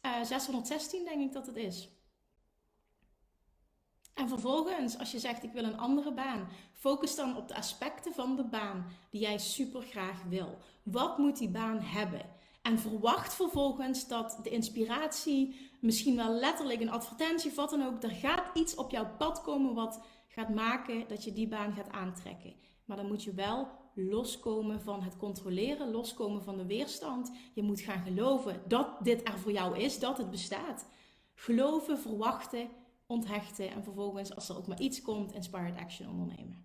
Uh, 0.06 0.20
eh, 0.20 0.24
616 0.24 1.04
denk 1.04 1.20
ik 1.20 1.32
dat 1.32 1.46
het 1.46 1.56
is. 1.56 1.88
En 4.14 4.28
vervolgens, 4.28 4.98
als 4.98 5.10
je 5.10 5.18
zegt 5.18 5.42
ik 5.42 5.52
wil 5.52 5.64
een 5.64 5.78
andere 5.78 6.12
baan, 6.12 6.48
focus 6.72 7.14
dan 7.14 7.36
op 7.36 7.48
de 7.48 7.54
aspecten 7.54 8.12
van 8.12 8.36
de 8.36 8.44
baan 8.44 8.86
die 9.10 9.20
jij 9.20 9.38
super 9.38 9.82
graag 9.82 10.22
wil. 10.28 10.58
Wat 10.82 11.18
moet 11.18 11.38
die 11.38 11.50
baan 11.50 11.80
hebben? 11.80 12.40
En 12.62 12.78
verwacht 12.78 13.34
vervolgens 13.34 14.08
dat 14.08 14.38
de 14.42 14.50
inspiratie, 14.50 15.70
misschien 15.80 16.16
wel 16.16 16.32
letterlijk 16.32 16.80
een 16.80 16.90
advertentie 16.90 17.50
of 17.50 17.56
wat 17.56 17.70
dan 17.70 17.86
ook, 17.86 18.02
er 18.02 18.10
gaat 18.10 18.56
iets 18.56 18.74
op 18.74 18.90
jouw 18.90 19.16
pad 19.18 19.42
komen 19.42 19.74
wat 19.74 20.00
gaat 20.28 20.48
maken 20.48 21.08
dat 21.08 21.24
je 21.24 21.32
die 21.32 21.48
baan 21.48 21.72
gaat 21.72 21.90
aantrekken. 21.90 22.54
Maar 22.84 22.96
dan 22.96 23.06
moet 23.06 23.22
je 23.24 23.34
wel 23.34 23.68
loskomen 23.94 24.80
van 24.80 25.02
het 25.02 25.16
controleren, 25.16 25.90
loskomen 25.90 26.42
van 26.42 26.56
de 26.56 26.66
weerstand. 26.66 27.32
Je 27.54 27.62
moet 27.62 27.80
gaan 27.80 28.04
geloven 28.04 28.62
dat 28.68 29.04
dit 29.04 29.28
er 29.28 29.38
voor 29.38 29.52
jou 29.52 29.78
is, 29.78 29.98
dat 29.98 30.18
het 30.18 30.30
bestaat. 30.30 30.86
Geloven, 31.34 31.98
verwachten 31.98 32.68
onthechten 33.12 33.70
en 33.70 33.82
vervolgens, 33.82 34.34
als 34.34 34.48
er 34.48 34.56
ook 34.56 34.66
maar 34.66 34.80
iets 34.80 35.02
komt, 35.02 35.32
inspired 35.32 35.76
action 35.76 36.08
ondernemen. 36.08 36.64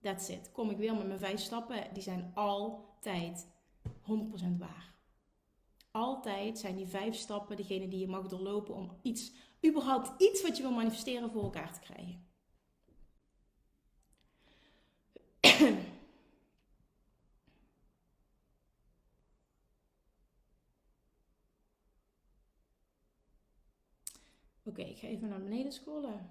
That's 0.00 0.28
it. 0.28 0.52
Kom 0.52 0.70
ik 0.70 0.76
weer 0.76 0.94
met 0.94 1.06
mijn 1.06 1.18
vijf 1.18 1.40
stappen. 1.40 1.84
Die 1.92 2.02
zijn 2.02 2.30
altijd 2.34 3.48
100% 3.82 4.56
waar. 4.58 4.94
Altijd 5.90 6.58
zijn 6.58 6.76
die 6.76 6.86
vijf 6.86 7.14
stappen 7.14 7.56
degene 7.56 7.88
die 7.88 7.98
je 7.98 8.08
mag 8.08 8.26
doorlopen 8.26 8.74
om 8.74 8.98
iets, 9.02 9.32
überhaupt 9.66 10.22
iets 10.22 10.42
wat 10.42 10.56
je 10.56 10.62
wil 10.62 10.72
manifesteren 10.72 11.30
voor 11.30 11.42
elkaar 11.42 11.72
te 11.72 11.80
krijgen. 11.80 12.26
Oké, 24.74 24.82
ik 24.82 24.98
ga 24.98 25.06
even 25.06 25.28
naar 25.28 25.42
beneden 25.42 25.72
scrollen. 25.72 26.30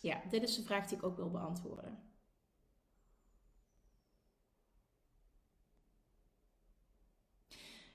Ja, 0.00 0.22
dit 0.30 0.42
is 0.42 0.56
de 0.56 0.62
vraag 0.62 0.86
die 0.86 0.96
ik 0.96 1.02
ook 1.02 1.16
wil 1.16 1.30
beantwoorden. 1.30 1.98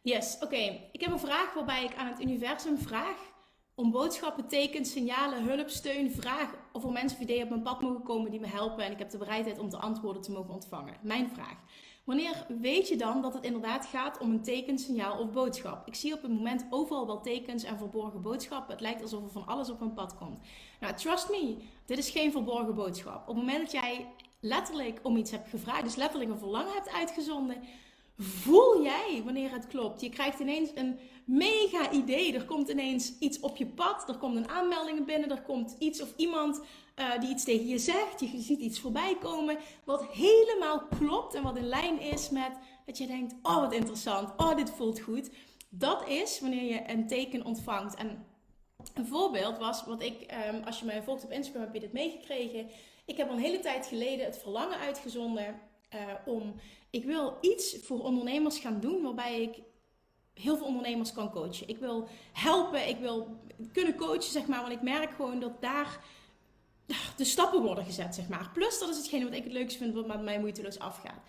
Yes, 0.01 0.37
oké. 0.39 0.89
Ik 0.91 1.01
heb 1.01 1.11
een 1.11 1.19
vraag 1.19 1.53
waarbij 1.53 1.83
ik 1.83 1.95
aan 1.95 2.07
het 2.07 2.21
universum 2.21 2.77
vraag 2.77 3.31
om 3.75 3.91
boodschappen, 3.91 4.47
tekens, 4.47 4.91
signalen, 4.91 5.43
hulp, 5.43 5.69
steun, 5.69 6.11
vraag 6.11 6.55
of 6.71 6.83
er 6.83 6.91
mensen 6.91 7.17
of 7.17 7.23
ideeën 7.23 7.43
op 7.43 7.49
mijn 7.49 7.63
pad 7.63 7.81
mogen 7.81 8.03
komen 8.03 8.31
die 8.31 8.39
me 8.39 8.47
helpen 8.47 8.85
en 8.85 8.91
ik 8.91 8.99
heb 8.99 9.09
de 9.09 9.17
bereidheid 9.17 9.59
om 9.59 9.69
de 9.69 9.77
antwoorden 9.77 10.21
te 10.21 10.31
mogen 10.31 10.53
ontvangen. 10.53 10.97
Mijn 11.01 11.29
vraag. 11.29 11.57
Wanneer 12.07 12.45
weet 12.59 12.87
je 12.87 12.95
dan 12.95 13.21
dat 13.21 13.33
het 13.33 13.43
inderdaad 13.43 13.85
gaat 13.85 14.17
om 14.19 14.31
een 14.31 14.43
teken, 14.43 14.79
signaal 14.79 15.19
of 15.19 15.31
boodschap? 15.31 15.87
Ik 15.87 15.95
zie 15.95 16.13
op 16.13 16.21
het 16.21 16.31
moment 16.31 16.65
overal 16.69 17.05
wel 17.05 17.21
tekens 17.21 17.63
en 17.63 17.77
verborgen 17.77 18.21
boodschappen. 18.21 18.71
Het 18.71 18.81
lijkt 18.81 19.01
alsof 19.01 19.23
er 19.23 19.29
van 19.29 19.47
alles 19.47 19.69
op 19.69 19.81
een 19.81 19.93
pad 19.93 20.17
komt. 20.17 20.39
Nou, 20.79 20.93
trust 20.93 21.29
me, 21.29 21.57
dit 21.85 21.97
is 21.97 22.09
geen 22.09 22.31
verborgen 22.31 22.75
boodschap. 22.75 23.21
Op 23.21 23.35
het 23.35 23.45
moment 23.45 23.59
dat 23.59 23.71
jij 23.71 24.07
letterlijk 24.39 24.99
om 25.03 25.17
iets 25.17 25.31
hebt 25.31 25.49
gevraagd, 25.49 25.83
dus 25.83 25.95
letterlijk 25.95 26.31
een 26.31 26.37
verlangen 26.37 26.73
hebt 26.73 26.91
uitgezonden, 26.91 27.57
voel 28.17 28.83
jij 28.83 29.21
wanneer 29.23 29.51
het 29.51 29.67
klopt. 29.67 30.01
Je 30.01 30.09
krijgt 30.09 30.39
ineens 30.39 30.69
een 30.75 30.99
mega 31.25 31.91
idee. 31.91 32.33
Er 32.33 32.45
komt 32.45 32.69
ineens 32.69 33.17
iets 33.19 33.39
op 33.39 33.57
je 33.57 33.67
pad. 33.67 34.09
Er 34.09 34.17
komt 34.17 34.35
een 34.35 34.49
aanmelding 34.49 35.05
binnen. 35.05 35.31
Er 35.31 35.41
komt 35.41 35.75
iets 35.79 36.01
of 36.01 36.13
iemand 36.15 36.61
uh, 36.99 37.19
die 37.19 37.29
iets 37.29 37.43
tegen 37.43 37.67
je 37.67 37.77
zegt. 37.77 38.19
Je 38.19 38.41
ziet 38.41 38.59
iets 38.59 38.79
voorbij 38.79 39.17
komen. 39.19 39.57
Wat 39.83 40.05
helemaal 40.05 40.87
klopt 40.99 41.33
en 41.33 41.43
wat 41.43 41.57
in 41.57 41.67
lijn 41.67 41.99
is 41.99 42.29
met 42.29 42.51
dat 42.85 42.97
je 42.97 43.07
denkt: 43.07 43.35
oh 43.41 43.59
wat 43.59 43.73
interessant. 43.73 44.33
Oh, 44.37 44.55
dit 44.55 44.69
voelt 44.69 44.99
goed. 44.99 45.29
Dat 45.69 46.07
is 46.07 46.39
wanneer 46.39 46.63
je 46.63 46.91
een 46.91 47.07
teken 47.07 47.45
ontvangt. 47.45 47.95
En 47.95 48.25
een 48.93 49.07
voorbeeld 49.07 49.57
was 49.57 49.85
wat 49.85 50.01
ik, 50.01 50.37
um, 50.53 50.63
als 50.63 50.79
je 50.79 50.85
mij 50.85 51.03
volgt 51.03 51.23
op 51.23 51.31
Instagram, 51.31 51.63
heb 51.63 51.73
je 51.73 51.79
dit 51.79 51.93
meegekregen. 51.93 52.69
Ik 53.05 53.17
heb 53.17 53.27
al 53.29 53.35
een 53.35 53.41
hele 53.41 53.59
tijd 53.59 53.85
geleden 53.85 54.25
het 54.25 54.37
verlangen 54.37 54.77
uitgezonden 54.77 55.59
uh, 55.95 56.01
om. 56.25 56.55
Ik 56.89 57.05
wil 57.05 57.37
iets 57.41 57.77
voor 57.83 58.03
ondernemers 58.03 58.59
gaan 58.59 58.79
doen 58.79 59.01
waarbij 59.01 59.41
ik 59.41 59.61
heel 60.33 60.57
veel 60.57 60.65
ondernemers 60.65 61.13
kan 61.13 61.31
coachen. 61.31 61.67
Ik 61.67 61.77
wil 61.77 62.07
helpen, 62.33 62.87
ik 62.87 62.97
wil 62.97 63.39
kunnen 63.73 63.95
coachen, 63.95 64.31
zeg 64.31 64.47
maar. 64.47 64.61
Want 64.61 64.73
ik 64.73 64.81
merk 64.81 65.11
gewoon 65.11 65.39
dat 65.39 65.61
daar 65.61 66.03
de 67.15 67.23
stappen 67.23 67.61
worden 67.61 67.85
gezet, 67.85 68.15
zeg 68.15 68.27
maar. 68.27 68.49
Plus, 68.53 68.79
dat 68.79 68.89
is 68.89 68.97
hetgene 68.97 69.23
wat 69.23 69.33
ik 69.33 69.43
het 69.43 69.53
leukste 69.53 69.79
vind, 69.79 69.93
wat 69.93 70.07
met 70.07 70.21
mij 70.21 70.39
moeiteloos 70.39 70.79
afgaat. 70.79 71.21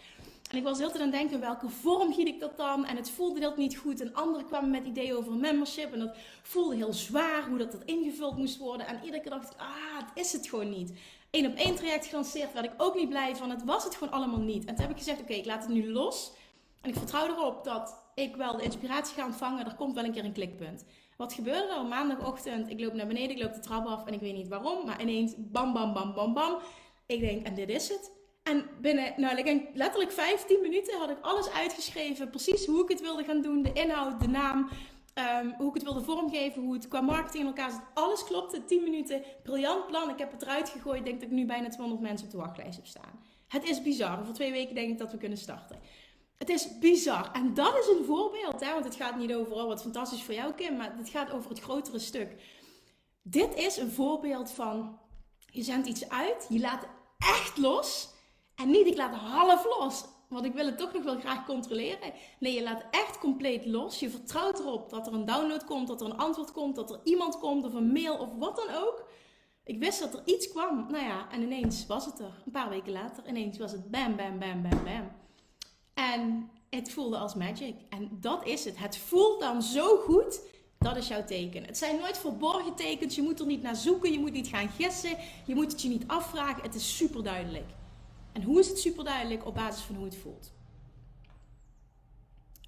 En 0.51 0.57
ik 0.57 0.63
was 0.63 0.79
heel 0.79 0.91
te 0.91 1.01
aan 1.01 1.11
denken, 1.11 1.41
welke 1.41 1.69
vorm 1.69 2.13
giet 2.13 2.27
ik 2.27 2.41
dat 2.41 2.57
dan? 2.57 2.85
En 2.85 2.97
het 2.97 3.11
voelde 3.11 3.41
heel 3.41 3.55
niet 3.57 3.77
goed. 3.77 4.01
En 4.01 4.15
anderen 4.15 4.47
kwamen 4.47 4.71
met 4.71 4.85
ideeën 4.85 5.17
over 5.17 5.33
membership. 5.33 5.93
En 5.93 5.99
dat 5.99 6.17
voelde 6.43 6.77
heel 6.77 6.93
zwaar, 6.93 7.49
hoe 7.49 7.59
dat, 7.59 7.73
dat 7.73 7.85
ingevuld 7.85 8.37
moest 8.37 8.59
worden. 8.59 8.87
En 8.87 9.01
iedere 9.05 9.23
keer 9.23 9.31
dacht 9.31 9.53
ik, 9.53 9.61
ah, 9.61 9.99
het 9.99 10.11
is 10.15 10.33
het 10.33 10.49
gewoon 10.49 10.71
niet. 10.71 10.93
Eén 11.31 11.47
op 11.47 11.55
één 11.55 11.75
traject 11.75 12.07
gelanceerd, 12.07 12.53
werd 12.53 12.67
ik 12.67 12.73
ook 12.77 12.95
niet 12.95 13.09
blij 13.09 13.37
van. 13.37 13.51
Het 13.51 13.65
was 13.65 13.85
het 13.85 13.95
gewoon 13.95 14.13
allemaal 14.13 14.41
niet. 14.41 14.65
En 14.65 14.75
toen 14.75 14.85
heb 14.85 14.91
ik 14.91 14.99
gezegd, 14.99 15.21
oké, 15.21 15.33
ik 15.33 15.47
laat 15.47 15.63
het 15.63 15.73
nu 15.73 15.91
los. 15.93 16.33
En 16.81 16.91
ik 16.91 16.97
vertrouw 16.97 17.27
erop 17.27 17.65
dat 17.65 17.95
ik 18.15 18.37
wel 18.37 18.57
de 18.57 18.63
inspiratie 18.63 19.15
ga 19.15 19.27
ontvangen. 19.27 19.67
Er 19.67 19.75
komt 19.75 19.95
wel 19.95 20.05
een 20.05 20.13
keer 20.13 20.25
een 20.25 20.33
klikpunt. 20.33 20.85
Wat 21.19 21.33
gebeurde 21.33 21.75
er 21.75 21.87
maandagochtend? 21.87 22.71
Ik 22.71 22.81
loop 22.81 22.93
naar 22.93 23.07
beneden, 23.07 23.37
ik 23.37 23.43
loop 23.43 23.55
de 23.55 23.61
trap 23.61 23.87
af 23.87 24.07
en 24.07 24.13
ik 24.13 24.21
weet 24.21 24.35
niet 24.35 24.49
waarom. 24.49 24.87
Maar 24.87 25.01
ineens 25.01 25.35
bam, 25.37 25.73
bam, 25.73 25.93
bam, 25.93 26.15
bam, 26.15 26.35
bam. 26.35 26.59
Ik 27.07 27.21
denk, 27.21 27.47
en 27.47 27.55
dit 27.55 27.69
is 27.69 27.89
het. 27.89 28.13
En 28.43 28.65
binnen, 28.81 29.15
nou, 29.17 29.37
ik 29.37 29.45
denk 29.45 29.69
letterlijk 29.75 30.13
15 30.13 30.61
minuten 30.61 30.99
had 30.99 31.11
ik 31.11 31.21
alles 31.21 31.51
uitgeschreven. 31.51 32.31
Precies 32.31 32.67
hoe 32.67 32.83
ik 32.83 32.89
het 32.89 33.01
wilde 33.01 33.25
gaan 33.25 33.43
doen, 33.43 33.63
de 33.63 33.73
inhoud, 33.73 34.21
de 34.21 34.29
naam. 34.29 34.69
Ehm, 35.15 35.49
hoe 35.57 35.69
ik 35.69 35.75
het 35.75 35.83
wilde 35.83 36.01
vormgeven, 36.01 36.63
hoe 36.63 36.75
het 36.75 36.89
qua 36.89 37.01
marketing 37.01 37.43
in 37.43 37.49
elkaar. 37.49 37.91
Alles 37.95 38.25
klopte. 38.25 38.65
10 38.65 38.83
minuten. 38.83 39.23
Briljant 39.43 39.87
plan. 39.87 40.11
Ik 40.11 40.19
heb 40.19 40.33
het 40.33 40.43
eruit 40.43 40.69
gegooid. 40.69 41.05
Denk 41.05 41.21
dat 41.21 41.29
ik 41.29 41.35
nu 41.35 41.47
bijna 41.47 41.69
200 41.69 42.01
mensen 42.01 42.27
op 42.27 42.33
de 42.33 42.39
wachtlijst 42.39 42.77
heb 42.77 42.87
staan. 42.87 43.21
Het 43.49 43.65
is 43.65 43.83
bizar. 43.83 44.25
Voor 44.25 44.35
twee 44.35 44.53
weken 44.53 44.75
denk 44.75 44.91
ik 44.91 44.99
dat 44.99 45.13
we 45.13 45.19
kunnen 45.19 45.39
starten. 45.39 45.79
Het 46.39 46.49
is 46.49 46.79
bizar. 46.79 47.31
En 47.33 47.55
dat 47.55 47.79
is 47.79 47.89
een 47.89 48.05
voorbeeld. 48.05 48.61
Hè? 48.61 48.73
Want 48.73 48.85
het 48.85 48.95
gaat 48.95 49.17
niet 49.17 49.35
over, 49.35 49.53
oh, 49.53 49.67
wat 49.67 49.83
fantastisch 49.83 50.23
voor 50.23 50.35
jou 50.35 50.53
Kim. 50.53 50.77
Maar 50.77 50.97
het 50.97 51.09
gaat 51.09 51.31
over 51.31 51.51
het 51.51 51.61
grotere 51.61 51.99
stuk. 51.99 52.43
Dit 53.23 53.55
is 53.55 53.77
een 53.77 53.91
voorbeeld 53.91 54.51
van, 54.51 54.99
je 55.47 55.63
zendt 55.63 55.87
iets 55.87 56.09
uit. 56.09 56.47
Je 56.49 56.61
laat 56.61 56.87
echt 57.19 57.59
los. 57.59 58.09
En 58.55 58.71
niet, 58.71 58.87
ik 58.87 58.97
laat 58.97 59.15
half 59.15 59.65
los. 59.65 60.05
Want 60.29 60.45
ik 60.45 60.55
wil 60.55 60.67
het 60.67 60.79
toch 60.79 60.93
nog 60.93 61.03
wel 61.03 61.19
graag 61.19 61.47
controleren. 61.47 62.13
Nee, 62.39 62.55
je 62.55 62.63
laat 62.63 62.85
echt 62.91 63.19
compleet 63.19 63.67
los. 63.67 64.01
Je 64.01 64.11
vertrouwt 64.11 64.59
erop 64.59 64.91
dat 64.91 65.07
er 65.07 65.13
een 65.13 65.25
download 65.25 65.65
komt, 65.65 65.89
dat 65.89 66.01
er 66.01 66.07
een 66.07 66.17
antwoord 66.17 66.53
komt, 66.53 66.77
dat 66.77 66.91
er 66.91 67.01
iemand 67.05 67.39
komt 67.39 67.65
of 67.65 67.75
een 67.75 67.93
mail 67.93 68.19
of 68.19 68.29
wat 68.39 68.57
dan 68.57 68.75
ook. 68.75 69.09
Ik 69.65 69.79
wist 69.79 70.01
dat 70.01 70.15
er 70.15 70.23
iets 70.25 70.49
kwam. 70.49 70.87
Nou 70.91 71.05
ja, 71.05 71.31
en 71.31 71.43
ineens 71.43 71.87
was 71.87 72.07
het 72.07 72.19
er. 72.19 72.43
Een 72.45 72.53
paar 72.53 72.69
weken 72.69 72.93
later, 72.93 73.27
ineens 73.27 73.59
was 73.59 73.73
het 73.73 73.91
bam, 73.91 74.17
bam, 74.17 74.39
bam, 74.39 74.63
bam, 74.63 74.85
bam. 74.85 75.11
En 75.99 76.51
het 76.71 76.91
voelde 76.91 77.17
als 77.17 77.35
magic. 77.35 77.75
En 77.89 78.09
dat 78.21 78.47
is 78.47 78.65
het. 78.65 78.79
Het 78.79 78.99
voelt 78.99 79.41
dan 79.41 79.63
zo 79.63 79.97
goed. 79.97 80.41
Dat 80.79 80.97
is 80.97 81.09
jouw 81.09 81.25
teken. 81.25 81.65
Het 81.65 81.79
zijn 81.79 81.99
nooit 81.99 82.19
verborgen 82.19 82.75
tekens. 82.75 83.15
Je 83.15 83.23
moet 83.23 83.41
er 83.41 83.47
niet 83.47 83.63
naar 83.63 83.77
zoeken. 83.77 84.13
Je 84.13 84.19
moet 84.19 84.33
niet 84.33 84.49
gaan 84.49 84.69
gissen. 84.69 85.17
Je 85.47 85.55
moet 85.55 85.73
het 85.73 85.83
je 85.83 85.89
niet 85.89 86.07
afvragen. 86.07 86.63
Het 86.63 86.75
is 86.75 86.97
super 86.97 87.23
duidelijk. 87.23 87.71
En 88.33 88.43
hoe 88.43 88.59
is 88.59 88.69
het 88.69 88.79
super 88.79 89.05
duidelijk? 89.05 89.47
Op 89.47 89.55
basis 89.55 89.83
van 89.83 89.95
hoe 89.95 90.05
het 90.05 90.17
voelt. 90.17 90.53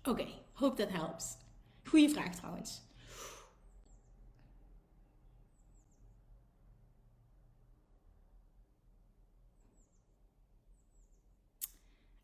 Oké, 0.03 0.27
hope 0.53 0.77
that 0.87 0.93
helps. 0.93 1.37
Goeie 1.85 2.09
vraag 2.09 2.35
trouwens. 2.35 2.81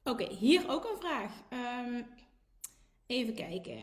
Oké, 0.06 0.26
hier 0.32 0.70
ook 0.70 0.84
een 0.84 0.98
vraag. 0.98 1.32
Um, 1.50 2.06
even 3.06 3.34
kijken. 3.34 3.80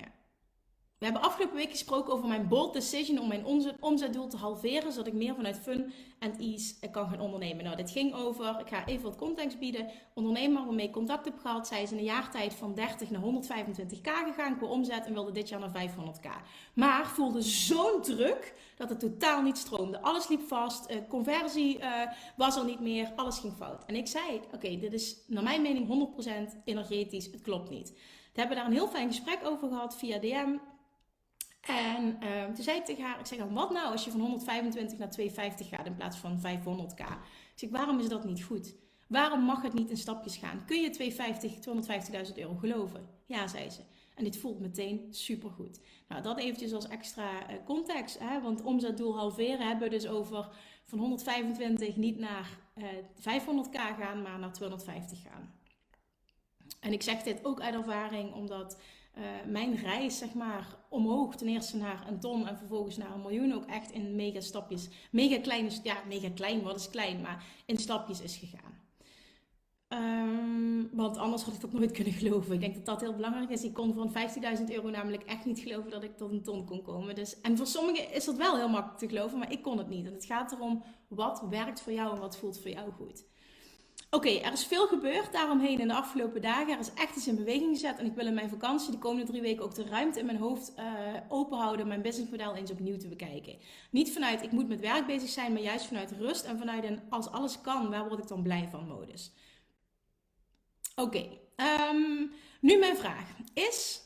We 1.03 1.09
hebben 1.09 1.27
afgelopen 1.27 1.55
week 1.55 1.69
gesproken 1.69 2.13
over 2.13 2.27
mijn 2.27 2.47
bold 2.47 2.73
decision 2.73 3.19
om 3.19 3.27
mijn 3.27 3.45
omzetdoel 3.79 4.27
te 4.27 4.37
halveren, 4.37 4.91
zodat 4.91 5.07
ik 5.07 5.13
meer 5.13 5.35
vanuit 5.35 5.59
fun 5.59 5.93
en 6.19 6.39
ease 6.39 6.89
kan 6.91 7.09
gaan 7.09 7.19
ondernemen. 7.19 7.63
Nou, 7.63 7.75
dit 7.75 7.91
ging 7.91 8.13
over, 8.13 8.59
ik 8.59 8.67
ga 8.67 8.85
even 8.85 9.03
wat 9.03 9.15
context 9.15 9.59
bieden. 9.59 9.89
Ondernemer 10.13 10.65
waarmee 10.65 10.85
ik 10.85 10.91
contact 10.91 11.25
heb 11.25 11.37
gehad, 11.39 11.67
zij 11.67 11.81
is 11.81 11.91
in 11.91 11.97
een 11.97 12.03
jaar 12.03 12.31
tijd 12.31 12.53
van 12.53 12.73
30 12.73 13.09
naar 13.09 13.21
125k 13.21 14.09
gegaan 14.27 14.57
qua 14.57 14.67
omzet 14.67 15.05
en 15.05 15.13
wilde 15.13 15.31
dit 15.31 15.49
jaar 15.49 15.59
naar 15.59 15.89
500k. 15.89 16.29
Maar 16.73 17.07
voelde 17.07 17.41
zo'n 17.41 18.01
druk 18.01 18.53
dat 18.77 18.89
het 18.89 18.99
totaal 18.99 19.41
niet 19.41 19.57
stroomde. 19.57 20.01
Alles 20.01 20.27
liep 20.27 20.47
vast, 20.47 20.91
uh, 20.91 20.97
conversie 21.09 21.79
uh, 21.79 22.01
was 22.35 22.57
er 22.57 22.65
niet 22.65 22.79
meer, 22.79 23.11
alles 23.15 23.39
ging 23.39 23.53
fout. 23.53 23.85
En 23.85 23.95
ik 23.95 24.07
zei, 24.07 24.41
oké, 24.53 24.77
dit 24.77 24.93
is 24.93 25.17
naar 25.27 25.43
mijn 25.43 25.61
mening 25.61 26.09
100% 26.53 26.63
energetisch, 26.63 27.25
het 27.25 27.41
klopt 27.41 27.69
niet. 27.69 27.89
We 28.33 28.39
hebben 28.39 28.57
daar 28.57 28.65
een 28.65 28.71
heel 28.71 28.87
fijn 28.87 29.07
gesprek 29.07 29.39
over 29.43 29.67
gehad 29.67 29.97
via 29.97 30.19
DM. 30.19 30.57
En 31.68 32.18
uh, 32.24 32.45
toen 32.45 32.64
zei 32.64 32.78
ik 32.78 32.86
tegen 32.86 33.03
haar, 33.03 33.20
ik 33.20 33.26
zeg 33.26 33.38
dan, 33.38 33.53
wat 33.53 33.72
nou 33.72 33.91
als 33.91 34.03
je 34.03 34.11
van 34.11 34.20
125 34.20 34.97
naar 34.97 35.09
250 35.09 35.70
gaat 35.70 35.86
in 35.86 35.95
plaats 35.95 36.18
van 36.18 36.39
500k? 36.39 37.01
Ik 37.53 37.59
zeg, 37.59 37.70
waarom 37.70 37.99
is 37.99 38.07
dat 38.07 38.26
niet 38.26 38.43
goed? 38.43 38.76
Waarom 39.07 39.41
mag 39.41 39.61
het 39.61 39.74
niet 39.74 39.89
in 39.89 39.97
stapjes 39.97 40.38
gaan? 40.38 40.66
Kun 40.66 40.82
je 40.82 40.89
250, 40.89 42.28
250.000 42.28 42.34
euro 42.36 42.55
geloven? 42.55 43.09
Ja, 43.26 43.47
zei 43.47 43.70
ze. 43.70 43.82
En 44.16 44.24
dit 44.24 44.38
voelt 44.38 44.59
meteen 44.59 45.07
supergoed. 45.09 45.80
Nou, 46.07 46.22
dat 46.22 46.39
eventjes 46.39 46.74
als 46.74 46.88
extra 46.88 47.51
uh, 47.51 47.55
context. 47.66 48.20
Hè? 48.20 48.41
Want 48.41 48.61
omzetdoel 48.61 49.18
halveren 49.18 49.68
hebben 49.68 49.89
we 49.89 49.95
dus 49.95 50.07
over 50.07 50.49
van 50.84 50.99
125 50.99 51.95
niet 51.95 52.18
naar 52.18 52.57
uh, 52.76 52.86
eh, 53.24 53.41
500k 53.41 53.99
gaan, 53.99 54.22
maar 54.22 54.39
naar 54.39 54.53
250 54.53 55.22
gaan. 55.22 55.53
En 56.80 56.93
ik 56.93 57.01
zeg 57.01 57.24
dit 57.24 57.45
ook 57.45 57.61
uit 57.61 57.76
ervaring, 57.76 58.34
omdat 58.34 58.82
uh, 59.18 59.24
mijn 59.47 59.76
reis, 59.76 60.18
zeg 60.18 60.34
maar, 60.34 60.78
omhoog 60.89 61.36
ten 61.36 61.47
eerste 61.47 61.78
naar 61.78 62.07
een 62.07 62.20
ton 62.20 62.47
en 62.47 62.57
vervolgens 62.57 62.97
naar 62.97 63.11
een 63.11 63.22
miljoen 63.22 63.53
ook 63.53 63.66
echt 63.66 63.91
in 63.91 64.16
mega 64.16 64.39
stapjes, 64.39 64.89
mega 65.11 65.39
kleine, 65.39 65.70
ja, 65.84 65.97
mega 66.07 66.30
klein, 66.30 66.61
wat 66.61 66.76
is 66.76 66.89
klein, 66.89 67.22
maar 67.22 67.45
in 67.66 67.78
stapjes 67.78 68.22
is 68.22 68.36
gegaan. 68.36 68.82
Um, 69.93 70.89
want 70.93 71.18
anders 71.18 71.43
had 71.43 71.53
ik 71.53 71.61
dat 71.61 71.74
nooit 71.74 71.91
kunnen 71.91 72.14
geloven. 72.14 72.53
Ik 72.53 72.59
denk 72.59 72.76
dat 72.76 72.86
dat 72.86 73.01
heel 73.01 73.16
belangrijk 73.16 73.49
is. 73.49 73.64
Ik 73.64 73.74
kon 73.74 73.93
van 73.93 74.14
15.000 74.59 74.64
euro 74.68 74.89
namelijk 74.89 75.24
echt 75.24 75.45
niet 75.45 75.59
geloven 75.59 75.91
dat 75.91 76.03
ik 76.03 76.18
tot 76.18 76.32
een 76.32 76.43
ton 76.43 76.66
kon 76.66 76.82
komen. 76.82 77.16
Dus, 77.16 77.41
en 77.41 77.57
voor 77.57 77.68
sommigen 77.68 78.14
is 78.14 78.26
dat 78.26 78.38
wel 78.38 78.55
heel 78.55 78.70
makkelijk 78.70 78.99
te 78.99 79.07
geloven, 79.07 79.38
maar 79.38 79.51
ik 79.51 79.61
kon 79.61 79.78
het 79.78 79.89
niet. 79.89 80.05
En 80.05 80.14
het 80.14 80.26
gaat 80.26 80.51
erom 80.51 80.84
wat 81.07 81.45
werkt 81.49 81.82
voor 81.82 81.93
jou 81.93 82.14
en 82.14 82.20
wat 82.20 82.38
voelt 82.38 82.59
voor 82.59 82.72
jou 82.72 82.91
goed. 82.91 83.26
Oké, 84.14 84.30
er 84.30 84.51
is 84.51 84.66
veel 84.66 84.88
gebeurd 84.88 85.32
daaromheen 85.32 85.80
in 85.80 85.88
de 85.88 85.93
afgelopen 85.93 86.41
dagen. 86.41 86.74
Er 86.74 86.80
is 86.80 86.93
echt 86.93 87.16
iets 87.16 87.28
in 87.28 87.36
beweging 87.36 87.70
gezet. 87.70 87.97
En 87.97 88.05
ik 88.05 88.14
wil 88.14 88.26
in 88.26 88.34
mijn 88.34 88.49
vakantie 88.49 88.91
de 88.91 88.97
komende 88.97 89.26
drie 89.26 89.41
weken 89.41 89.64
ook 89.64 89.76
de 89.76 89.86
ruimte 89.86 90.20
in 90.20 90.26
mijn 90.26 90.38
hoofd 90.38 90.74
uh, 90.78 90.86
open 91.30 91.57
houden. 91.57 91.88
Mijn 91.88 92.01
businessmodel 92.01 92.55
eens 92.55 92.72
opnieuw 92.72 92.97
te 92.97 93.07
bekijken. 93.07 93.57
Niet 93.91 94.14
vanuit 94.14 94.43
ik 94.43 94.51
moet 94.51 94.68
met 94.68 94.80
werk 94.80 95.05
bezig 95.05 95.30
zijn, 95.30 95.53
maar 95.53 95.61
juist 95.61 95.86
vanuit 95.86 96.11
rust. 96.11 96.43
En 96.43 96.57
vanuit 96.57 96.84
een 96.84 96.99
als 97.09 97.32
alles 97.32 97.61
kan, 97.61 97.89
waar 97.89 98.07
word 98.07 98.20
ik 98.20 98.28
dan 98.28 98.43
blij 98.43 98.68
van 98.72 98.88
modus. 98.88 99.32
Oké, 100.95 101.28
ehm, 101.55 102.26
nu 102.59 102.78
mijn 102.78 102.97
vraag. 102.97 103.36
Is 103.53 104.01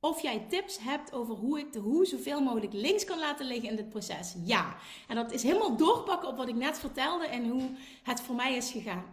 of 0.00 0.22
jij 0.22 0.46
tips 0.48 0.78
hebt 0.78 1.12
over 1.12 1.34
hoe 1.34 1.58
ik 1.58 1.72
de 1.72 1.78
hoe 1.78 2.06
zoveel 2.06 2.40
mogelijk 2.42 2.72
links 2.72 3.04
kan 3.04 3.18
laten 3.18 3.46
liggen 3.46 3.68
in 3.68 3.76
dit 3.76 3.88
proces. 3.88 4.34
Ja. 4.44 4.76
En 5.08 5.16
dat 5.16 5.32
is 5.32 5.42
helemaal 5.42 5.76
doorpakken 5.76 6.28
op 6.28 6.36
wat 6.36 6.48
ik 6.48 6.54
net 6.54 6.78
vertelde 6.78 7.26
en 7.26 7.48
hoe 7.48 7.70
het 8.02 8.20
voor 8.20 8.34
mij 8.34 8.56
is 8.56 8.70
gegaan. 8.70 9.04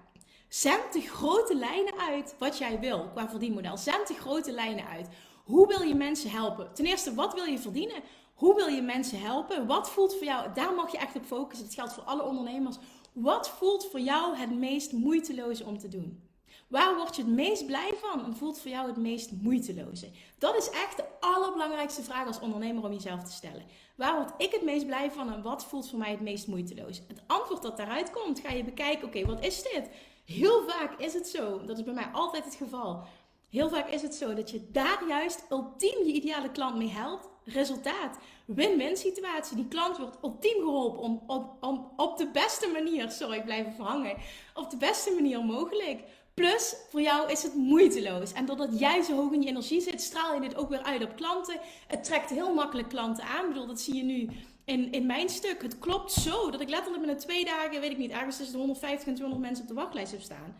Zend 0.50 0.94
de 0.94 1.02
grote 1.02 1.56
lijnen 1.56 2.00
uit 2.00 2.36
wat 2.40 2.58
jij 2.58 2.80
wil 2.80 3.10
qua 3.10 3.30
verdienmodel. 3.30 3.78
Zend 3.78 4.08
de 4.08 4.14
grote 4.14 4.52
lijnen 4.52 4.88
uit. 4.88 5.08
Hoe 5.44 5.68
wil 5.68 5.82
je 5.82 5.96
mensen 5.96 6.30
helpen? 6.30 6.74
Ten 6.74 6.86
eerste, 6.86 7.14
wat 7.14 7.34
wil 7.34 7.44
je 7.44 7.60
verdienen? 7.60 8.04
Hoe 8.34 8.56
wil 8.56 8.68
je 8.68 8.82
mensen 8.82 9.20
helpen? 9.20 9.68
Wat 9.68 9.90
voelt 9.90 10.16
voor 10.16 10.26
jou? 10.26 10.54
Daar 10.54 10.74
mag 10.74 10.92
je 10.92 10.98
echt 10.98 11.16
op 11.16 11.26
focussen. 11.26 11.66
Het 11.66 11.76
geldt 11.76 11.94
voor 11.94 12.04
alle 12.04 12.24
ondernemers. 12.24 12.78
Wat 13.14 13.50
voelt 13.50 13.88
voor 13.92 14.00
jou 14.00 14.36
het 14.36 14.58
meest 14.58 14.92
moeiteloze 14.92 15.66
om 15.66 15.78
te 15.78 15.88
doen? 15.88 16.26
Waar 16.68 16.96
word 16.96 17.16
je 17.16 17.22
het 17.22 17.32
meest 17.32 17.66
blij 17.66 17.94
van 17.96 18.26
en 18.26 18.36
voelt 18.36 18.60
voor 18.60 18.72
jou 18.72 18.88
het 18.88 18.98
meest 18.98 19.32
moeiteloze? 19.32 20.12
Dat 20.38 20.56
is 20.56 20.70
echt 20.70 20.98
de 20.98 21.06
allerbelangrijkste 21.20 22.04
vraag 22.04 22.28
als 22.28 22.40
ondernemer 22.40 22.84
om 22.84 22.92
jezelf 22.92 23.24
te 23.24 23.32
stellen. 23.32 23.66
Waar 23.96 24.16
word 24.16 24.34
ik 24.38 24.52
het 24.52 24.64
meest 24.64 24.86
blij 24.86 25.12
van 25.12 25.34
en 25.34 25.42
wat 25.42 25.66
voelt 25.66 25.90
voor 25.90 26.00
mij 26.00 26.12
het 26.12 26.22
meest 26.22 26.48
moeiteloos? 26.48 27.02
Het 27.08 27.22
antwoord 27.28 27.62
dat 27.62 27.78
daaruit 27.78 28.12
komt, 28.12 28.40
ga 28.40 28.52
je 28.52 28.64
bekijken, 28.64 29.08
oké, 29.08 29.26
wat 29.26 29.46
is 29.46 29.64
dit? 29.64 29.90
Heel 30.28 30.64
vaak 30.68 31.00
is 31.00 31.14
het 31.14 31.28
zo, 31.28 31.66
dat 31.66 31.78
is 31.78 31.84
bij 31.84 31.94
mij 31.94 32.10
altijd 32.14 32.46
het 32.46 32.56
geval. 32.56 33.04
Heel 33.50 33.70
vaak 33.70 33.90
is 33.90 34.02
het 34.02 34.16
zo 34.16 34.34
dat 34.34 34.50
je 34.50 34.72
daar 34.72 35.04
juist 35.08 35.46
ultiem 35.50 36.06
je 36.06 36.14
ideale 36.14 36.52
klant 36.52 36.78
mee 36.78 36.90
helpt. 36.90 37.30
Resultaat. 37.44 38.18
Win-win 38.46 38.98
situatie. 38.98 39.56
Die 39.56 39.68
klant 39.68 39.98
wordt 39.98 40.18
ultiem 40.24 40.62
geholpen 40.62 41.00
om, 41.00 41.24
om, 41.60 41.92
op 41.96 42.18
de 42.18 42.30
beste 42.32 42.68
manier, 42.68 43.10
sorry 43.10 43.38
ik 43.38 43.44
blijf 43.46 43.68
even 43.68 43.84
hangen, 43.84 44.18
op 44.54 44.70
de 44.70 44.78
beste 44.78 45.12
manier 45.14 45.46
mogelijk. 45.46 46.04
Plus, 46.34 46.76
voor 46.90 47.02
jou 47.02 47.32
is 47.32 47.44
het 47.44 47.54
moeiteloos. 47.54 48.34
En 48.34 48.46
doordat 48.46 48.80
jij 48.80 49.02
zo 49.02 49.16
hoog 49.16 49.32
in 49.32 49.42
je 49.42 49.50
energie 49.50 49.82
zit, 49.82 50.02
straal 50.02 50.34
je 50.34 50.42
dit 50.42 50.56
ook 50.56 50.70
weer 50.70 50.84
uit 50.84 51.04
op 51.04 51.16
klanten. 51.16 51.60
Het 51.88 52.04
trekt 52.04 52.30
heel 52.30 52.54
makkelijk 52.54 52.90
klanten 52.90 53.24
aan. 53.24 53.44
Ik 53.44 53.48
bedoel, 53.48 53.68
dat 53.68 53.80
zie 53.80 53.96
je 53.96 54.04
nu 54.04 54.30
in, 54.68 54.92
in 54.92 55.06
mijn 55.06 55.30
stuk. 55.30 55.62
Het 55.62 55.80
klopt 55.80 56.12
zo 56.12 56.52
dat 56.52 56.62
ik 56.62 56.70
letterlijk 56.70 57.02
binnen 57.02 57.22
twee 57.22 57.46
dagen, 57.46 57.82
weet 57.82 57.92
ik 57.92 57.98
niet, 57.98 58.12
ergens 58.12 58.38
tussen 58.38 58.54
de 58.54 58.60
150 58.60 59.08
en 59.08 59.16
200 59.16 59.48
mensen 59.48 59.64
op 59.64 59.70
de 59.70 59.82
wachtlijst 59.82 60.12
heb 60.12 60.22
staan. 60.22 60.56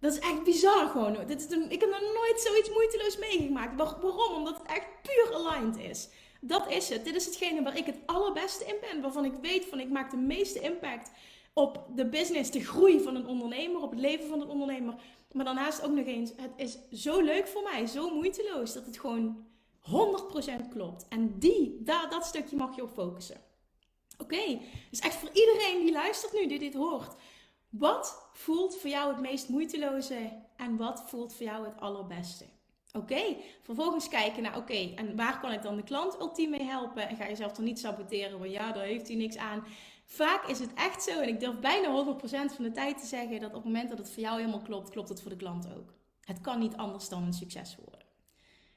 Dat 0.00 0.12
is 0.12 0.18
echt 0.18 0.44
bizar 0.44 0.88
gewoon. 0.88 1.16
Dit 1.26 1.44
is 1.44 1.56
een, 1.56 1.70
ik 1.70 1.80
heb 1.80 1.90
nog 1.90 2.00
nooit 2.00 2.40
zoiets 2.40 2.70
moeiteloos 2.70 3.18
meegemaakt. 3.18 3.76
waarom? 3.76 4.34
Omdat 4.34 4.58
het 4.58 4.66
echt 4.66 4.86
puur 5.02 5.34
aligned 5.34 5.78
is. 5.78 6.08
Dat 6.40 6.70
is 6.70 6.88
het. 6.88 7.04
Dit 7.04 7.14
is 7.14 7.24
hetgene 7.24 7.62
waar 7.62 7.76
ik 7.76 7.86
het 7.86 7.98
allerbeste 8.06 8.64
in 8.64 8.76
ben. 8.80 9.00
Waarvan 9.00 9.24
ik 9.24 9.34
weet 9.42 9.64
van 9.64 9.80
ik 9.80 9.90
maak 9.90 10.10
de 10.10 10.16
meeste 10.16 10.60
impact 10.60 11.10
op 11.52 11.84
de 11.94 12.06
business, 12.08 12.50
de 12.50 12.64
groei 12.64 13.00
van 13.00 13.16
een 13.16 13.26
ondernemer, 13.26 13.82
op 13.82 13.90
het 13.90 14.00
leven 14.00 14.28
van 14.28 14.40
een 14.40 14.48
ondernemer. 14.48 14.94
Maar 15.32 15.44
daarnaast 15.44 15.82
ook 15.82 15.92
nog 15.92 16.06
eens, 16.06 16.30
het 16.36 16.52
is 16.56 16.78
zo 16.92 17.20
leuk 17.20 17.46
voor 17.46 17.62
mij, 17.62 17.86
zo 17.86 18.14
moeiteloos, 18.14 18.72
dat 18.72 18.86
het 18.86 18.98
gewoon 18.98 19.46
100% 19.88 20.68
klopt. 20.70 21.08
En 21.08 21.38
die, 21.38 21.82
daar, 21.82 22.10
dat 22.10 22.24
stukje 22.24 22.56
mag 22.56 22.76
je 22.76 22.82
op 22.82 22.90
focussen. 22.90 23.40
Oké, 24.18 24.60
dus 24.90 24.98
echt 25.00 25.14
voor 25.14 25.30
iedereen 25.32 25.84
die 25.84 25.92
luistert 25.92 26.32
nu, 26.32 26.46
die 26.46 26.58
dit 26.58 26.74
hoort. 26.74 27.14
Wat 27.68 28.28
voelt 28.32 28.76
voor 28.76 28.90
jou 28.90 29.12
het 29.12 29.20
meest 29.20 29.48
moeiteloze 29.48 30.32
en 30.56 30.76
wat 30.76 31.02
voelt 31.06 31.34
voor 31.34 31.46
jou 31.46 31.64
het 31.64 31.80
allerbeste? 31.80 32.44
Oké, 32.92 33.36
vervolgens 33.62 34.08
kijken 34.08 34.42
naar, 34.42 34.56
oké, 34.56 34.92
en 34.94 35.16
waar 35.16 35.40
kan 35.40 35.52
ik 35.52 35.62
dan 35.62 35.76
de 35.76 35.82
klant 35.82 36.20
ultiem 36.20 36.50
mee 36.50 36.62
helpen? 36.62 37.08
En 37.08 37.16
ga 37.16 37.26
jezelf 37.26 37.52
dan 37.52 37.64
niet 37.64 37.78
saboteren, 37.78 38.38
want 38.38 38.50
ja, 38.50 38.72
daar 38.72 38.84
heeft 38.84 39.08
hij 39.08 39.16
niks 39.16 39.36
aan. 39.36 39.64
Vaak 40.04 40.46
is 40.46 40.58
het 40.58 40.74
echt 40.74 41.02
zo, 41.02 41.20
en 41.20 41.28
ik 41.28 41.40
durf 41.40 41.58
bijna 41.58 42.16
100% 42.16 42.54
van 42.54 42.64
de 42.64 42.70
tijd 42.72 42.98
te 42.98 43.06
zeggen, 43.06 43.40
dat 43.40 43.48
op 43.48 43.54
het 43.54 43.64
moment 43.64 43.88
dat 43.88 43.98
het 43.98 44.10
voor 44.10 44.22
jou 44.22 44.38
helemaal 44.38 44.62
klopt, 44.62 44.90
klopt 44.90 45.08
het 45.08 45.20
voor 45.20 45.30
de 45.30 45.36
klant 45.36 45.66
ook. 45.76 45.94
Het 46.20 46.40
kan 46.40 46.58
niet 46.58 46.76
anders 46.76 47.08
dan 47.08 47.22
een 47.22 47.32
succes 47.32 47.76
worden. 47.76 48.06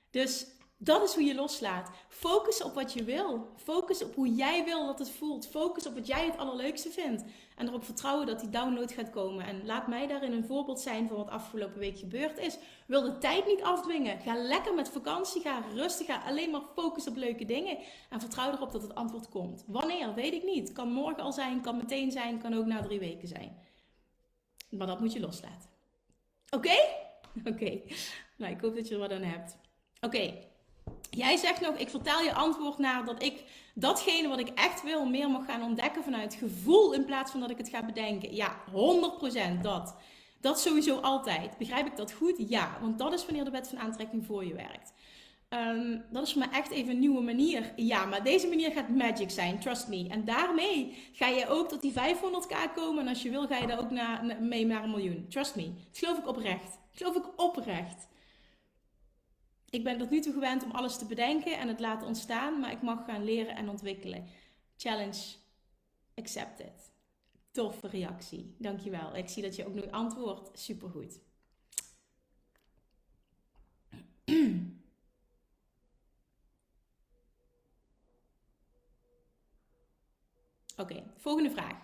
Dus 0.09 0.47
dat 0.79 1.03
is 1.03 1.13
hoe 1.13 1.23
je 1.23 1.35
loslaat. 1.35 1.89
Focus 2.09 2.63
op 2.63 2.73
wat 2.73 2.93
je 2.93 3.03
wil. 3.03 3.51
Focus 3.55 4.03
op 4.03 4.15
hoe 4.15 4.35
jij 4.35 4.65
wil 4.65 4.85
dat 4.85 4.99
het 4.99 5.09
voelt. 5.09 5.47
Focus 5.47 5.85
op 5.85 5.93
wat 5.93 6.07
jij 6.07 6.25
het 6.25 6.37
allerleukste 6.37 6.89
vindt. 6.89 7.23
En 7.55 7.67
erop 7.67 7.83
vertrouwen 7.83 8.25
dat 8.25 8.39
die 8.39 8.49
download 8.49 8.91
gaat 8.91 9.09
komen. 9.09 9.45
En 9.45 9.65
laat 9.65 9.87
mij 9.87 10.07
daarin 10.07 10.31
een 10.31 10.45
voorbeeld 10.45 10.79
zijn 10.79 11.07
van 11.07 11.17
wat 11.17 11.29
afgelopen 11.29 11.79
week 11.79 11.97
gebeurd 11.97 12.37
is. 12.37 12.57
Wil 12.87 13.01
de 13.01 13.17
tijd 13.17 13.45
niet 13.45 13.61
afdwingen. 13.61 14.19
Ga 14.19 14.35
lekker 14.35 14.73
met 14.73 14.89
vakantie. 14.89 15.41
Ga 15.41 15.63
rustig. 15.73 16.05
Ga 16.05 16.21
alleen 16.25 16.51
maar 16.51 16.61
focussen 16.75 17.11
op 17.11 17.17
leuke 17.17 17.45
dingen. 17.45 17.77
En 18.09 18.19
vertrouw 18.19 18.51
erop 18.51 18.71
dat 18.71 18.81
het 18.81 18.95
antwoord 18.95 19.29
komt. 19.29 19.63
Wanneer? 19.67 20.13
Weet 20.13 20.33
ik 20.33 20.43
niet. 20.43 20.71
Kan 20.71 20.91
morgen 20.91 21.23
al 21.23 21.33
zijn. 21.33 21.61
Kan 21.61 21.77
meteen 21.77 22.11
zijn. 22.11 22.39
Kan 22.39 22.53
ook 22.53 22.65
na 22.65 22.81
drie 22.81 22.99
weken 22.99 23.27
zijn. 23.27 23.57
Maar 24.69 24.87
dat 24.87 24.99
moet 24.99 25.13
je 25.13 25.19
loslaten. 25.19 25.69
Oké? 26.49 26.75
Oké. 27.53 27.81
Nou, 28.37 28.53
ik 28.53 28.61
hoop 28.61 28.75
dat 28.75 28.87
je 28.87 28.93
er 28.93 28.99
wat 28.99 29.11
aan 29.11 29.21
hebt. 29.21 29.57
Oké. 30.01 30.33
Jij 31.09 31.37
zegt 31.37 31.61
nog, 31.61 31.75
ik 31.75 31.89
vertel 31.89 32.21
je 32.21 32.33
antwoord 32.33 32.77
naar 32.77 33.05
dat 33.05 33.23
ik 33.23 33.43
datgene 33.73 34.27
wat 34.27 34.39
ik 34.39 34.47
echt 34.47 34.83
wil 34.83 35.05
meer 35.05 35.29
mag 35.29 35.45
gaan 35.45 35.63
ontdekken 35.63 36.03
vanuit 36.03 36.33
gevoel 36.33 36.93
in 36.93 37.05
plaats 37.05 37.31
van 37.31 37.39
dat 37.39 37.49
ik 37.49 37.57
het 37.57 37.69
ga 37.69 37.85
bedenken. 37.85 38.35
Ja, 38.35 38.55
100% 39.57 39.61
dat. 39.61 39.95
Dat 40.41 40.59
sowieso 40.59 40.99
altijd. 40.99 41.57
Begrijp 41.57 41.85
ik 41.85 41.95
dat 41.95 42.11
goed? 42.11 42.49
Ja, 42.49 42.77
want 42.81 42.99
dat 42.99 43.13
is 43.13 43.25
wanneer 43.25 43.43
de 43.43 43.51
wet 43.51 43.67
van 43.67 43.79
aantrekking 43.79 44.25
voor 44.25 44.45
je 44.45 44.53
werkt. 44.53 44.93
Ehm, 45.49 45.99
dat 46.11 46.23
is 46.23 46.31
voor 46.33 46.47
mij 46.47 46.59
echt 46.59 46.71
even 46.71 46.91
een 46.91 46.99
nieuwe 46.99 47.21
manier. 47.21 47.73
Ja, 47.75 48.05
maar 48.05 48.23
deze 48.23 48.47
manier 48.47 48.71
gaat 48.71 48.89
magic 48.89 49.29
zijn, 49.29 49.59
trust 49.59 49.87
me. 49.87 50.07
En 50.09 50.25
daarmee 50.25 50.97
ga 51.13 51.27
je 51.27 51.47
ook 51.47 51.69
tot 51.69 51.81
die 51.81 51.91
500k 51.91 52.73
komen. 52.75 53.01
En 53.01 53.07
als 53.07 53.21
je 53.21 53.29
wil, 53.29 53.47
ga 53.47 53.57
je 53.57 53.67
daar 53.67 53.79
ook 53.79 53.91
mee 54.39 54.65
naar 54.65 54.83
een 54.83 54.89
miljoen. 54.89 55.25
Trust 55.29 55.55
me. 55.55 55.63
Dat 55.63 55.97
geloof 55.97 56.17
ik 56.17 56.27
oprecht. 56.27 56.79
Geloof 56.91 57.15
ik 57.15 57.41
oprecht 57.41 58.07
ik 59.69 59.83
ben 59.83 59.97
tot 59.97 60.09
nu 60.09 60.19
toe 60.19 60.33
gewend 60.33 60.63
om 60.63 60.71
alles 60.71 60.97
te 60.97 61.05
bedenken 61.05 61.57
en 61.57 61.67
het 61.67 61.79
laten 61.79 62.07
ontstaan, 62.07 62.59
maar 62.59 62.71
ik 62.71 62.81
mag 62.81 63.05
gaan 63.05 63.23
leren 63.23 63.55
en 63.55 63.69
ontwikkelen. 63.69 64.27
Challenge 64.77 65.35
accepted. 66.15 66.93
Toffe 67.51 67.87
reactie. 67.87 68.55
Dankjewel. 68.57 69.15
Ik 69.15 69.29
zie 69.29 69.43
dat 69.43 69.55
je 69.55 69.65
ook 69.65 69.73
nu 69.73 69.89
antwoordt. 69.89 70.59
Supergoed. 70.59 71.19
Oké, 80.77 81.03
volgende 81.15 81.51
vraag. 81.51 81.77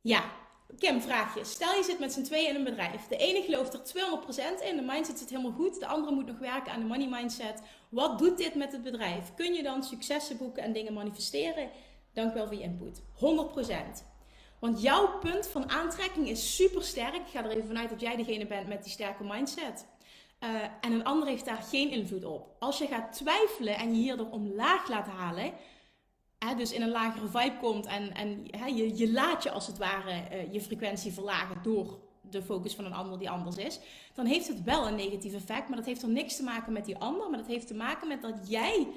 Ja, 0.00 0.39
Kim, 0.78 1.00
vraag 1.00 1.34
je. 1.34 1.44
Stel 1.44 1.74
je 1.74 1.82
zit 1.82 1.98
met 1.98 2.12
z'n 2.12 2.22
tweeën 2.22 2.48
in 2.48 2.54
een 2.54 2.64
bedrijf. 2.64 3.06
De 3.06 3.16
ene 3.16 3.42
gelooft 3.42 3.74
er 3.74 3.80
200% 3.80 4.64
in, 4.64 4.76
de 4.76 4.82
mindset 4.82 5.18
zit 5.18 5.30
helemaal 5.30 5.52
goed. 5.52 5.80
De 5.80 5.86
andere 5.86 6.14
moet 6.14 6.26
nog 6.26 6.38
werken 6.38 6.72
aan 6.72 6.80
de 6.80 6.86
money 6.86 7.08
mindset. 7.08 7.62
Wat 7.88 8.18
doet 8.18 8.38
dit 8.38 8.54
met 8.54 8.72
het 8.72 8.82
bedrijf? 8.82 9.34
Kun 9.34 9.54
je 9.54 9.62
dan 9.62 9.82
successen 9.82 10.36
boeken 10.36 10.62
en 10.62 10.72
dingen 10.72 10.92
manifesteren? 10.92 11.70
Dank 12.12 12.34
wel 12.34 12.46
voor 12.46 12.56
je 12.56 12.62
input. 12.62 13.00
100%. 13.00 14.08
Want 14.60 14.82
jouw 14.82 15.18
punt 15.18 15.46
van 15.46 15.70
aantrekking 15.70 16.28
is 16.28 16.56
super 16.56 16.82
sterk. 16.82 17.14
Ik 17.14 17.26
ga 17.26 17.44
er 17.44 17.50
even 17.50 17.66
vanuit 17.66 17.90
dat 17.90 18.00
jij 18.00 18.16
degene 18.16 18.46
bent 18.46 18.68
met 18.68 18.82
die 18.82 18.92
sterke 18.92 19.24
mindset. 19.24 19.86
Uh, 20.44 20.62
en 20.80 20.92
een 20.92 21.04
ander 21.04 21.28
heeft 21.28 21.44
daar 21.44 21.62
geen 21.62 21.90
invloed 21.90 22.24
op. 22.24 22.56
Als 22.58 22.78
je 22.78 22.86
gaat 22.86 23.12
twijfelen 23.12 23.76
en 23.76 23.94
je 23.94 24.00
hierdoor 24.00 24.30
omlaag 24.30 24.88
laat 24.88 25.06
halen, 25.06 25.52
dus 26.56 26.72
in 26.72 26.82
een 26.82 26.90
lagere 26.90 27.26
vibe 27.26 27.56
komt 27.60 27.86
en, 27.86 28.14
en 28.14 28.44
je, 28.76 28.96
je 28.96 29.12
laat 29.12 29.42
je 29.42 29.50
als 29.50 29.66
het 29.66 29.78
ware 29.78 30.22
uh, 30.32 30.52
je 30.52 30.60
frequentie 30.60 31.12
verlagen 31.12 31.62
door 31.62 31.98
de 32.20 32.42
focus 32.42 32.74
van 32.74 32.84
een 32.84 32.92
ander 32.92 33.18
die 33.18 33.30
anders 33.30 33.56
is, 33.56 33.80
dan 34.14 34.26
heeft 34.26 34.48
het 34.48 34.62
wel 34.62 34.86
een 34.86 34.94
negatief 34.94 35.34
effect. 35.34 35.68
Maar 35.68 35.76
dat 35.76 35.86
heeft 35.86 36.02
er 36.02 36.08
niks 36.08 36.36
te 36.36 36.42
maken 36.42 36.72
met 36.72 36.84
die 36.84 36.96
ander, 36.96 37.30
maar 37.30 37.38
dat 37.38 37.48
heeft 37.48 37.66
te 37.66 37.74
maken 37.74 38.08
met 38.08 38.22
dat 38.22 38.48
jij 38.48 38.88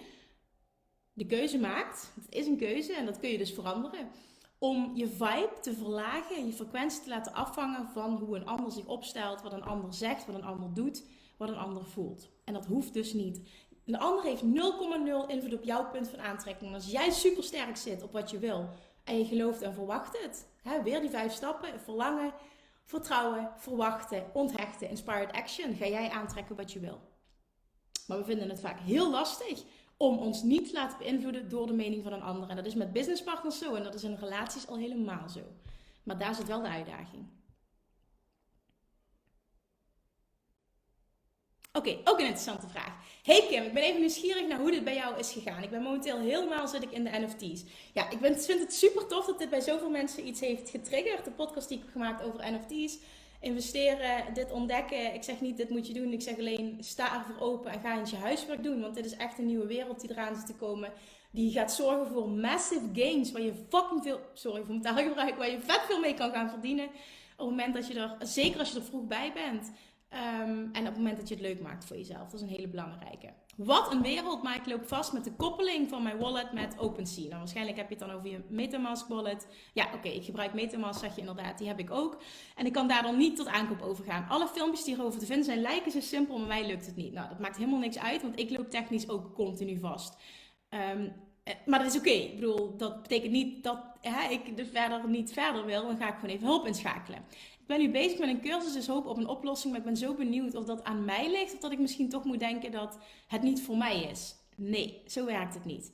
de 1.14 1.26
keuze 1.26 1.58
maakt. 1.58 2.12
Het 2.16 2.36
is 2.36 2.48
een 2.48 2.58
keuze 2.58 2.94
en 2.94 3.06
dat 3.06 3.20
kun 3.20 3.30
je 3.30 3.38
dus 3.38 3.54
veranderen. 3.54 4.10
Om 4.58 4.92
je 4.96 5.08
vibe 5.08 5.54
te 5.62 5.74
verlagen 5.74 6.36
en 6.36 6.46
je 6.46 6.54
frequentie 6.54 7.02
te 7.02 7.10
laten 7.10 7.34
afvangen 7.34 7.88
van 7.88 8.16
hoe 8.16 8.36
een 8.36 8.46
ander 8.46 8.72
zich 8.72 8.86
opstelt, 8.86 9.42
wat 9.42 9.54
een 9.54 9.64
ander 9.64 9.94
zegt, 9.94 10.26
wat 10.26 10.36
een 10.36 10.44
ander 10.44 10.74
doet, 10.74 11.04
wat 11.38 11.50
een 11.50 11.58
ander 11.58 11.86
voelt. 11.86 12.30
En 12.44 12.54
dat 12.54 12.66
hoeft 12.66 12.94
dus 12.94 13.14
niet. 13.14 13.42
Een 13.86 14.00
ander 14.00 14.24
heeft 14.24 14.44
0,0 14.44 15.28
invloed 15.28 15.54
op 15.54 15.64
jouw 15.64 15.90
punt 15.90 16.08
van 16.08 16.22
aantrekking. 16.22 16.74
als 16.74 16.92
jij 16.92 17.12
super 17.12 17.44
sterk 17.44 17.78
zit 17.78 18.04
op 18.04 18.12
wat 18.12 18.32
je 18.32 18.40
wil 18.40 18.70
en 19.04 19.18
je 19.18 19.26
gelooft 19.26 19.62
en 19.62 19.74
verwacht 19.74 20.22
het, 20.22 20.48
hè, 20.62 20.84
weer 20.84 21.02
die 21.02 21.10
vijf 21.10 21.34
stappen: 21.34 21.80
verlangen, 21.80 22.34
vertrouwen, 22.84 23.52
verwachten, 23.58 24.26
onthechten, 24.34 24.90
inspired 24.90 25.32
action. 25.32 25.76
Ga 25.76 25.88
jij 25.88 26.10
aantrekken 26.10 26.56
wat 26.56 26.72
je 26.72 26.80
wil. 26.80 27.00
Maar 28.08 28.18
we 28.18 28.24
vinden 28.24 28.50
het 28.50 28.60
vaak 28.60 28.80
heel 28.80 29.10
lastig 29.12 29.64
om 29.98 30.18
ons 30.18 30.44
niet 30.44 30.68
te 30.68 30.74
laten 30.74 30.98
beïnvloeden 30.98 31.50
door 31.50 31.68
de 31.68 31.74
mening 31.74 32.04
van 32.04 32.14
een 32.14 32.22
ander. 32.22 32.50
En 32.50 32.56
dat 32.56 32.66
is 32.66 32.76
met 32.76 32.94
businesspartners 32.94 33.58
zo 33.58 33.76
en 33.76 33.84
dat 33.84 33.94
is 33.94 34.04
in 34.04 34.16
relaties 34.16 34.68
al 34.68 34.78
helemaal 34.78 35.30
zo. 35.30 35.42
Maar 36.04 36.18
daar 36.18 36.36
zit 36.36 36.48
wel 36.48 36.62
de 36.62 36.68
uitdaging. 36.68 37.28
Oké, 41.78 41.98
ook 42.04 42.20
een 42.20 42.26
interessante 42.26 42.68
vraag. 42.68 42.94
Hey 43.24 43.46
Kim, 43.50 43.64
ik 43.64 43.74
ben 43.74 43.84
even 43.84 44.00
nieuwsgierig 44.00 44.48
naar 44.48 44.60
hoe 44.60 44.72
dit 44.72 44.84
bij 44.84 44.96
jou 44.96 45.20
is 45.20 45.32
gegaan. 45.32 45.64
Ik 45.64 45.70
ben 45.70 45.82
momenteel 45.82 46.20
helemaal 46.20 46.68
zit 46.68 46.84
ik 46.84 46.92
in 46.92 47.04
de 47.04 47.10
NFT's. 47.10 47.64
Ja, 47.94 48.10
ik 48.10 48.18
vind 48.20 48.60
het 48.60 48.74
super 48.74 49.08
tof 49.08 49.26
dat 49.26 49.40
dit 49.40 49.50
bij 49.50 49.62
zoveel 49.62 49.90
mensen 49.90 50.28
iets 50.28 50.40
heeft 50.40 50.70
getriggerd. 50.70 51.26
De 51.26 51.32
podcast 51.32 51.68
die 51.68 51.78
ik 51.78 51.84
heb 51.84 51.92
gemaakt 51.94 52.24
over 52.24 52.52
NFT's. 52.52 52.98
Investeren, 53.40 54.34
dit 54.34 54.52
ontdekken. 54.52 55.14
Ik 55.14 55.24
zeg 55.24 55.42
niet, 55.42 55.58
dit 55.58 55.70
moet 55.70 55.88
je 55.88 55.94
doen. 55.94 56.14
Ik 56.14 56.22
zeg 56.22 56.38
alleen, 56.38 56.78
sta 56.80 57.18
ervoor 57.18 57.48
open 57.48 57.72
en 57.72 57.80
ga 57.80 58.00
eens 58.00 58.10
je 58.10 58.18
huiswerk 58.18 58.64
doen. 58.64 58.82
Want 58.82 58.96
dit 58.96 59.06
is 59.06 59.16
echt 59.16 59.38
een 59.38 59.46
nieuwe 59.46 59.68
wereld 59.68 60.02
die 60.02 60.12
eraan 60.12 60.36
zit 60.36 60.46
te 60.46 60.56
komen. 60.56 60.92
Die 61.32 61.52
gaat 61.52 61.74
zorgen 61.74 62.08
voor 62.08 62.30
massive 62.30 62.90
gains. 62.94 63.32
Waar 63.32 63.42
je 63.42 63.54
fucking 63.70 64.04
veel, 64.04 64.20
sorry 64.34 64.64
voor 64.64 64.76
mijn 64.76 64.96
taalgebruik, 64.96 65.38
waar 65.38 65.50
je 65.52 65.60
vet 65.60 65.82
veel 65.88 66.00
mee 66.00 66.14
kan 66.14 66.32
gaan 66.32 66.50
verdienen. 66.50 66.86
Op 67.38 67.50
het 67.50 67.58
moment 67.58 67.74
dat 67.74 67.88
je 67.88 68.00
er, 68.00 68.16
zeker 68.20 68.60
als 68.60 68.72
je 68.72 68.78
er 68.78 68.84
vroeg 68.84 69.08
bij 69.08 69.32
bent. 69.34 69.72
Ehm, 70.14 70.68
en 70.72 70.80
op 70.80 70.86
het 70.86 70.98
moment 70.98 71.18
dat 71.18 71.28
je 71.28 71.34
het 71.36 71.44
leuk 71.44 71.62
maakt 71.62 71.86
voor 71.86 71.98
jezelf. 71.98 72.22
Dat 72.22 72.34
is 72.34 72.42
een 72.42 72.48
hele 72.48 72.68
belangrijke. 72.68 73.34
Wat 73.56 73.92
een 73.92 74.02
wereld, 74.02 74.44
maar 74.44 74.56
ik 74.56 74.66
loop 74.66 74.88
vast 74.88 75.14
met 75.14 75.24
de 75.24 75.32
koppeling 75.32 75.90
van 75.90 76.04
mijn 76.04 76.18
wallet 76.18 76.52
met 76.52 76.80
OpenSea. 76.80 77.28
Nou, 77.28 77.38
waarschijnlijk 77.38 77.78
heb 77.78 77.90
je 77.90 77.96
het 77.96 78.08
dan 78.08 78.16
over 78.18 78.30
je 78.30 78.44
Metamask 78.50 79.08
wallet. 79.08 79.48
Ja, 79.74 79.88
oké, 79.94 80.08
ik 80.08 80.24
gebruik 80.24 80.54
Metamask, 80.54 81.00
zeg 81.00 81.16
je 81.16 81.20
inderdaad. 81.20 81.58
Die 81.58 81.68
heb 81.68 81.80
ik 81.80 81.92
ook. 81.92 82.22
En 82.56 82.66
ik 82.66 82.74
kan 82.74 82.88
daar 82.88 83.04
dan 83.04 83.18
niet 83.18 83.36
tot 83.36 83.48
aankoop 83.48 83.82
over 83.82 84.04
gaan. 84.04 84.28
Alle 84.30 84.48
filmpjes 84.48 84.84
die 84.84 84.96
erover 84.96 85.20
te 85.20 85.26
vinden 85.26 85.46
zijn 85.46 85.62
lijken 85.62 85.92
zo 85.92 86.00
simpel, 86.00 86.38
maar 86.38 86.48
mij 86.48 86.68
lukt 86.68 86.86
het 86.86 86.96
niet. 86.96 87.14
Nou, 87.14 87.30
dat 87.30 87.40
maakt 87.40 87.58
helemaal 87.58 87.80
niks 87.80 88.00
uit, 88.00 88.22
want 88.22 88.40
ik 88.40 88.50
loop 88.50 88.70
technisch 88.70 89.10
ook 89.10 89.34
continu 89.34 89.80
vast. 89.80 90.18
Um, 90.70 91.14
maar 91.66 91.80
dat 91.80 91.94
is 91.94 92.00
oké. 92.00 92.10
Ik 92.10 92.36
bedoel, 92.36 92.78
dat 92.78 93.02
betekent 93.02 93.32
niet 93.32 93.64
dat 93.64 93.80
hè, 94.02 94.30
ik 94.30 94.58
dus 94.58 94.68
verder 94.72 95.10
niet 95.10 95.34
verder 95.34 95.66
wil. 95.66 95.88
Dan 95.88 95.98
ga 95.98 96.08
ik 96.08 96.16
gewoon 96.20 96.36
even 96.36 96.48
hulp 96.48 96.68
inschakelen. 96.68 97.26
Ik 97.64 97.70
ben 97.70 97.80
nu 97.80 97.92
bezig 97.92 98.20
met 98.20 98.30
een 98.30 98.42
cursus, 98.42 98.74
dus 98.74 98.88
hoop 98.88 99.06
op 99.06 99.18
een 99.18 99.28
oplossing. 99.28 99.72
Maar 99.72 99.82
ik 99.82 99.88
ben 99.88 99.98
zo 99.98 100.14
benieuwd 100.14 100.56
of 100.56 100.66
dat 100.66 100.84
aan 100.84 101.06
mij 101.06 101.32
ligt. 101.32 101.54
Of 101.54 101.60
dat 101.60 101.72
ik 101.72 101.80
misschien 101.80 102.10
toch 102.10 102.24
moet 102.24 102.40
denken 102.40 102.72
dat 102.72 102.98
het 103.28 103.42
niet 103.42 103.62
voor 103.62 103.78
mij 103.78 104.04
is. 104.04 104.36
Nee, 104.56 105.02
zo 105.08 105.26
werkt 105.26 105.54
het 105.54 105.66
niet. 105.66 105.94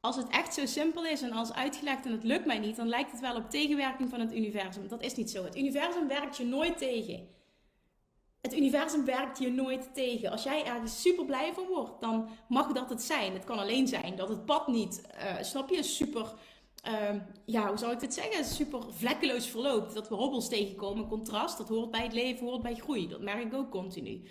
Als 0.00 0.16
het 0.16 0.28
echt 0.28 0.54
zo 0.54 0.66
simpel 0.66 1.04
is 1.04 1.22
en 1.22 1.32
als 1.32 1.52
uitgelegd 1.52 2.06
en 2.06 2.12
het 2.12 2.24
lukt 2.24 2.46
mij 2.46 2.58
niet, 2.58 2.76
dan 2.76 2.88
lijkt 2.88 3.10
het 3.10 3.20
wel 3.20 3.36
op 3.36 3.50
tegenwerking 3.50 4.10
van 4.10 4.20
het 4.20 4.34
universum. 4.34 4.88
Dat 4.88 5.02
is 5.02 5.14
niet 5.14 5.30
zo. 5.30 5.44
Het 5.44 5.56
universum 5.56 6.08
werkt 6.08 6.36
je 6.36 6.44
nooit 6.44 6.78
tegen. 6.78 7.28
Het 8.40 8.56
universum 8.56 9.04
werkt 9.04 9.38
je 9.38 9.50
nooit 9.50 9.94
tegen. 9.94 10.30
Als 10.30 10.42
jij 10.42 10.64
ergens 10.64 11.00
super 11.00 11.24
blij 11.24 11.52
van 11.54 11.66
wordt, 11.66 12.00
dan 12.00 12.28
mag 12.48 12.72
dat 12.72 12.90
het 12.90 13.02
zijn. 13.02 13.32
Het 13.32 13.44
kan 13.44 13.58
alleen 13.58 13.88
zijn 13.88 14.16
dat 14.16 14.28
het 14.28 14.44
pad 14.44 14.68
niet, 14.68 15.02
uh, 15.14 15.42
snap 15.42 15.70
je, 15.70 15.82
super 15.82 16.34
Ehm, 16.88 17.18
ja, 17.44 17.68
hoe 17.68 17.78
zou 17.78 17.92
ik 17.92 18.00
dit 18.00 18.14
zeggen? 18.14 18.44
Super 18.44 18.80
vlekkeloos 18.90 19.46
verloopt. 19.46 19.94
Dat 19.94 20.08
we 20.08 20.14
hobbels 20.14 20.48
tegenkomen, 20.48 21.08
contrast. 21.08 21.58
Dat 21.58 21.68
hoort 21.68 21.90
bij 21.90 22.02
het 22.02 22.12
leven, 22.12 22.46
hoort 22.46 22.62
bij 22.62 22.74
groei. 22.74 23.08
Dat 23.08 23.20
merk 23.20 23.44
ik 23.44 23.54
ook 23.54 23.70
continu. 23.70 24.22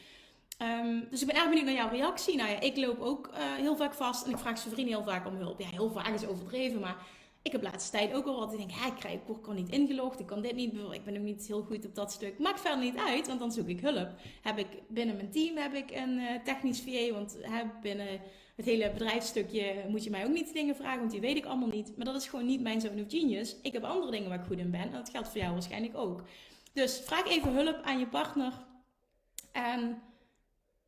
Ehm, 0.57 0.99
dus 1.09 1.21
ik 1.21 1.27
ben 1.27 1.35
erg 1.35 1.49
benieuwd 1.49 1.65
naar 1.65 1.73
jouw 1.73 1.89
reactie. 1.89 2.35
Nou 2.35 2.49
ja, 2.49 2.59
ik 2.59 2.77
loop 2.77 2.99
ook 2.99 3.27
uh, 3.27 3.53
heel 3.55 3.75
vaak 3.75 3.93
vast 3.93 4.25
en 4.25 4.31
ik 4.31 4.37
vraag 4.37 4.57
zijn 4.57 4.73
vrienden 4.73 4.95
heel 4.95 5.05
vaak 5.05 5.27
om 5.27 5.35
hulp. 5.35 5.59
Ja, 5.59 5.67
heel 5.67 5.91
vaak 5.91 6.13
is 6.13 6.25
overdreven, 6.25 6.79
maar 6.79 7.05
ik 7.41 7.51
heb 7.51 7.63
laatste 7.63 7.91
tijd 7.91 8.13
ook 8.13 8.25
al 8.25 8.39
wat. 8.39 8.51
Ik 8.51 8.57
denk, 8.57 8.71
ja, 8.71 8.87
ik, 8.87 8.95
krijg, 8.95 9.13
ik 9.13 9.41
kan 9.41 9.55
niet 9.55 9.69
ingelogd, 9.69 10.19
ik 10.19 10.25
kan 10.25 10.41
dit 10.41 10.55
niet. 10.55 10.73
Ik 10.91 11.03
ben 11.03 11.17
ook 11.17 11.23
niet 11.23 11.47
heel 11.47 11.61
goed 11.61 11.85
op 11.85 11.95
dat 11.95 12.11
stuk. 12.11 12.39
Maakt 12.39 12.61
verder 12.61 12.79
niet 12.79 12.97
uit, 12.97 13.27
want 13.27 13.39
dan 13.39 13.51
zoek 13.51 13.67
ik 13.67 13.79
hulp. 13.79 14.09
Heb 14.41 14.57
ik 14.57 14.67
binnen 14.87 15.15
mijn 15.15 15.31
team 15.31 15.57
heb 15.57 15.73
ik 15.73 15.91
een 15.91 16.17
uh, 16.17 16.43
technisch 16.43 16.81
VA, 16.81 17.13
want 17.13 17.37
hè, 17.41 17.63
binnen 17.81 18.21
het 18.57 18.65
hele 18.65 18.91
bedrijfsstukje 18.91 19.85
moet 19.87 20.03
je 20.03 20.09
mij 20.09 20.25
ook 20.25 20.31
niet 20.31 20.53
dingen 20.53 20.75
vragen, 20.75 20.99
want 20.99 21.11
die 21.11 21.21
weet 21.21 21.37
ik 21.37 21.45
allemaal 21.45 21.67
niet. 21.67 21.97
Maar 21.97 22.05
dat 22.05 22.15
is 22.15 22.27
gewoon 22.27 22.45
niet 22.45 22.61
mijn 22.61 22.81
zone 22.81 23.03
of 23.03 23.09
genius. 23.09 23.55
Ik 23.61 23.73
heb 23.73 23.83
andere 23.83 24.11
dingen 24.11 24.29
waar 24.29 24.39
ik 24.39 24.45
goed 24.45 24.57
in 24.57 24.71
ben 24.71 24.81
en 24.81 24.91
dat 24.91 25.09
geldt 25.09 25.27
voor 25.27 25.37
jou 25.37 25.53
waarschijnlijk 25.53 25.97
ook. 25.97 26.23
Dus 26.73 26.99
vraag 26.99 27.27
even 27.27 27.53
hulp 27.53 27.81
aan 27.83 27.99
je 27.99 28.07
partner. 28.07 28.53
En 29.51 30.01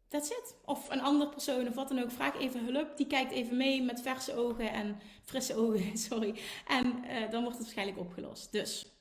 that's 0.08 0.30
it. 0.30 0.56
Of 0.66 0.90
een 0.90 1.02
andere 1.02 1.30
persoon 1.30 1.68
of 1.68 1.76
wat 1.76 1.88
dan 1.88 2.04
ook. 2.04 2.12
Vraag 2.12 2.40
even 2.40 2.66
hulp. 2.66 2.98
Die 2.98 3.08
kijkt 3.08 3.32
even 3.32 3.58
mee 3.58 3.82
met 3.82 4.02
verse 4.02 4.36
ogen 4.36 4.72
en 4.72 5.00
frisse 5.24 5.56
ogen. 5.56 5.98
Sorry. 6.10 6.40
En 6.68 7.04
uh, 7.06 7.30
dan 7.30 7.42
wordt 7.42 7.58
het 7.58 7.66
waarschijnlijk 7.66 8.00
opgelost. 8.00 8.52
Dus 8.52 8.94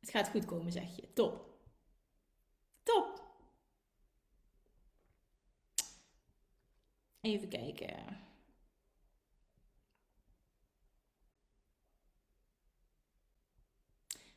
het 0.00 0.10
gaat 0.10 0.28
goed 0.28 0.44
komen, 0.44 0.72
zeg 0.72 0.96
je. 0.96 1.12
Top. 1.12 1.48
Top. 2.82 3.19
Even 7.20 7.48
kijken. 7.48 8.18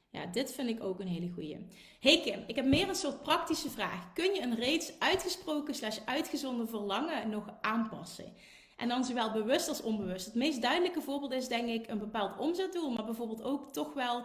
Ja, 0.09 0.25
dit 0.25 0.53
vind 0.53 0.69
ik 0.69 0.83
ook 0.83 0.99
een 0.99 1.07
hele 1.07 1.29
goeie. 1.29 1.67
Hey 1.99 2.21
Kim, 2.21 2.43
ik 2.47 2.55
heb 2.55 2.65
meer 2.65 2.89
een 2.89 2.95
soort 2.95 3.21
praktische 3.21 3.69
vraag. 3.69 4.13
Kun 4.13 4.33
je 4.33 4.41
een 4.41 4.55
reeds 4.55 4.99
uitgesproken 4.99 5.75
slash 5.75 5.99
uitgezonden 6.05 6.69
verlangen 6.69 7.29
nog 7.29 7.53
aanpassen? 7.61 8.33
En 8.77 8.87
dan 8.87 9.03
zowel 9.03 9.31
bewust 9.31 9.67
als 9.67 9.81
onbewust. 9.81 10.25
Het 10.25 10.35
meest 10.35 10.61
duidelijke 10.61 11.01
voorbeeld 11.01 11.31
is 11.31 11.47
denk 11.47 11.67
ik 11.67 11.87
een 11.87 11.99
bepaald 11.99 12.37
omzetdoel, 12.37 12.89
maar 12.89 13.05
bijvoorbeeld 13.05 13.43
ook 13.43 13.73
toch 13.73 13.93
wel 13.93 14.23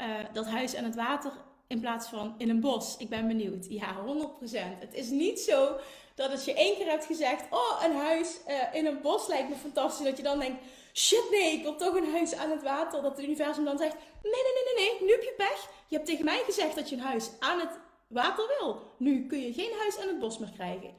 uh, 0.00 0.18
dat 0.32 0.46
huis 0.46 0.76
aan 0.76 0.84
het 0.84 0.94
water 0.94 1.32
in 1.66 1.80
plaats 1.80 2.08
van 2.08 2.34
in 2.38 2.48
een 2.48 2.60
bos. 2.60 2.96
Ik 2.96 3.08
ben 3.08 3.26
benieuwd. 3.26 3.66
Ja, 3.68 3.96
100%. 4.06 4.78
Het 4.78 4.94
is 4.94 5.10
niet 5.10 5.40
zo 5.40 5.76
dat 6.18 6.30
als 6.30 6.44
je 6.44 6.54
één 6.54 6.76
keer 6.76 6.86
hebt 6.86 7.04
gezegd: 7.04 7.44
Oh, 7.50 7.82
een 7.84 7.96
huis 7.96 8.38
uh, 8.48 8.54
in 8.72 8.86
een 8.86 9.00
bos 9.00 9.26
lijkt 9.26 9.48
me 9.48 9.54
fantastisch. 9.54 10.06
Dat 10.06 10.16
je 10.16 10.22
dan 10.22 10.38
denkt: 10.38 10.62
Shit, 10.94 11.24
nee, 11.30 11.52
ik 11.52 11.62
wil 11.62 11.76
toch 11.76 11.94
een 11.94 12.12
huis 12.12 12.34
aan 12.34 12.50
het 12.50 12.62
water. 12.62 13.02
Dat 13.02 13.16
het 13.16 13.24
universum 13.24 13.64
dan 13.64 13.78
zegt: 13.78 13.94
Nee, 14.22 14.32
nee, 14.32 14.52
nee, 14.54 14.74
nee, 14.74 14.90
nee, 14.90 15.06
nu 15.06 15.12
heb 15.12 15.22
je 15.22 15.34
pech. 15.36 15.70
Je 15.86 15.96
hebt 15.96 16.08
tegen 16.08 16.24
mij 16.24 16.42
gezegd 16.44 16.74
dat 16.74 16.88
je 16.88 16.96
een 16.96 17.02
huis 17.02 17.30
aan 17.38 17.60
het 17.60 17.78
water 18.06 18.56
wil. 18.58 18.92
Nu 18.98 19.26
kun 19.26 19.40
je 19.40 19.52
geen 19.52 19.72
huis 19.78 19.98
aan 19.98 20.08
het 20.08 20.18
bos 20.18 20.38
meer 20.38 20.52
krijgen. 20.54 20.94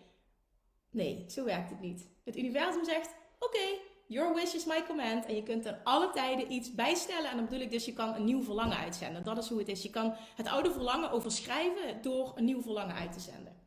Nee, 0.92 1.26
zo 1.28 1.44
werkt 1.44 1.70
het 1.70 1.82
niet. 1.82 2.08
Het 2.26 2.38
universum 2.38 2.86
zegt: 2.86 3.10
Oké, 3.40 3.80
Your 4.10 4.34
wish 4.36 4.54
is 4.54 4.66
my 4.66 4.84
command. 4.88 5.26
En 5.26 5.36
je 5.36 5.44
kunt 5.44 5.66
er 5.66 5.80
alle 5.84 6.10
tijden 6.10 6.52
iets 6.52 6.76
bijstellen. 6.76 7.30
En 7.30 7.36
dan 7.36 7.46
bedoel 7.46 7.62
ik 7.62 7.72
dus, 7.72 7.86
je 7.86 7.94
kan 7.94 8.16
een 8.16 8.26
nieuw 8.26 8.44
verlangen 8.44 8.78
uitzenden. 8.78 9.24
Dat 9.24 9.38
is 9.38 9.50
hoe 9.50 9.60
het 9.60 9.68
is. 9.68 9.84
Je 9.84 9.90
kan 9.90 10.14
het 10.36 10.48
oude 10.48 10.72
verlangen 10.72 11.12
overschrijven 11.12 12.02
door 12.02 12.32
een 12.36 12.46
nieuw 12.46 12.62
verlangen 12.62 12.96
uit 12.96 13.14
te 13.14 13.20
zenden. 13.20 13.59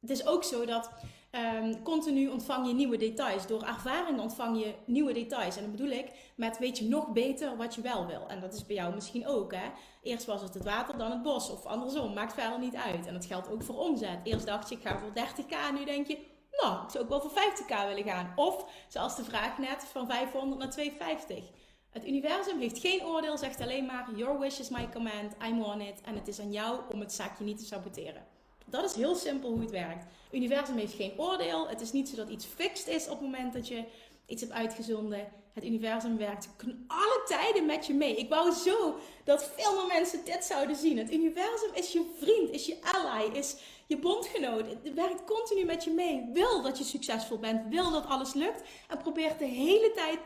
Het 0.00 0.10
is 0.10 0.26
ook 0.26 0.44
zo 0.44 0.64
dat 0.64 0.90
um, 1.32 1.82
continu 1.82 2.28
ontvang 2.28 2.66
je 2.66 2.74
nieuwe 2.74 2.96
details. 2.96 3.46
Door 3.46 3.62
ervaring 3.62 4.20
ontvang 4.20 4.58
je 4.64 4.74
nieuwe 4.86 5.12
details. 5.12 5.56
En 5.56 5.62
dan 5.62 5.70
bedoel 5.70 5.90
ik 5.90 6.32
met 6.36 6.58
weet 6.58 6.78
je 6.78 6.84
nog 6.84 7.12
beter 7.12 7.56
wat 7.56 7.74
je 7.74 7.80
wel 7.80 8.06
wil. 8.06 8.28
En 8.28 8.40
dat 8.40 8.54
is 8.54 8.66
bij 8.66 8.76
jou 8.76 8.94
misschien 8.94 9.26
ook. 9.26 9.54
Hè? 9.54 9.70
Eerst 10.02 10.26
was 10.26 10.42
het 10.42 10.54
het 10.54 10.64
water, 10.64 10.98
dan 10.98 11.10
het 11.10 11.22
bos. 11.22 11.50
Of 11.50 11.66
andersom, 11.66 12.14
maakt 12.14 12.34
verder 12.34 12.58
niet 12.58 12.76
uit. 12.76 13.06
En 13.06 13.12
dat 13.12 13.26
geldt 13.26 13.50
ook 13.50 13.62
voor 13.62 13.78
omzet. 13.78 14.18
Eerst 14.24 14.46
dacht 14.46 14.68
je, 14.68 14.74
ik 14.74 14.82
ga 14.82 14.98
voor 14.98 15.10
30k. 15.10 15.74
Nu 15.74 15.84
denk 15.84 16.06
je, 16.06 16.18
nou, 16.50 16.84
ik 16.84 16.90
zou 16.90 17.04
ook 17.04 17.10
wel 17.10 17.20
voor 17.20 17.30
50k 17.30 17.86
willen 17.86 18.12
gaan. 18.12 18.32
Of, 18.36 18.64
zoals 18.88 19.16
de 19.16 19.24
vraag 19.24 19.58
net, 19.58 19.84
van 19.84 20.06
500 20.06 20.60
naar 20.60 20.70
250. 20.70 21.44
Het 21.90 22.06
universum 22.06 22.58
heeft 22.58 22.78
geen 22.78 23.04
oordeel, 23.04 23.38
zegt 23.38 23.60
alleen 23.60 23.86
maar: 23.86 24.08
Your 24.16 24.38
wish 24.38 24.58
is 24.58 24.68
my 24.68 24.88
command, 24.88 25.34
I'm 25.48 25.62
on 25.62 25.80
it. 25.80 26.00
En 26.00 26.14
het 26.14 26.28
is 26.28 26.40
aan 26.40 26.52
jou 26.52 26.80
om 26.92 27.00
het 27.00 27.12
zaakje 27.12 27.44
niet 27.44 27.58
te 27.58 27.64
saboteren. 27.64 28.27
Dat 28.70 28.84
is 28.84 28.94
heel 28.94 29.14
simpel 29.14 29.50
hoe 29.50 29.60
het 29.60 29.70
werkt. 29.70 30.04
Het 30.04 30.34
universum 30.34 30.76
heeft 30.76 30.94
geen 30.94 31.12
oordeel. 31.16 31.68
Het 31.68 31.80
is 31.80 31.92
niet 31.92 32.08
zo 32.08 32.16
dat 32.16 32.28
iets 32.28 32.44
fixed 32.44 32.88
is 32.88 33.04
op 33.04 33.10
het 33.10 33.20
moment 33.20 33.52
dat 33.52 33.68
je 33.68 33.84
iets 34.26 34.42
hebt 34.42 34.54
uitgezonden. 34.54 35.28
Het 35.52 35.64
universum 35.64 36.16
werkt 36.16 36.48
alle 36.86 37.22
tijden 37.26 37.66
met 37.66 37.86
je 37.86 37.94
mee. 37.94 38.16
Ik 38.16 38.28
wou 38.28 38.52
zo 38.52 38.96
dat 39.24 39.50
veel 39.56 39.76
meer 39.76 39.86
mensen 39.86 40.24
dit 40.24 40.44
zouden 40.44 40.76
zien. 40.76 40.98
Het 40.98 41.12
universum 41.12 41.70
is 41.74 41.92
je 41.92 42.14
vriend, 42.18 42.50
is 42.50 42.66
je 42.66 42.76
ally, 42.82 43.30
is 43.32 43.56
je 43.86 43.98
bondgenoot. 43.98 44.66
Het 44.82 44.94
werkt 44.94 45.24
continu 45.24 45.64
met 45.64 45.84
je 45.84 45.90
mee. 45.90 46.30
Wil 46.32 46.62
dat 46.62 46.78
je 46.78 46.84
succesvol 46.84 47.38
bent, 47.38 47.68
wil 47.68 47.90
dat 47.90 48.06
alles 48.06 48.32
lukt. 48.32 48.62
En 48.88 48.98
probeert 48.98 49.38
de 49.38 49.44
hele 49.44 49.92
tijd 49.94 50.18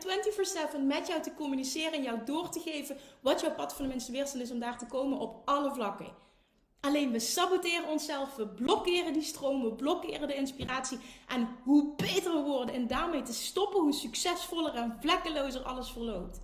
24/7 0.75 0.87
met 0.87 1.07
jou 1.07 1.21
te 1.21 1.33
communiceren 1.33 1.93
en 1.93 2.03
jou 2.03 2.19
door 2.25 2.49
te 2.49 2.59
geven 2.59 2.97
wat 3.19 3.41
jouw 3.41 3.53
pad 3.53 3.73
van 3.73 3.85
de 3.85 3.91
minste 3.91 4.11
weerstand 4.11 4.43
is 4.43 4.51
om 4.51 4.59
daar 4.59 4.77
te 4.77 4.85
komen 4.85 5.19
op 5.19 5.41
alle 5.45 5.73
vlakken. 5.73 6.22
Alleen 6.85 7.11
we 7.11 7.19
saboteren 7.19 7.89
onszelf, 7.89 8.35
we 8.35 8.47
blokkeren 8.47 9.13
die 9.13 9.21
stroom, 9.21 9.63
we 9.63 9.73
blokkeren 9.73 10.27
de 10.27 10.35
inspiratie. 10.35 10.99
En 11.27 11.47
hoe 11.63 11.95
beter 11.95 12.33
we 12.33 12.41
worden 12.41 12.75
en 12.75 12.87
daarmee 12.87 13.21
te 13.21 13.33
stoppen, 13.33 13.81
hoe 13.81 13.93
succesvoller 13.93 14.73
en 14.73 14.97
vlekkelozer 14.99 15.61
alles 15.61 15.89
verloopt. 15.89 16.41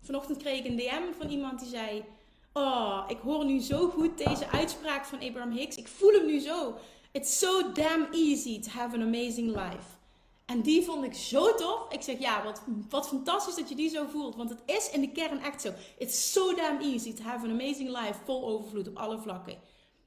Vanochtend 0.00 0.38
kreeg 0.38 0.58
ik 0.58 0.66
een 0.66 0.76
DM 0.76 1.18
van 1.18 1.28
iemand 1.28 1.60
die 1.60 1.68
zei: 1.68 2.04
Oh, 2.52 3.04
ik 3.08 3.18
hoor 3.18 3.44
nu 3.44 3.60
zo 3.60 3.88
goed 3.88 4.18
deze 4.18 4.48
uitspraak 4.50 5.04
van 5.04 5.20
Abraham 5.20 5.50
Hicks. 5.50 5.76
Ik 5.76 5.88
voel 5.88 6.12
hem 6.12 6.26
nu 6.26 6.38
zo. 6.38 6.74
It's 7.10 7.38
so 7.38 7.72
damn 7.72 8.06
easy 8.12 8.60
to 8.60 8.70
have 8.70 8.94
an 8.94 9.02
amazing 9.02 9.48
life. 9.48 10.01
En 10.46 10.60
die 10.60 10.82
vond 10.82 11.04
ik 11.04 11.14
zo 11.14 11.54
tof. 11.54 11.92
Ik 11.92 12.02
zeg 12.02 12.18
ja, 12.18 12.44
wat, 12.44 12.62
wat 12.88 13.08
fantastisch 13.08 13.54
dat 13.54 13.68
je 13.68 13.74
die 13.74 13.88
zo 13.88 14.06
voelt. 14.10 14.36
Want 14.36 14.50
het 14.50 14.62
is 14.66 14.90
in 14.90 15.00
de 15.00 15.12
kern 15.12 15.40
echt 15.40 15.60
zo. 15.60 15.72
It's 15.98 16.32
so 16.32 16.54
damn 16.54 16.80
easy 16.80 17.14
to 17.14 17.22
have 17.22 17.44
an 17.44 17.50
amazing 17.50 17.88
life. 17.88 18.14
Vol 18.24 18.46
overvloed 18.46 18.88
op 18.88 18.96
alle 18.96 19.18
vlakken. 19.18 19.58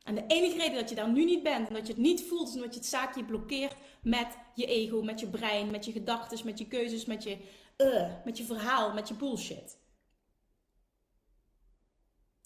En 0.03 0.15
de 0.15 0.23
enige 0.27 0.57
reden 0.57 0.75
dat 0.75 0.89
je 0.89 0.95
daar 0.95 1.11
nu 1.11 1.25
niet 1.25 1.43
bent 1.43 1.67
en 1.67 1.73
dat 1.73 1.88
je 1.88 1.93
het 1.93 2.01
niet 2.01 2.23
voelt, 2.23 2.47
is 2.47 2.55
omdat 2.55 2.73
je 2.73 2.79
het 2.79 2.89
zaakje 2.89 3.23
blokkeert 3.23 3.75
met 4.01 4.27
je 4.55 4.65
ego, 4.65 5.01
met 5.01 5.19
je 5.19 5.27
brein, 5.27 5.71
met 5.71 5.86
je 5.86 5.91
gedachten, 5.91 6.45
met 6.45 6.59
je 6.59 6.67
keuzes, 6.67 7.05
met 7.05 7.23
je, 7.23 7.38
uh, 7.77 8.11
met 8.25 8.38
je 8.38 8.43
verhaal, 8.43 8.93
met 8.93 9.07
je 9.07 9.13
bullshit. 9.13 9.77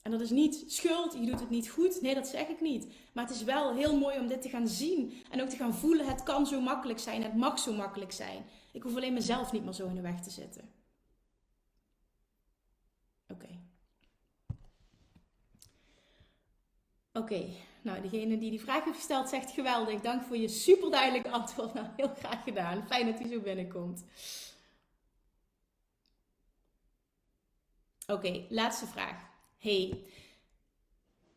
En 0.09 0.17
dat 0.17 0.23
is 0.23 0.33
niet 0.33 0.63
schuld, 0.67 1.13
je 1.13 1.25
doet 1.25 1.39
het 1.39 1.49
niet 1.49 1.69
goed. 1.69 2.01
Nee, 2.01 2.13
dat 2.13 2.27
zeg 2.27 2.47
ik 2.47 2.61
niet. 2.61 2.87
Maar 3.13 3.25
het 3.25 3.35
is 3.35 3.43
wel 3.43 3.73
heel 3.75 3.97
mooi 3.97 4.19
om 4.19 4.27
dit 4.27 4.41
te 4.41 4.49
gaan 4.49 4.67
zien. 4.67 5.23
En 5.29 5.41
ook 5.41 5.49
te 5.49 5.55
gaan 5.55 5.73
voelen, 5.73 6.07
het 6.07 6.23
kan 6.23 6.47
zo 6.47 6.61
makkelijk 6.61 6.99
zijn, 6.99 7.23
het 7.23 7.35
mag 7.35 7.59
zo 7.59 7.73
makkelijk 7.73 8.11
zijn. 8.11 8.45
Ik 8.71 8.83
hoef 8.83 8.95
alleen 8.95 9.13
mezelf 9.13 9.51
niet 9.51 9.63
meer 9.63 9.73
zo 9.73 9.87
in 9.87 9.95
de 9.95 10.01
weg 10.01 10.21
te 10.21 10.29
zitten. 10.29 10.71
Oké. 13.27 13.47
Oké, 17.13 17.45
nou 17.81 18.01
degene 18.01 18.37
die 18.37 18.49
die 18.49 18.61
vraag 18.61 18.83
heeft 18.83 18.97
gesteld 18.97 19.29
zegt 19.29 19.51
geweldig. 19.51 20.01
Dank 20.01 20.23
voor 20.23 20.37
je 20.37 20.47
super 20.47 20.91
duidelijke 20.91 21.29
antwoord. 21.29 21.73
Nou, 21.73 21.87
heel 21.95 22.13
graag 22.15 22.43
gedaan. 22.43 22.87
Fijn 22.87 23.05
dat 23.05 23.19
hij 23.19 23.29
zo 23.29 23.39
binnenkomt. 23.39 24.03
Oké, 28.07 28.45
laatste 28.49 28.85
vraag. 28.85 29.28
Hey, 29.59 30.03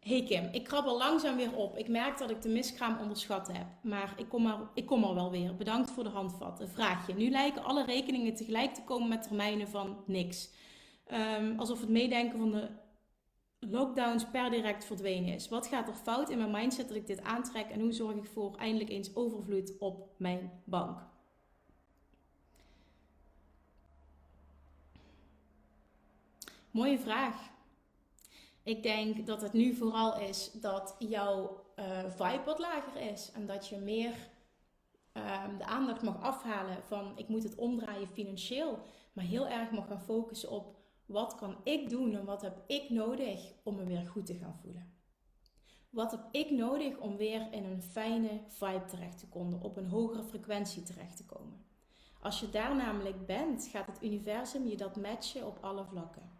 hey 0.00 0.22
Kim, 0.22 0.48
ik 0.52 0.64
krabbel 0.64 0.98
langzaam 0.98 1.36
weer 1.36 1.56
op. 1.56 1.76
Ik 1.76 1.88
merk 1.88 2.18
dat 2.18 2.30
ik 2.30 2.42
de 2.42 2.48
miskraam 2.48 2.98
onderschat 2.98 3.52
heb. 3.52 3.66
Maar 3.82 4.14
ik 4.16 4.28
kom, 4.28 4.46
er, 4.46 4.58
ik 4.74 4.86
kom 4.86 5.04
er 5.04 5.14
wel 5.14 5.30
weer. 5.30 5.56
Bedankt 5.56 5.90
voor 5.90 6.04
de 6.04 6.10
handvat. 6.10 6.62
Vraag 6.64 7.06
je. 7.06 7.14
Nu 7.14 7.30
lijken 7.30 7.64
alle 7.64 7.84
rekeningen 7.84 8.34
tegelijk 8.34 8.74
te 8.74 8.84
komen 8.84 9.08
met 9.08 9.22
termijnen 9.22 9.68
van 9.68 10.04
niks. 10.06 10.50
Um, 11.12 11.58
alsof 11.58 11.80
het 11.80 11.88
meedenken 11.88 12.38
van 12.38 12.50
de 12.50 12.68
lockdowns 13.58 14.26
per 14.30 14.50
direct 14.50 14.84
verdwenen 14.84 15.34
is. 15.34 15.48
Wat 15.48 15.66
gaat 15.66 15.88
er 15.88 15.94
fout 15.94 16.30
in 16.30 16.38
mijn 16.38 16.50
mindset 16.50 16.88
dat 16.88 16.96
ik 16.96 17.06
dit 17.06 17.22
aantrek? 17.22 17.70
En 17.70 17.80
hoe 17.80 17.92
zorg 17.92 18.16
ik 18.16 18.26
voor 18.26 18.56
eindelijk 18.56 18.90
eens 18.90 19.14
overvloed 19.16 19.78
op 19.78 20.08
mijn 20.16 20.50
bank? 20.64 20.98
Mooie 26.70 26.98
vraag. 26.98 27.51
Ik 28.62 28.82
denk 28.82 29.26
dat 29.26 29.42
het 29.42 29.52
nu 29.52 29.74
vooral 29.74 30.18
is 30.18 30.50
dat 30.52 30.96
jouw 30.98 31.64
uh, 31.76 31.84
vibe 32.08 32.44
wat 32.44 32.58
lager 32.58 33.00
is. 33.00 33.30
En 33.32 33.46
dat 33.46 33.68
je 33.68 33.76
meer 33.76 34.14
uh, 35.12 35.44
de 35.58 35.64
aandacht 35.64 36.02
mag 36.02 36.22
afhalen 36.22 36.82
van 36.84 37.12
ik 37.16 37.28
moet 37.28 37.42
het 37.42 37.54
omdraaien 37.54 38.08
financieel. 38.08 38.78
Maar 39.12 39.24
heel 39.24 39.48
erg 39.48 39.70
mag 39.70 39.86
gaan 39.86 40.00
focussen 40.00 40.50
op 40.50 40.76
wat 41.06 41.34
kan 41.34 41.56
ik 41.62 41.90
doen 41.90 42.14
en 42.14 42.24
wat 42.24 42.42
heb 42.42 42.62
ik 42.66 42.90
nodig 42.90 43.52
om 43.62 43.76
me 43.76 43.84
weer 43.84 44.06
goed 44.06 44.26
te 44.26 44.34
gaan 44.34 44.58
voelen. 44.62 44.92
Wat 45.90 46.10
heb 46.10 46.28
ik 46.30 46.50
nodig 46.50 46.98
om 46.98 47.16
weer 47.16 47.52
in 47.52 47.64
een 47.64 47.82
fijne 47.82 48.40
vibe 48.48 48.84
terecht 48.84 49.18
te 49.18 49.28
komen, 49.28 49.62
op 49.62 49.76
een 49.76 49.88
hogere 49.88 50.22
frequentie 50.22 50.82
terecht 50.82 51.16
te 51.16 51.24
komen. 51.24 51.64
Als 52.20 52.40
je 52.40 52.50
daar 52.50 52.76
namelijk 52.76 53.26
bent, 53.26 53.68
gaat 53.70 53.86
het 53.86 54.02
universum 54.02 54.66
je 54.66 54.76
dat 54.76 54.96
matchen 54.96 55.46
op 55.46 55.58
alle 55.60 55.84
vlakken. 55.84 56.30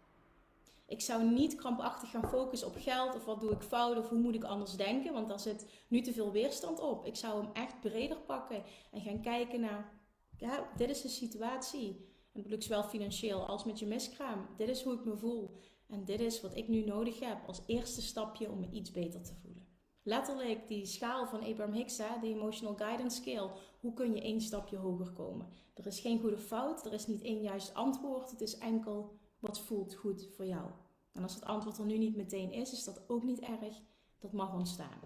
Ik 0.85 1.01
zou 1.01 1.23
niet 1.23 1.55
krampachtig 1.55 2.09
gaan 2.09 2.29
focussen 2.29 2.67
op 2.67 2.75
geld 2.77 3.15
of 3.15 3.25
wat 3.25 3.39
doe 3.39 3.51
ik 3.51 3.61
fout 3.61 3.97
of 3.97 4.09
hoe 4.09 4.19
moet 4.19 4.35
ik 4.35 4.43
anders 4.43 4.75
denken, 4.75 5.13
want 5.13 5.27
daar 5.27 5.39
zit 5.39 5.69
nu 5.87 6.01
te 6.01 6.13
veel 6.13 6.31
weerstand 6.31 6.79
op. 6.79 7.05
Ik 7.05 7.15
zou 7.15 7.43
hem 7.43 7.53
echt 7.53 7.79
breder 7.79 8.17
pakken 8.17 8.63
en 8.91 9.01
gaan 9.01 9.21
kijken 9.21 9.59
naar, 9.59 10.01
ja, 10.37 10.71
dit 10.77 10.89
is 10.89 11.01
de 11.01 11.09
situatie. 11.09 12.11
En 12.33 12.41
dat 12.41 12.43
bedoel 12.43 12.57
ik 12.57 12.63
zowel 12.63 12.83
financieel 12.83 13.45
als 13.45 13.63
met 13.63 13.79
je 13.79 13.85
miskraam. 13.85 14.47
Dit 14.57 14.69
is 14.69 14.83
hoe 14.83 14.93
ik 14.93 15.05
me 15.05 15.17
voel. 15.17 15.57
En 15.87 16.05
dit 16.05 16.19
is 16.19 16.41
wat 16.41 16.55
ik 16.55 16.67
nu 16.67 16.83
nodig 16.85 17.19
heb 17.19 17.37
als 17.47 17.61
eerste 17.67 18.01
stapje 18.01 18.49
om 18.49 18.59
me 18.59 18.69
iets 18.71 18.91
beter 18.91 19.23
te 19.23 19.35
voelen. 19.41 19.67
Letterlijk 20.03 20.67
die 20.67 20.85
schaal 20.85 21.27
van 21.27 21.43
Abraham 21.43 21.73
Hicks, 21.73 21.97
de 21.97 22.17
Emotional 22.21 22.75
Guidance 22.75 23.17
Scale. 23.17 23.51
Hoe 23.79 23.93
kun 23.93 24.15
je 24.15 24.21
één 24.21 24.41
stapje 24.41 24.77
hoger 24.77 25.11
komen? 25.11 25.47
Er 25.73 25.85
is 25.85 25.99
geen 25.99 26.19
goede 26.19 26.37
fout, 26.37 26.85
er 26.85 26.93
is 26.93 27.07
niet 27.07 27.21
één 27.21 27.41
juist 27.41 27.73
antwoord. 27.73 28.31
Het 28.31 28.41
is 28.41 28.57
enkel 28.57 29.19
wat 29.43 29.59
voelt 29.59 29.95
goed 29.95 30.27
voor 30.35 30.45
jou. 30.45 30.71
En 31.11 31.23
als 31.23 31.35
het 31.35 31.43
antwoord 31.43 31.77
er 31.77 31.85
nu 31.85 31.97
niet 31.97 32.15
meteen 32.15 32.51
is, 32.51 32.71
is 32.71 32.83
dat 32.83 33.09
ook 33.09 33.23
niet 33.23 33.39
erg. 33.39 33.81
Dat 34.19 34.31
mag 34.31 34.53
ontstaan. 34.53 34.99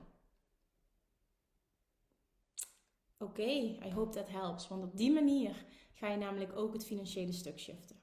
Oké, 3.18 3.50
I 3.86 3.92
hope 3.94 4.12
that 4.12 4.30
helps. 4.30 4.68
Want 4.68 4.84
op 4.84 4.98
die 4.98 5.12
manier 5.12 5.66
ga 5.94 6.08
je 6.08 6.18
namelijk 6.18 6.56
ook 6.56 6.74
het 6.74 6.86
financiële 6.86 7.32
stuk 7.32 7.60
shiften. 7.60 7.96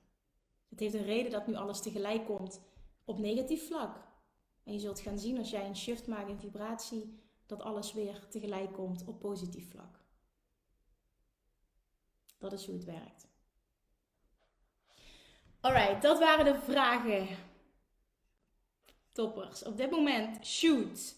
Het 0.68 0.80
heeft 0.80 0.95
een 0.95 1.05
reden 1.05 1.30
dat 1.30 1.47
nu 1.47 1.55
alles 1.55 1.80
tegelijk 1.80 2.24
komt 2.24 2.61
op 3.05 3.18
negatief 3.18 3.66
vlak. 3.66 4.09
En 4.62 4.72
je 4.72 4.78
zult 4.78 5.01
gaan 5.01 5.18
zien 5.18 5.39
als 5.39 5.51
jij 5.51 5.66
een 5.66 5.76
shift 5.76 6.07
maakt 6.07 6.28
in 6.28 6.39
vibratie, 6.39 7.18
dat 7.47 7.62
alles 7.62 7.93
weer 7.93 8.28
tegelijk 8.28 8.72
komt 8.72 9.05
op 9.05 9.20
positief 9.20 9.70
vlak. 9.70 10.01
Dat 12.39 12.53
is 12.53 12.66
hoe 12.66 12.74
het 12.74 12.85
werkt. 12.85 13.34
Alright, 15.64 16.02
dat 16.02 16.18
waren 16.18 16.44
de 16.44 16.60
vragen. 16.60 17.28
Toppers. 19.12 19.62
Op 19.62 19.76
dit 19.76 19.90
moment, 19.90 20.46
shoot. 20.46 21.16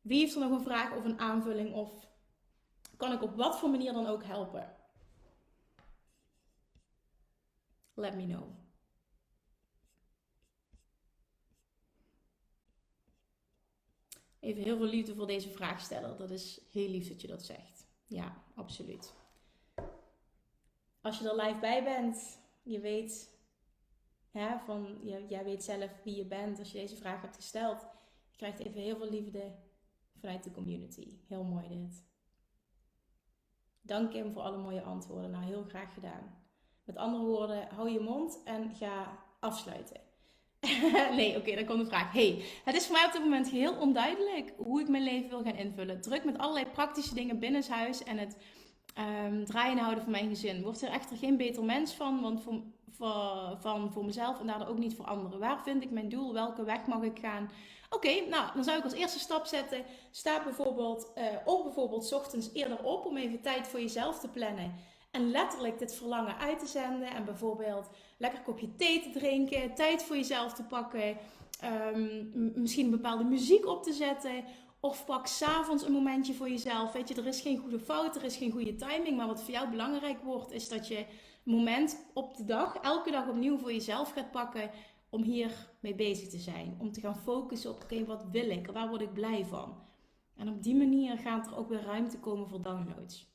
Wie 0.00 0.18
heeft 0.18 0.34
er 0.34 0.40
nog 0.40 0.50
een 0.50 0.64
vraag 0.64 0.96
of 0.96 1.04
een 1.04 1.18
aanvulling 1.18 1.74
of 1.74 2.08
kan 2.96 3.12
ik 3.12 3.22
op 3.22 3.36
wat 3.36 3.58
voor 3.58 3.70
manier 3.70 3.92
dan 3.92 4.06
ook 4.06 4.24
helpen? 4.24 4.76
Let 7.94 8.14
me 8.14 8.26
know. 8.26 8.48
Even 14.40 14.62
heel 14.62 14.76
veel 14.76 14.86
liefde 14.86 15.14
voor 15.14 15.26
deze 15.26 15.50
vraagsteller. 15.50 16.16
Dat 16.16 16.30
is 16.30 16.60
heel 16.70 16.88
lief 16.88 17.08
dat 17.08 17.20
je 17.20 17.26
dat 17.26 17.42
zegt. 17.42 17.86
Ja, 18.06 18.42
absoluut. 18.54 19.14
Als 21.00 21.18
je 21.18 21.28
er 21.28 21.36
live 21.36 21.58
bij 21.58 21.84
bent, 21.84 22.38
je 22.62 22.80
weet, 22.80 23.38
hè, 24.30 24.58
van, 24.58 24.98
je, 25.02 25.26
jij 25.28 25.44
weet 25.44 25.64
zelf 25.64 25.90
wie 26.04 26.16
je 26.16 26.24
bent 26.24 26.58
als 26.58 26.72
je 26.72 26.78
deze 26.78 26.96
vraag 26.96 27.20
hebt 27.20 27.36
gesteld. 27.36 27.80
Je 28.30 28.36
krijgt 28.36 28.58
even 28.58 28.80
heel 28.80 28.96
veel 28.96 29.10
liefde 29.10 29.54
vanuit 30.20 30.44
de 30.44 30.50
community. 30.50 31.18
Heel 31.28 31.44
mooi 31.44 31.68
dit. 31.68 32.04
Dank 33.80 34.10
Kim 34.10 34.32
voor 34.32 34.42
alle 34.42 34.58
mooie 34.58 34.82
antwoorden. 34.82 35.30
Nou, 35.30 35.44
heel 35.44 35.64
graag 35.64 35.94
gedaan. 35.94 36.38
Met 36.84 36.96
andere 36.96 37.24
woorden, 37.24 37.68
hou 37.68 37.90
je 37.90 38.00
mond 38.00 38.42
en 38.44 38.74
ga 38.74 39.18
afsluiten. 39.40 40.00
nee, 41.16 41.36
oké, 41.36 41.54
dan 41.54 41.64
komt 41.64 41.80
de 41.80 41.86
vraag. 41.86 42.12
Hey, 42.12 42.44
het 42.64 42.74
is 42.74 42.86
voor 42.86 42.96
mij 42.96 43.06
op 43.06 43.12
dit 43.12 43.22
moment 43.22 43.50
heel 43.50 43.76
onduidelijk 43.76 44.52
hoe 44.56 44.80
ik 44.80 44.88
mijn 44.88 45.02
leven 45.02 45.28
wil 45.28 45.42
gaan 45.42 45.56
invullen. 45.56 46.00
Druk 46.00 46.24
met 46.24 46.38
allerlei 46.38 46.66
praktische 46.66 47.14
dingen 47.14 47.38
binnenshuis 47.38 48.02
en 48.02 48.18
het 48.18 48.36
um, 48.98 49.44
draaien 49.44 49.78
houden 49.78 50.02
van 50.02 50.12
mijn 50.12 50.28
gezin. 50.28 50.62
Word 50.62 50.82
er 50.82 50.90
echter 50.90 51.16
geen 51.16 51.36
beter 51.36 51.64
mens 51.64 51.92
van, 51.92 52.20
want 52.20 52.42
voor, 52.90 53.56
van 53.60 53.92
voor 53.92 54.04
mezelf 54.04 54.40
en 54.40 54.46
daardoor 54.46 54.68
ook 54.68 54.78
niet 54.78 54.94
voor 54.94 55.04
anderen. 55.04 55.38
Waar 55.38 55.62
vind 55.62 55.82
ik 55.82 55.90
mijn 55.90 56.08
doel? 56.08 56.32
Welke 56.32 56.64
weg 56.64 56.86
mag 56.86 57.02
ik 57.02 57.18
gaan? 57.18 57.50
Oké, 57.90 58.20
nou, 58.28 58.50
dan 58.54 58.64
zou 58.64 58.78
ik 58.78 58.84
als 58.84 58.92
eerste 58.92 59.18
stap 59.18 59.46
zetten. 59.46 59.84
Sta 60.10 60.42
bijvoorbeeld 60.44 61.10
uh, 61.18 61.24
op 61.44 61.64
bijvoorbeeld 61.64 62.12
ochtends 62.12 62.50
eerder 62.52 62.84
op 62.84 63.06
om 63.06 63.16
even 63.16 63.40
tijd 63.40 63.68
voor 63.68 63.80
jezelf 63.80 64.18
te 64.18 64.28
plannen. 64.28 64.74
En 65.10 65.30
letterlijk 65.30 65.78
dit 65.78 65.94
verlangen 65.94 66.38
uit 66.38 66.58
te 66.58 66.66
zenden. 66.66 67.10
En 67.10 67.24
bijvoorbeeld 67.24 67.90
lekker 68.16 68.40
kopje 68.40 68.76
thee 68.76 69.02
te 69.02 69.10
drinken, 69.10 69.74
tijd 69.74 70.02
voor 70.02 70.16
jezelf 70.16 70.52
te 70.52 70.62
pakken. 70.62 71.16
Um, 71.94 72.52
misschien 72.54 72.90
bepaalde 72.90 73.24
muziek 73.24 73.66
op 73.66 73.82
te 73.82 73.92
zetten. 73.92 74.44
Of 74.80 75.04
pak 75.04 75.26
s'avonds 75.26 75.84
een 75.84 75.92
momentje 75.92 76.34
voor 76.34 76.48
jezelf. 76.48 76.92
Weet 76.92 77.08
je, 77.08 77.14
er 77.14 77.26
is 77.26 77.40
geen 77.40 77.58
goede 77.58 77.78
fout, 77.78 78.16
er 78.16 78.24
is 78.24 78.36
geen 78.36 78.50
goede 78.50 78.74
timing. 78.74 79.16
Maar 79.16 79.26
wat 79.26 79.42
voor 79.42 79.52
jou 79.52 79.70
belangrijk 79.70 80.22
wordt, 80.22 80.52
is 80.52 80.68
dat 80.68 80.88
je 80.88 80.98
een 80.98 81.06
moment 81.44 82.10
op 82.14 82.36
de 82.36 82.44
dag, 82.44 82.74
elke 82.74 83.10
dag 83.10 83.28
opnieuw 83.28 83.58
voor 83.58 83.72
jezelf 83.72 84.12
gaat 84.12 84.30
pakken. 84.30 84.70
Om 85.10 85.22
hier 85.22 85.68
mee 85.80 85.94
bezig 85.94 86.28
te 86.28 86.38
zijn. 86.38 86.76
Om 86.78 86.92
te 86.92 87.00
gaan 87.00 87.16
focussen 87.16 87.70
op, 87.70 87.82
oké, 87.82 88.04
wat 88.04 88.24
wil 88.30 88.50
ik? 88.50 88.66
Waar 88.66 88.88
word 88.88 89.00
ik 89.00 89.12
blij 89.12 89.44
van? 89.44 89.82
En 90.36 90.48
op 90.48 90.62
die 90.62 90.74
manier 90.74 91.18
gaat 91.18 91.46
er 91.46 91.56
ook 91.56 91.68
weer 91.68 91.82
ruimte 91.82 92.18
komen 92.18 92.48
voor 92.48 92.62
downloads. 92.62 93.28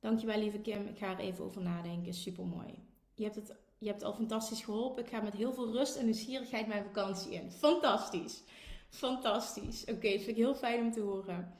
Dankjewel 0.00 0.38
lieve 0.38 0.60
Kim, 0.60 0.86
ik 0.86 0.98
ga 0.98 1.10
er 1.10 1.18
even 1.18 1.44
over 1.44 1.62
nadenken. 1.62 2.14
Super 2.14 2.46
mooi. 2.46 2.84
Je 3.14 3.22
hebt 3.22 3.34
het, 3.34 3.56
je 3.78 3.86
hebt 3.86 4.02
al 4.02 4.14
fantastisch 4.14 4.62
geholpen. 4.62 5.02
Ik 5.02 5.10
ga 5.10 5.20
met 5.20 5.34
heel 5.34 5.52
veel 5.52 5.72
rust 5.72 5.96
en 5.96 6.04
nieuwsgierigheid 6.04 6.66
mijn 6.66 6.84
vakantie 6.84 7.32
in. 7.32 7.50
Fantastisch. 7.50 8.42
Fantastisch. 8.90 9.82
Oké, 9.82 10.10
dat 10.10 10.20
vind 10.20 10.26
ik 10.26 10.36
heel 10.36 10.54
fijn 10.54 10.80
om 10.80 10.92
te 10.92 11.00
horen. 11.00 11.58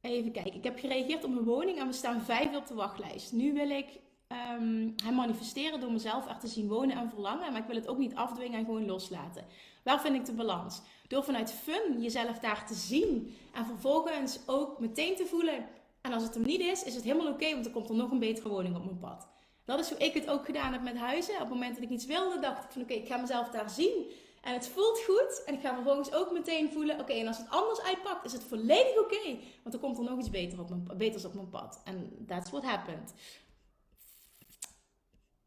Even 0.00 0.32
kijken. 0.32 0.54
Ik 0.54 0.64
heb 0.64 0.78
gereageerd 0.78 1.24
op 1.24 1.30
mijn 1.30 1.44
woning 1.44 1.78
en 1.78 1.86
we 1.86 1.92
staan 1.92 2.22
vijf 2.22 2.56
op 2.56 2.66
de 2.66 2.74
wachtlijst. 2.74 3.32
Nu 3.32 3.52
wil 3.52 3.70
ik 3.70 3.86
um, 4.28 4.94
hem 5.04 5.14
manifesteren 5.14 5.80
door 5.80 5.92
mezelf 5.92 6.28
er 6.28 6.38
te 6.38 6.46
zien 6.46 6.68
wonen 6.68 6.96
en 6.96 7.10
verlangen. 7.10 7.52
Maar 7.52 7.60
ik 7.60 7.66
wil 7.66 7.76
het 7.76 7.88
ook 7.88 7.98
niet 7.98 8.14
afdwingen 8.14 8.58
en 8.58 8.64
gewoon 8.64 8.86
loslaten. 8.86 9.44
Waar 9.84 10.00
vind 10.00 10.14
ik 10.14 10.24
de 10.24 10.32
balans? 10.32 10.82
Door 11.08 11.24
vanuit 11.24 11.52
fun 11.52 12.02
jezelf 12.02 12.38
daar 12.38 12.66
te 12.66 12.74
zien 12.74 13.34
en 13.52 13.66
vervolgens 13.66 14.38
ook 14.46 14.78
meteen 14.78 15.16
te 15.16 15.26
voelen. 15.26 15.66
En 16.00 16.12
als 16.12 16.22
het 16.22 16.34
hem 16.34 16.42
niet 16.42 16.60
is, 16.60 16.82
is 16.82 16.94
het 16.94 17.04
helemaal 17.04 17.32
oké, 17.32 17.50
want 17.50 17.64
dan 17.64 17.72
komt 17.72 17.88
er 17.88 17.94
nog 17.94 18.10
een 18.10 18.18
betere 18.18 18.48
woning 18.48 18.76
op 18.76 18.84
mijn 18.84 18.98
pad. 18.98 19.28
Dat 19.64 19.78
is 19.78 19.88
hoe 19.88 19.98
ik 19.98 20.14
het 20.14 20.28
ook 20.28 20.44
gedaan 20.44 20.72
heb 20.72 20.82
met 20.82 20.96
huizen. 20.96 21.34
Op 21.34 21.40
het 21.40 21.48
moment 21.48 21.74
dat 21.74 21.84
ik 21.84 21.90
iets 21.90 22.06
wilde, 22.06 22.38
dacht 22.38 22.64
ik 22.64 22.70
van 22.70 22.82
oké, 22.82 22.92
ik 22.92 23.06
ga 23.06 23.16
mezelf 23.16 23.48
daar 23.48 23.70
zien. 23.70 24.10
En 24.40 24.52
het 24.52 24.68
voelt 24.68 25.04
goed. 25.04 25.42
En 25.46 25.54
ik 25.54 25.60
ga 25.60 25.74
vervolgens 25.74 26.12
ook 26.12 26.32
meteen 26.32 26.72
voelen: 26.72 27.00
oké, 27.00 27.12
en 27.12 27.26
als 27.26 27.38
het 27.38 27.50
anders 27.50 27.80
uitpakt, 27.80 28.24
is 28.24 28.32
het 28.32 28.42
volledig 28.42 28.98
oké. 28.98 29.38
want 29.62 29.70
dan 29.70 29.80
komt 29.80 29.98
er 29.98 30.04
nog 30.04 30.18
iets 30.18 30.30
beter 30.30 30.60
op 30.60 30.68
mijn, 30.68 30.90
beters 30.96 31.24
op 31.24 31.34
mijn 31.34 31.48
pad. 31.48 31.80
En 31.84 32.24
that's 32.26 32.50
what 32.50 32.64
happened. 32.64 33.14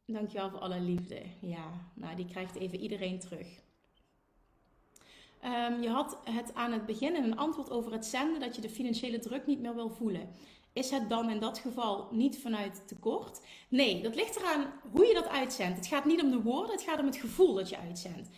Dankjewel 0.06 0.50
voor 0.50 0.60
alle 0.60 0.80
liefde. 0.80 1.22
Ja, 1.41 1.72
nou, 1.94 2.16
die 2.16 2.26
krijgt 2.26 2.56
even 2.56 2.80
iedereen 2.80 3.20
terug. 3.20 3.48
Um, 5.46 5.82
je 5.82 5.89
had 5.89 6.18
het 6.24 6.54
aan 6.54 6.72
het 6.72 6.86
begin 6.86 7.16
in 7.16 7.24
een 7.24 7.38
antwoord 7.38 7.70
over 7.70 7.91
het 7.91 8.06
zenden 8.06 8.39
dat 8.39 8.56
je 8.56 8.62
de 8.62 8.70
financiële 8.70 9.20
druk 9.20 9.46
niet 9.46 9.60
meer 9.60 9.76
wil 9.76 9.89
voelen. 9.89 10.30
Is 10.74 10.89
het 10.89 11.09
dan 11.09 11.30
in 11.30 11.39
dat 11.39 11.59
geval 11.59 12.07
niet 12.11 12.39
vanuit 12.41 12.88
tekort? 12.88 13.41
Nee, 13.69 14.01
dat 14.01 14.15
ligt 14.15 14.36
eraan 14.36 14.74
hoe 14.91 15.05
je 15.05 15.13
dat 15.13 15.28
uitzendt. 15.28 15.78
Het 15.78 15.88
gaat 15.88 16.05
niet 16.05 16.21
om 16.21 16.32
de 16.32 16.41
woorden, 16.41 16.71
het 16.71 16.84
gaat 16.84 16.99
om 16.99 17.05
het 17.05 17.15
gevoel 17.15 17.53
dat 17.53 17.69
je 17.69 17.78
uitzendt. 17.78 18.30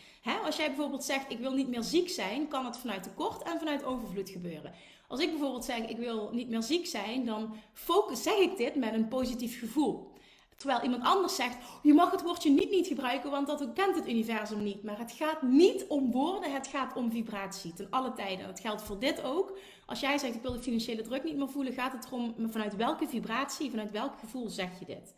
als 0.46 0.56
jij 0.56 0.68
bijvoorbeeld 0.68 1.04
zegt: 1.04 1.32
Ik 1.32 1.40
wil 1.40 1.54
niet 1.54 1.68
meer 1.68 1.84
ziek 1.84 2.10
zijn, 2.10 2.48
kan 2.48 2.66
het 2.66 2.78
vanuit 2.78 3.04
tekort 3.04 3.44
en 3.44 3.60
vanuit 3.60 3.84
overvloed 3.84 4.30
gebeuren. 4.30 4.74
Als 5.08 5.20
ik 5.20 5.30
bijvoorbeeld 5.30 5.66
zeg: 5.66 5.80
Ik 5.80 5.98
wil 5.98 6.30
niet 6.34 6.50
meer 6.50 6.64
ziek 6.64 6.86
zijn, 6.86 7.26
dan 7.26 7.56
focus, 7.74 8.24
zeg 8.24 8.38
ik 8.38 8.58
dit 8.58 8.76
met 8.76 8.94
een 8.94 9.08
positief 9.08 9.60
gevoel. 9.60 10.14
Terwijl 10.56 10.82
iemand 10.82 11.04
anders 11.04 11.36
zegt, 11.36 11.58
je 11.82 11.94
mag 11.94 12.12
het 12.12 12.22
woordje 12.22 12.50
niet 12.50 12.70
niet 12.72 12.88
gebruiken, 12.88 13.32
want 13.32 13.48
dat 13.48 13.74
kent 13.74 13.96
het 13.96 14.08
universum 14.08 14.64
niet. 14.64 14.84
Maar 14.84 15.00
het 15.00 15.12
gaat 15.12 15.42
niet 15.42 15.86
om 15.88 16.12
woorden, 16.12 16.54
het 16.54 16.68
gaat 16.68 16.96
om 16.96 17.12
vibratie. 17.12 17.74
Ten 17.74 17.88
alle 17.90 18.14
tijden. 18.14 18.48
Dat 18.48 18.60
geldt 18.60 18.82
voor 18.82 19.00
dit 19.00 19.24
ook. 19.24 19.58
Als 19.86 20.00
jij 20.00 20.18
zegt, 20.18 20.36
ik 20.36 20.42
wil 20.42 20.52
de 20.52 20.62
financiële 20.62 21.02
druk 21.02 21.24
niet 21.24 21.38
meer 21.38 21.50
voelen, 21.50 21.74
gaat 21.74 21.92
het 21.92 22.06
erom 22.06 22.36
vanuit 22.52 22.76
welke 22.76 23.08
vibratie, 23.08 23.70
vanuit 23.70 23.92
welk 23.92 24.20
gevoel 24.20 24.50
zeg 24.50 24.80
je 24.80 24.86
dit. 24.86 25.16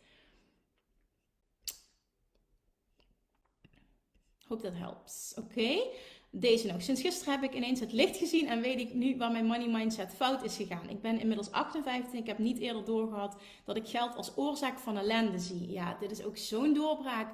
Hope 4.48 4.62
that 4.62 4.78
helps. 4.78 5.34
Oké. 5.38 5.80
Deze 6.32 6.68
nog. 6.68 6.82
Sinds 6.82 7.02
gisteren 7.02 7.34
heb 7.34 7.44
ik 7.44 7.56
ineens 7.56 7.80
het 7.80 7.92
licht 7.92 8.18
gezien 8.18 8.48
en 8.48 8.62
weet 8.62 8.80
ik 8.80 8.94
nu 8.94 9.18
waar 9.18 9.32
mijn 9.32 9.46
money 9.46 9.68
mindset 9.68 10.14
fout 10.16 10.44
is 10.44 10.56
gegaan. 10.56 10.90
Ik 10.90 11.02
ben 11.02 11.20
inmiddels 11.20 11.52
58 11.52 12.14
en 12.14 12.20
ik 12.20 12.28
heb 12.28 12.38
niet 12.38 12.60
eerder 12.60 12.86
doorgehad 12.86 13.38
dat 13.66 13.76
ik 13.76 13.88
geld 13.88 14.16
als 14.16 14.38
oorzaak 14.38 14.80
van 14.80 14.98
ellende 14.98 15.40
zie. 15.40 15.72
Ja, 15.72 15.98
dit 16.00 16.12
is 16.12 16.24
ook 16.24 16.38
zo'n 16.38 16.74
doorbraak. 16.74 17.28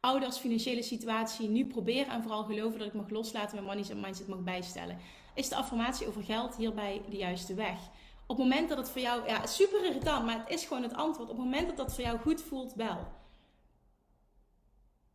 Ouders, 0.00 0.38
financiële 0.38 0.82
situatie, 0.82 1.48
nu 1.48 1.66
proberen 1.66 2.12
en 2.12 2.22
vooral 2.22 2.44
geloven 2.44 2.78
dat 2.78 2.88
ik 2.88 2.94
mag 2.94 3.10
loslaten 3.10 3.64
mijn 3.64 3.78
money 3.78 3.94
mindset 4.02 4.26
mag 4.26 4.42
bijstellen. 4.42 4.98
Is 5.34 5.48
de 5.48 5.56
affirmatie 5.56 6.06
over 6.06 6.22
geld 6.22 6.56
hierbij 6.56 7.02
de 7.10 7.16
juiste 7.16 7.54
weg? 7.54 7.78
Op 8.26 8.36
het 8.36 8.46
moment 8.46 8.68
dat 8.68 8.78
het 8.78 8.90
voor 8.90 9.00
jou, 9.00 9.26
ja, 9.26 9.46
super 9.46 9.84
irritant, 9.84 10.24
maar 10.24 10.38
het 10.38 10.48
is 10.48 10.64
gewoon 10.64 10.82
het 10.82 10.94
antwoord. 10.94 11.30
Op 11.30 11.36
het 11.36 11.44
moment 11.44 11.66
dat 11.66 11.76
dat 11.76 11.94
voor 11.94 12.04
jou 12.04 12.18
goed 12.18 12.42
voelt, 12.42 12.74
wel. 12.74 13.18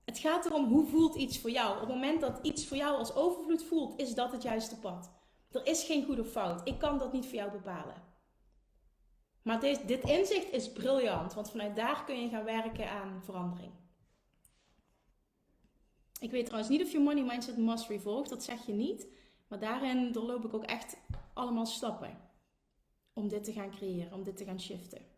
Het 0.06 0.20
gaat 0.20 0.46
erom 0.46 0.66
hoe 0.66 0.86
voelt 0.86 1.16
iets 1.16 1.40
voor 1.40 1.50
jou. 1.50 1.74
Op 1.74 1.80
het 1.80 1.90
moment 1.90 2.22
dat 2.22 2.40
iets 2.42 2.68
voor 2.68 2.78
jou 2.78 2.98
als 2.98 3.16
overvloed 3.16 3.64
voelt, 3.64 4.00
is 4.00 4.14
dat 4.14 4.32
het 4.32 4.44
juiste 4.44 4.80
pad. 4.80 5.12
Er 5.52 5.66
is 5.68 5.84
geen 5.84 6.06
goede 6.06 6.26
fout. 6.26 6.68
Ik 6.68 6.80
kan 6.80 6.98
dat 6.98 7.14
niet 7.14 7.26
voor 7.26 7.36
jou 7.36 7.52
bepalen. 7.52 8.04
Maar 9.42 9.60
dit, 9.60 9.88
dit 9.88 10.04
inzicht 10.04 10.52
is 10.52 10.72
briljant, 10.72 11.34
want 11.34 11.50
vanuit 11.50 11.76
daar 11.76 12.04
kun 12.04 12.22
je 12.22 12.30
gaan 12.30 12.44
werken 12.44 12.90
aan 12.90 13.22
verandering. 13.24 13.72
Ik 16.20 16.32
weet 16.32 16.46
trouwens 16.46 16.70
niet 16.70 16.82
of 16.82 16.92
je 16.92 17.00
Money 17.00 17.24
Mindset 17.24 17.58
Mastery 17.58 18.00
volgt, 18.00 18.30
dat 18.30 18.44
zeg 18.44 18.66
je 18.66 18.74
niet. 18.74 19.08
Maar 19.48 19.60
daarin 19.60 20.12
doorloop 20.12 20.46
ik 20.46 20.54
ook 20.54 20.64
echt 20.64 20.98
allemaal 21.34 21.66
stappen 21.66 22.18
om 23.14 23.28
dit 23.28 23.44
te 23.44 23.54
gaan 23.54 23.72
creëren, 23.72 24.14
om 24.14 24.24
dit 24.24 24.38
te 24.38 24.44
gaan 24.44 24.60
shiften. 24.60 25.15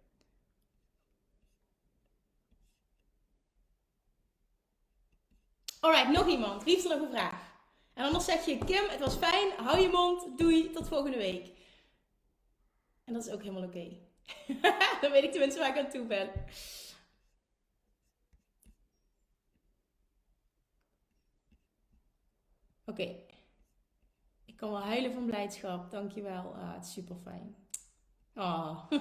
Alright, 5.80 6.12
nog 6.12 6.28
iemand. 6.28 6.64
Wie 6.64 6.74
heeft 6.74 6.86
er 6.86 6.98
nog 6.98 7.06
een 7.06 7.18
vraag? 7.18 7.56
En 7.94 8.06
anders 8.06 8.26
zeg 8.26 8.46
je, 8.46 8.58
Kim, 8.58 8.90
het 8.90 9.00
was 9.00 9.16
fijn. 9.16 9.52
Hou 9.58 9.80
je 9.80 9.90
mond. 9.90 10.38
Doei. 10.38 10.72
Tot 10.72 10.88
volgende 10.88 11.18
week. 11.18 11.52
En 13.04 13.14
dat 13.14 13.26
is 13.26 13.34
ook 13.34 13.42
helemaal 13.42 13.64
oké. 13.64 13.98
Dan 15.02 15.12
weet 15.12 15.24
ik 15.24 15.32
tenminste 15.32 15.60
waar 15.60 15.78
ik 15.78 15.86
aan 15.86 15.90
toe 15.90 16.06
ben. 16.06 16.30
Oké. 22.86 23.16
Ik 24.46 24.58
kan 24.58 24.72
wel 24.72 24.82
huilen 24.82 25.14
van 25.14 25.26
blijdschap. 25.26 25.92
Dankjewel. 25.92 26.56
Ah, 26.56 26.74
het 26.74 26.84
is 26.84 26.92
super 26.94 27.16
fijn. 27.24 27.56
Oh, 28.36 28.92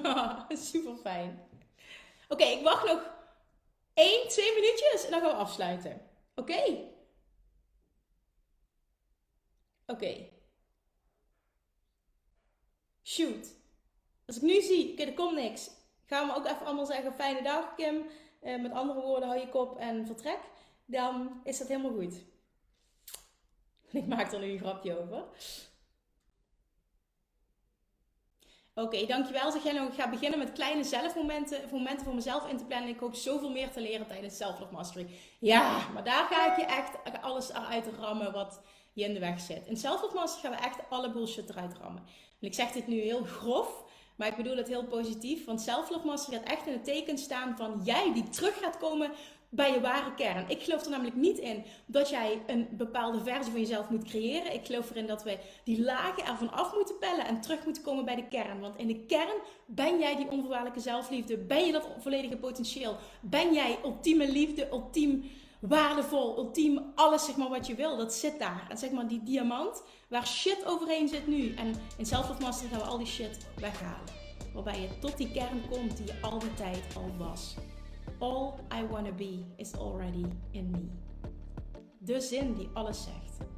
super 0.72 0.96
fijn. 0.96 1.48
Oké, 2.28 2.44
ik 2.44 2.62
wacht 2.64 2.86
nog 2.86 3.10
1, 3.94 4.28
2 4.28 4.54
minuutjes 4.54 5.04
en 5.04 5.10
dan 5.10 5.20
gaan 5.20 5.30
we 5.30 5.36
afsluiten. 5.36 6.05
Oké? 6.36 6.92
Oké. 9.86 10.28
Shoot. 13.02 13.54
Als 14.26 14.36
ik 14.36 14.42
nu 14.42 14.60
zie, 14.60 14.92
oké, 14.92 15.02
er 15.02 15.14
komt 15.14 15.34
niks. 15.34 15.70
Gaan 16.06 16.26
we 16.26 16.34
ook 16.34 16.46
even 16.46 16.66
allemaal 16.66 16.86
zeggen, 16.86 17.14
fijne 17.14 17.42
dag 17.42 17.74
Kim. 17.74 18.06
Uh, 18.42 18.62
met 18.62 18.72
andere 18.72 19.00
woorden, 19.00 19.28
hou 19.28 19.40
je 19.40 19.48
kop 19.48 19.78
en 19.78 20.06
vertrek. 20.06 20.38
Dan 20.84 21.40
is 21.44 21.58
dat 21.58 21.68
helemaal 21.68 21.92
goed. 21.92 22.14
Ik 24.02 24.06
maak 24.06 24.32
er 24.32 24.40
nu 24.40 24.50
een 24.50 24.58
grapje 24.58 24.98
over. 24.98 25.24
Oké, 28.78 29.06
dankjewel. 29.06 29.50
Zeg 29.50 29.72
nou, 29.72 29.88
ik 29.88 29.94
ga 29.94 30.10
beginnen 30.10 30.38
met 30.38 30.52
kleine 30.52 30.84
zelfmomenten, 30.84 31.60
momenten 31.72 32.04
voor 32.04 32.14
mezelf 32.14 32.48
in 32.48 32.56
te 32.56 32.64
plannen. 32.64 32.88
Ik 32.88 32.98
hoop 32.98 33.14
zoveel 33.14 33.50
meer 33.50 33.70
te 33.70 33.80
leren 33.80 34.06
tijdens 34.06 34.36
Self-Love 34.36 34.72
Mastery. 34.72 35.06
Ja, 35.38 35.88
maar 35.94 36.04
daar 36.04 36.26
ga 36.26 36.50
ik 36.52 36.58
je 36.58 36.64
echt 36.64 37.22
alles 37.22 37.50
eruit 37.50 37.86
rammen 37.98 38.32
wat 38.32 38.60
je 38.92 39.04
in 39.04 39.14
de 39.14 39.20
weg 39.20 39.40
zit. 39.40 39.66
In 39.66 39.76
Self-Love 39.76 40.14
Mastery 40.14 40.42
gaan 40.42 40.60
we 40.60 40.66
echt 40.66 40.78
alle 40.88 41.10
bullshit 41.10 41.50
eruit 41.50 41.74
rammen. 41.74 42.02
En 42.40 42.46
ik 42.46 42.54
zeg 42.54 42.72
dit 42.72 42.86
nu 42.86 43.00
heel 43.00 43.24
grof, 43.24 43.84
maar 44.16 44.28
ik 44.28 44.36
bedoel 44.36 44.56
het 44.56 44.68
heel 44.68 44.84
positief. 44.84 45.44
Want 45.44 45.60
Self-Love 45.60 46.06
Mastery 46.06 46.36
gaat 46.36 46.48
echt 46.48 46.66
in 46.66 46.72
het 46.72 46.84
teken 46.84 47.18
staan 47.18 47.56
van 47.56 47.80
jij 47.84 48.12
die 48.12 48.28
terug 48.28 48.58
gaat 48.58 48.78
komen 48.78 49.10
bij 49.48 49.72
je 49.72 49.80
ware 49.80 50.14
kern. 50.14 50.48
Ik 50.48 50.62
geloof 50.62 50.84
er 50.84 50.90
namelijk 50.90 51.16
niet 51.16 51.38
in 51.38 51.64
dat 51.86 52.08
jij 52.08 52.42
een 52.46 52.68
bepaalde 52.70 53.20
versie 53.20 53.52
van 53.52 53.60
jezelf 53.60 53.90
moet 53.90 54.04
creëren. 54.04 54.54
Ik 54.54 54.66
geloof 54.66 54.90
erin 54.90 55.06
dat 55.06 55.22
we 55.22 55.38
die 55.64 55.82
lagen 55.82 56.26
ervan 56.26 56.52
af 56.52 56.74
moeten 56.74 56.98
pellen 56.98 57.26
en 57.26 57.40
terug 57.40 57.64
moeten 57.64 57.82
komen 57.82 58.04
bij 58.04 58.14
de 58.14 58.28
kern. 58.28 58.60
Want 58.60 58.76
in 58.76 58.86
de 58.86 59.04
kern 59.04 59.40
ben 59.66 59.98
jij 59.98 60.16
die 60.16 60.30
onvoorwaardelijke 60.30 60.80
zelfliefde. 60.80 61.38
Ben 61.38 61.66
je 61.66 61.72
dat 61.72 61.88
volledige 61.98 62.36
potentieel? 62.36 62.96
Ben 63.20 63.52
jij 63.52 63.78
ultieme 63.84 64.32
liefde, 64.32 64.68
ultiem 64.70 65.30
waardevol, 65.60 66.38
ultiem 66.38 66.92
alles 66.94 67.24
zeg 67.24 67.36
maar 67.36 67.48
wat 67.48 67.66
je 67.66 67.74
wil. 67.74 67.96
Dat 67.96 68.14
zit 68.14 68.38
daar. 68.38 68.66
En 68.68 68.78
zeg 68.78 68.90
maar 68.90 69.08
die 69.08 69.22
diamant 69.22 69.82
waar 70.08 70.26
shit 70.26 70.64
overheen 70.66 71.08
zit 71.08 71.26
nu. 71.26 71.54
En 71.54 71.74
in 71.98 72.06
Self 72.06 72.40
Mastery 72.40 72.70
gaan 72.70 72.80
we 72.80 72.84
al 72.84 72.98
die 72.98 73.06
shit 73.06 73.46
weghalen. 73.60 74.14
Waarbij 74.54 74.80
je 74.80 74.98
tot 75.00 75.16
die 75.16 75.32
kern 75.32 75.62
komt 75.70 75.96
die 75.96 76.06
je 76.06 76.14
al 76.20 76.38
die 76.38 76.54
tijd 76.54 76.84
al 76.96 77.26
was. 77.26 77.54
All 78.18 78.58
I 78.72 78.86
wanna 78.86 79.12
be 79.12 79.44
is 79.56 79.74
already 79.74 80.24
in 80.50 80.70
me. 80.70 80.88
De 81.98 82.20
zin 82.20 82.54
die 82.54 82.68
alles 82.72 83.02
zegt. 83.02 83.50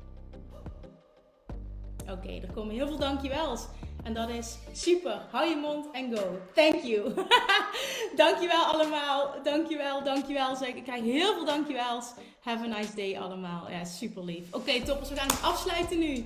Oké, 2.11 2.29
er 2.29 2.53
komen 2.53 2.75
heel 2.75 2.87
veel 2.87 2.99
dankjewels. 2.99 3.67
En 4.03 4.15
dat 4.15 4.29
is 4.29 4.59
super. 4.73 5.27
Hou 5.31 5.49
je 5.49 5.57
mond 5.57 5.91
en 5.93 6.17
go. 6.17 6.39
Thank 6.55 6.83
you. 6.83 7.15
dankjewel 8.17 8.65
allemaal. 8.65 9.43
Dankjewel, 9.43 10.05
dankjewel. 10.05 10.57
Zeg, 10.57 10.69
ik 10.69 10.85
krijg 10.85 11.03
heel 11.03 11.35
veel 11.35 11.45
dankjewels. 11.45 12.13
Have 12.41 12.65
a 12.65 12.67
nice 12.67 12.95
day 12.95 13.19
allemaal. 13.19 13.71
Ja, 13.71 13.85
super 13.85 14.25
lief. 14.25 14.53
Oké, 14.53 14.83
toppers. 14.83 15.09
We 15.09 15.17
gaan 15.17 15.27
het 15.27 15.43
afsluiten 15.43 15.99
nu. 15.99 16.25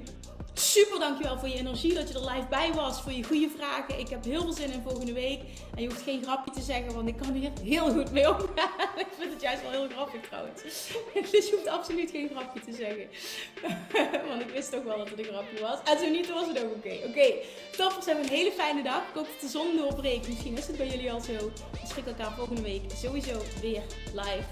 Super 0.63 0.99
dankjewel 0.99 1.39
voor 1.39 1.49
je 1.49 1.59
energie, 1.59 1.95
dat 1.95 2.09
je 2.09 2.15
er 2.15 2.31
live 2.31 2.47
bij 2.51 2.73
was, 2.73 3.03
voor 3.03 3.13
je 3.13 3.25
goede 3.25 3.49
vragen. 3.57 3.99
Ik 3.99 4.09
heb 4.09 4.25
heel 4.25 4.41
veel 4.41 4.53
zin 4.53 4.73
in 4.73 4.83
volgende 4.83 5.13
week. 5.13 5.41
En 5.75 5.83
je 5.83 5.89
hoeft 5.89 6.03
geen 6.03 6.23
grapje 6.23 6.53
te 6.53 6.61
zeggen, 6.61 6.95
want 6.95 7.09
ik 7.09 7.17
kan 7.17 7.33
hier 7.33 7.51
heel 7.63 7.93
goed 7.93 8.11
mee 8.11 8.29
omgaan. 8.31 8.71
ik 9.05 9.07
vind 9.19 9.33
het 9.33 9.43
juist 9.43 9.63
wel 9.63 9.71
heel 9.71 9.89
grappig 9.89 10.21
trouwens. 10.21 10.63
dus 11.31 11.49
je 11.49 11.53
hoeft 11.55 11.69
absoluut 11.69 12.11
geen 12.11 12.29
grapje 12.29 12.61
te 12.61 12.73
zeggen. 12.73 13.09
want 14.29 14.41
ik 14.41 14.49
wist 14.49 14.73
toch 14.73 14.83
wel 14.83 14.99
dat 14.99 15.11
het 15.11 15.19
een 15.19 15.25
grapje 15.25 15.61
was. 15.61 15.79
En 15.85 15.99
zo 15.99 16.09
niet, 16.09 16.31
was 16.31 16.47
het 16.47 16.65
ook 16.65 16.75
oké. 16.75 16.95
Oké, 16.95 17.07
okay. 17.09 18.07
hebben 18.07 18.25
een 18.25 18.31
hele 18.31 18.53
fijne 18.53 18.83
dag. 18.83 19.03
Ik 19.09 19.15
hoop 19.15 19.27
dat 19.27 19.41
de 19.41 19.49
zon 19.49 19.77
doorbreekt. 19.77 20.29
Misschien 20.29 20.57
is 20.57 20.67
het 20.67 20.77
bij 20.77 20.89
jullie 20.89 21.13
al 21.13 21.21
zo. 21.21 21.33
We 21.71 21.87
spreken 21.89 22.17
elkaar 22.17 22.37
volgende 22.37 22.63
week 22.63 22.83
sowieso 22.95 23.43
weer 23.61 23.83
live. 24.15 24.47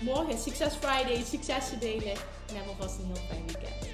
Morgen, 0.00 0.38
Success 0.38 0.76
Friday, 0.76 1.24
successen 1.24 1.80
delen. 1.80 2.16
En 2.48 2.54
hebben 2.54 2.76
alvast 2.78 2.98
een 2.98 3.06
heel 3.06 3.24
fijn 3.28 3.46
weekend. 3.46 3.93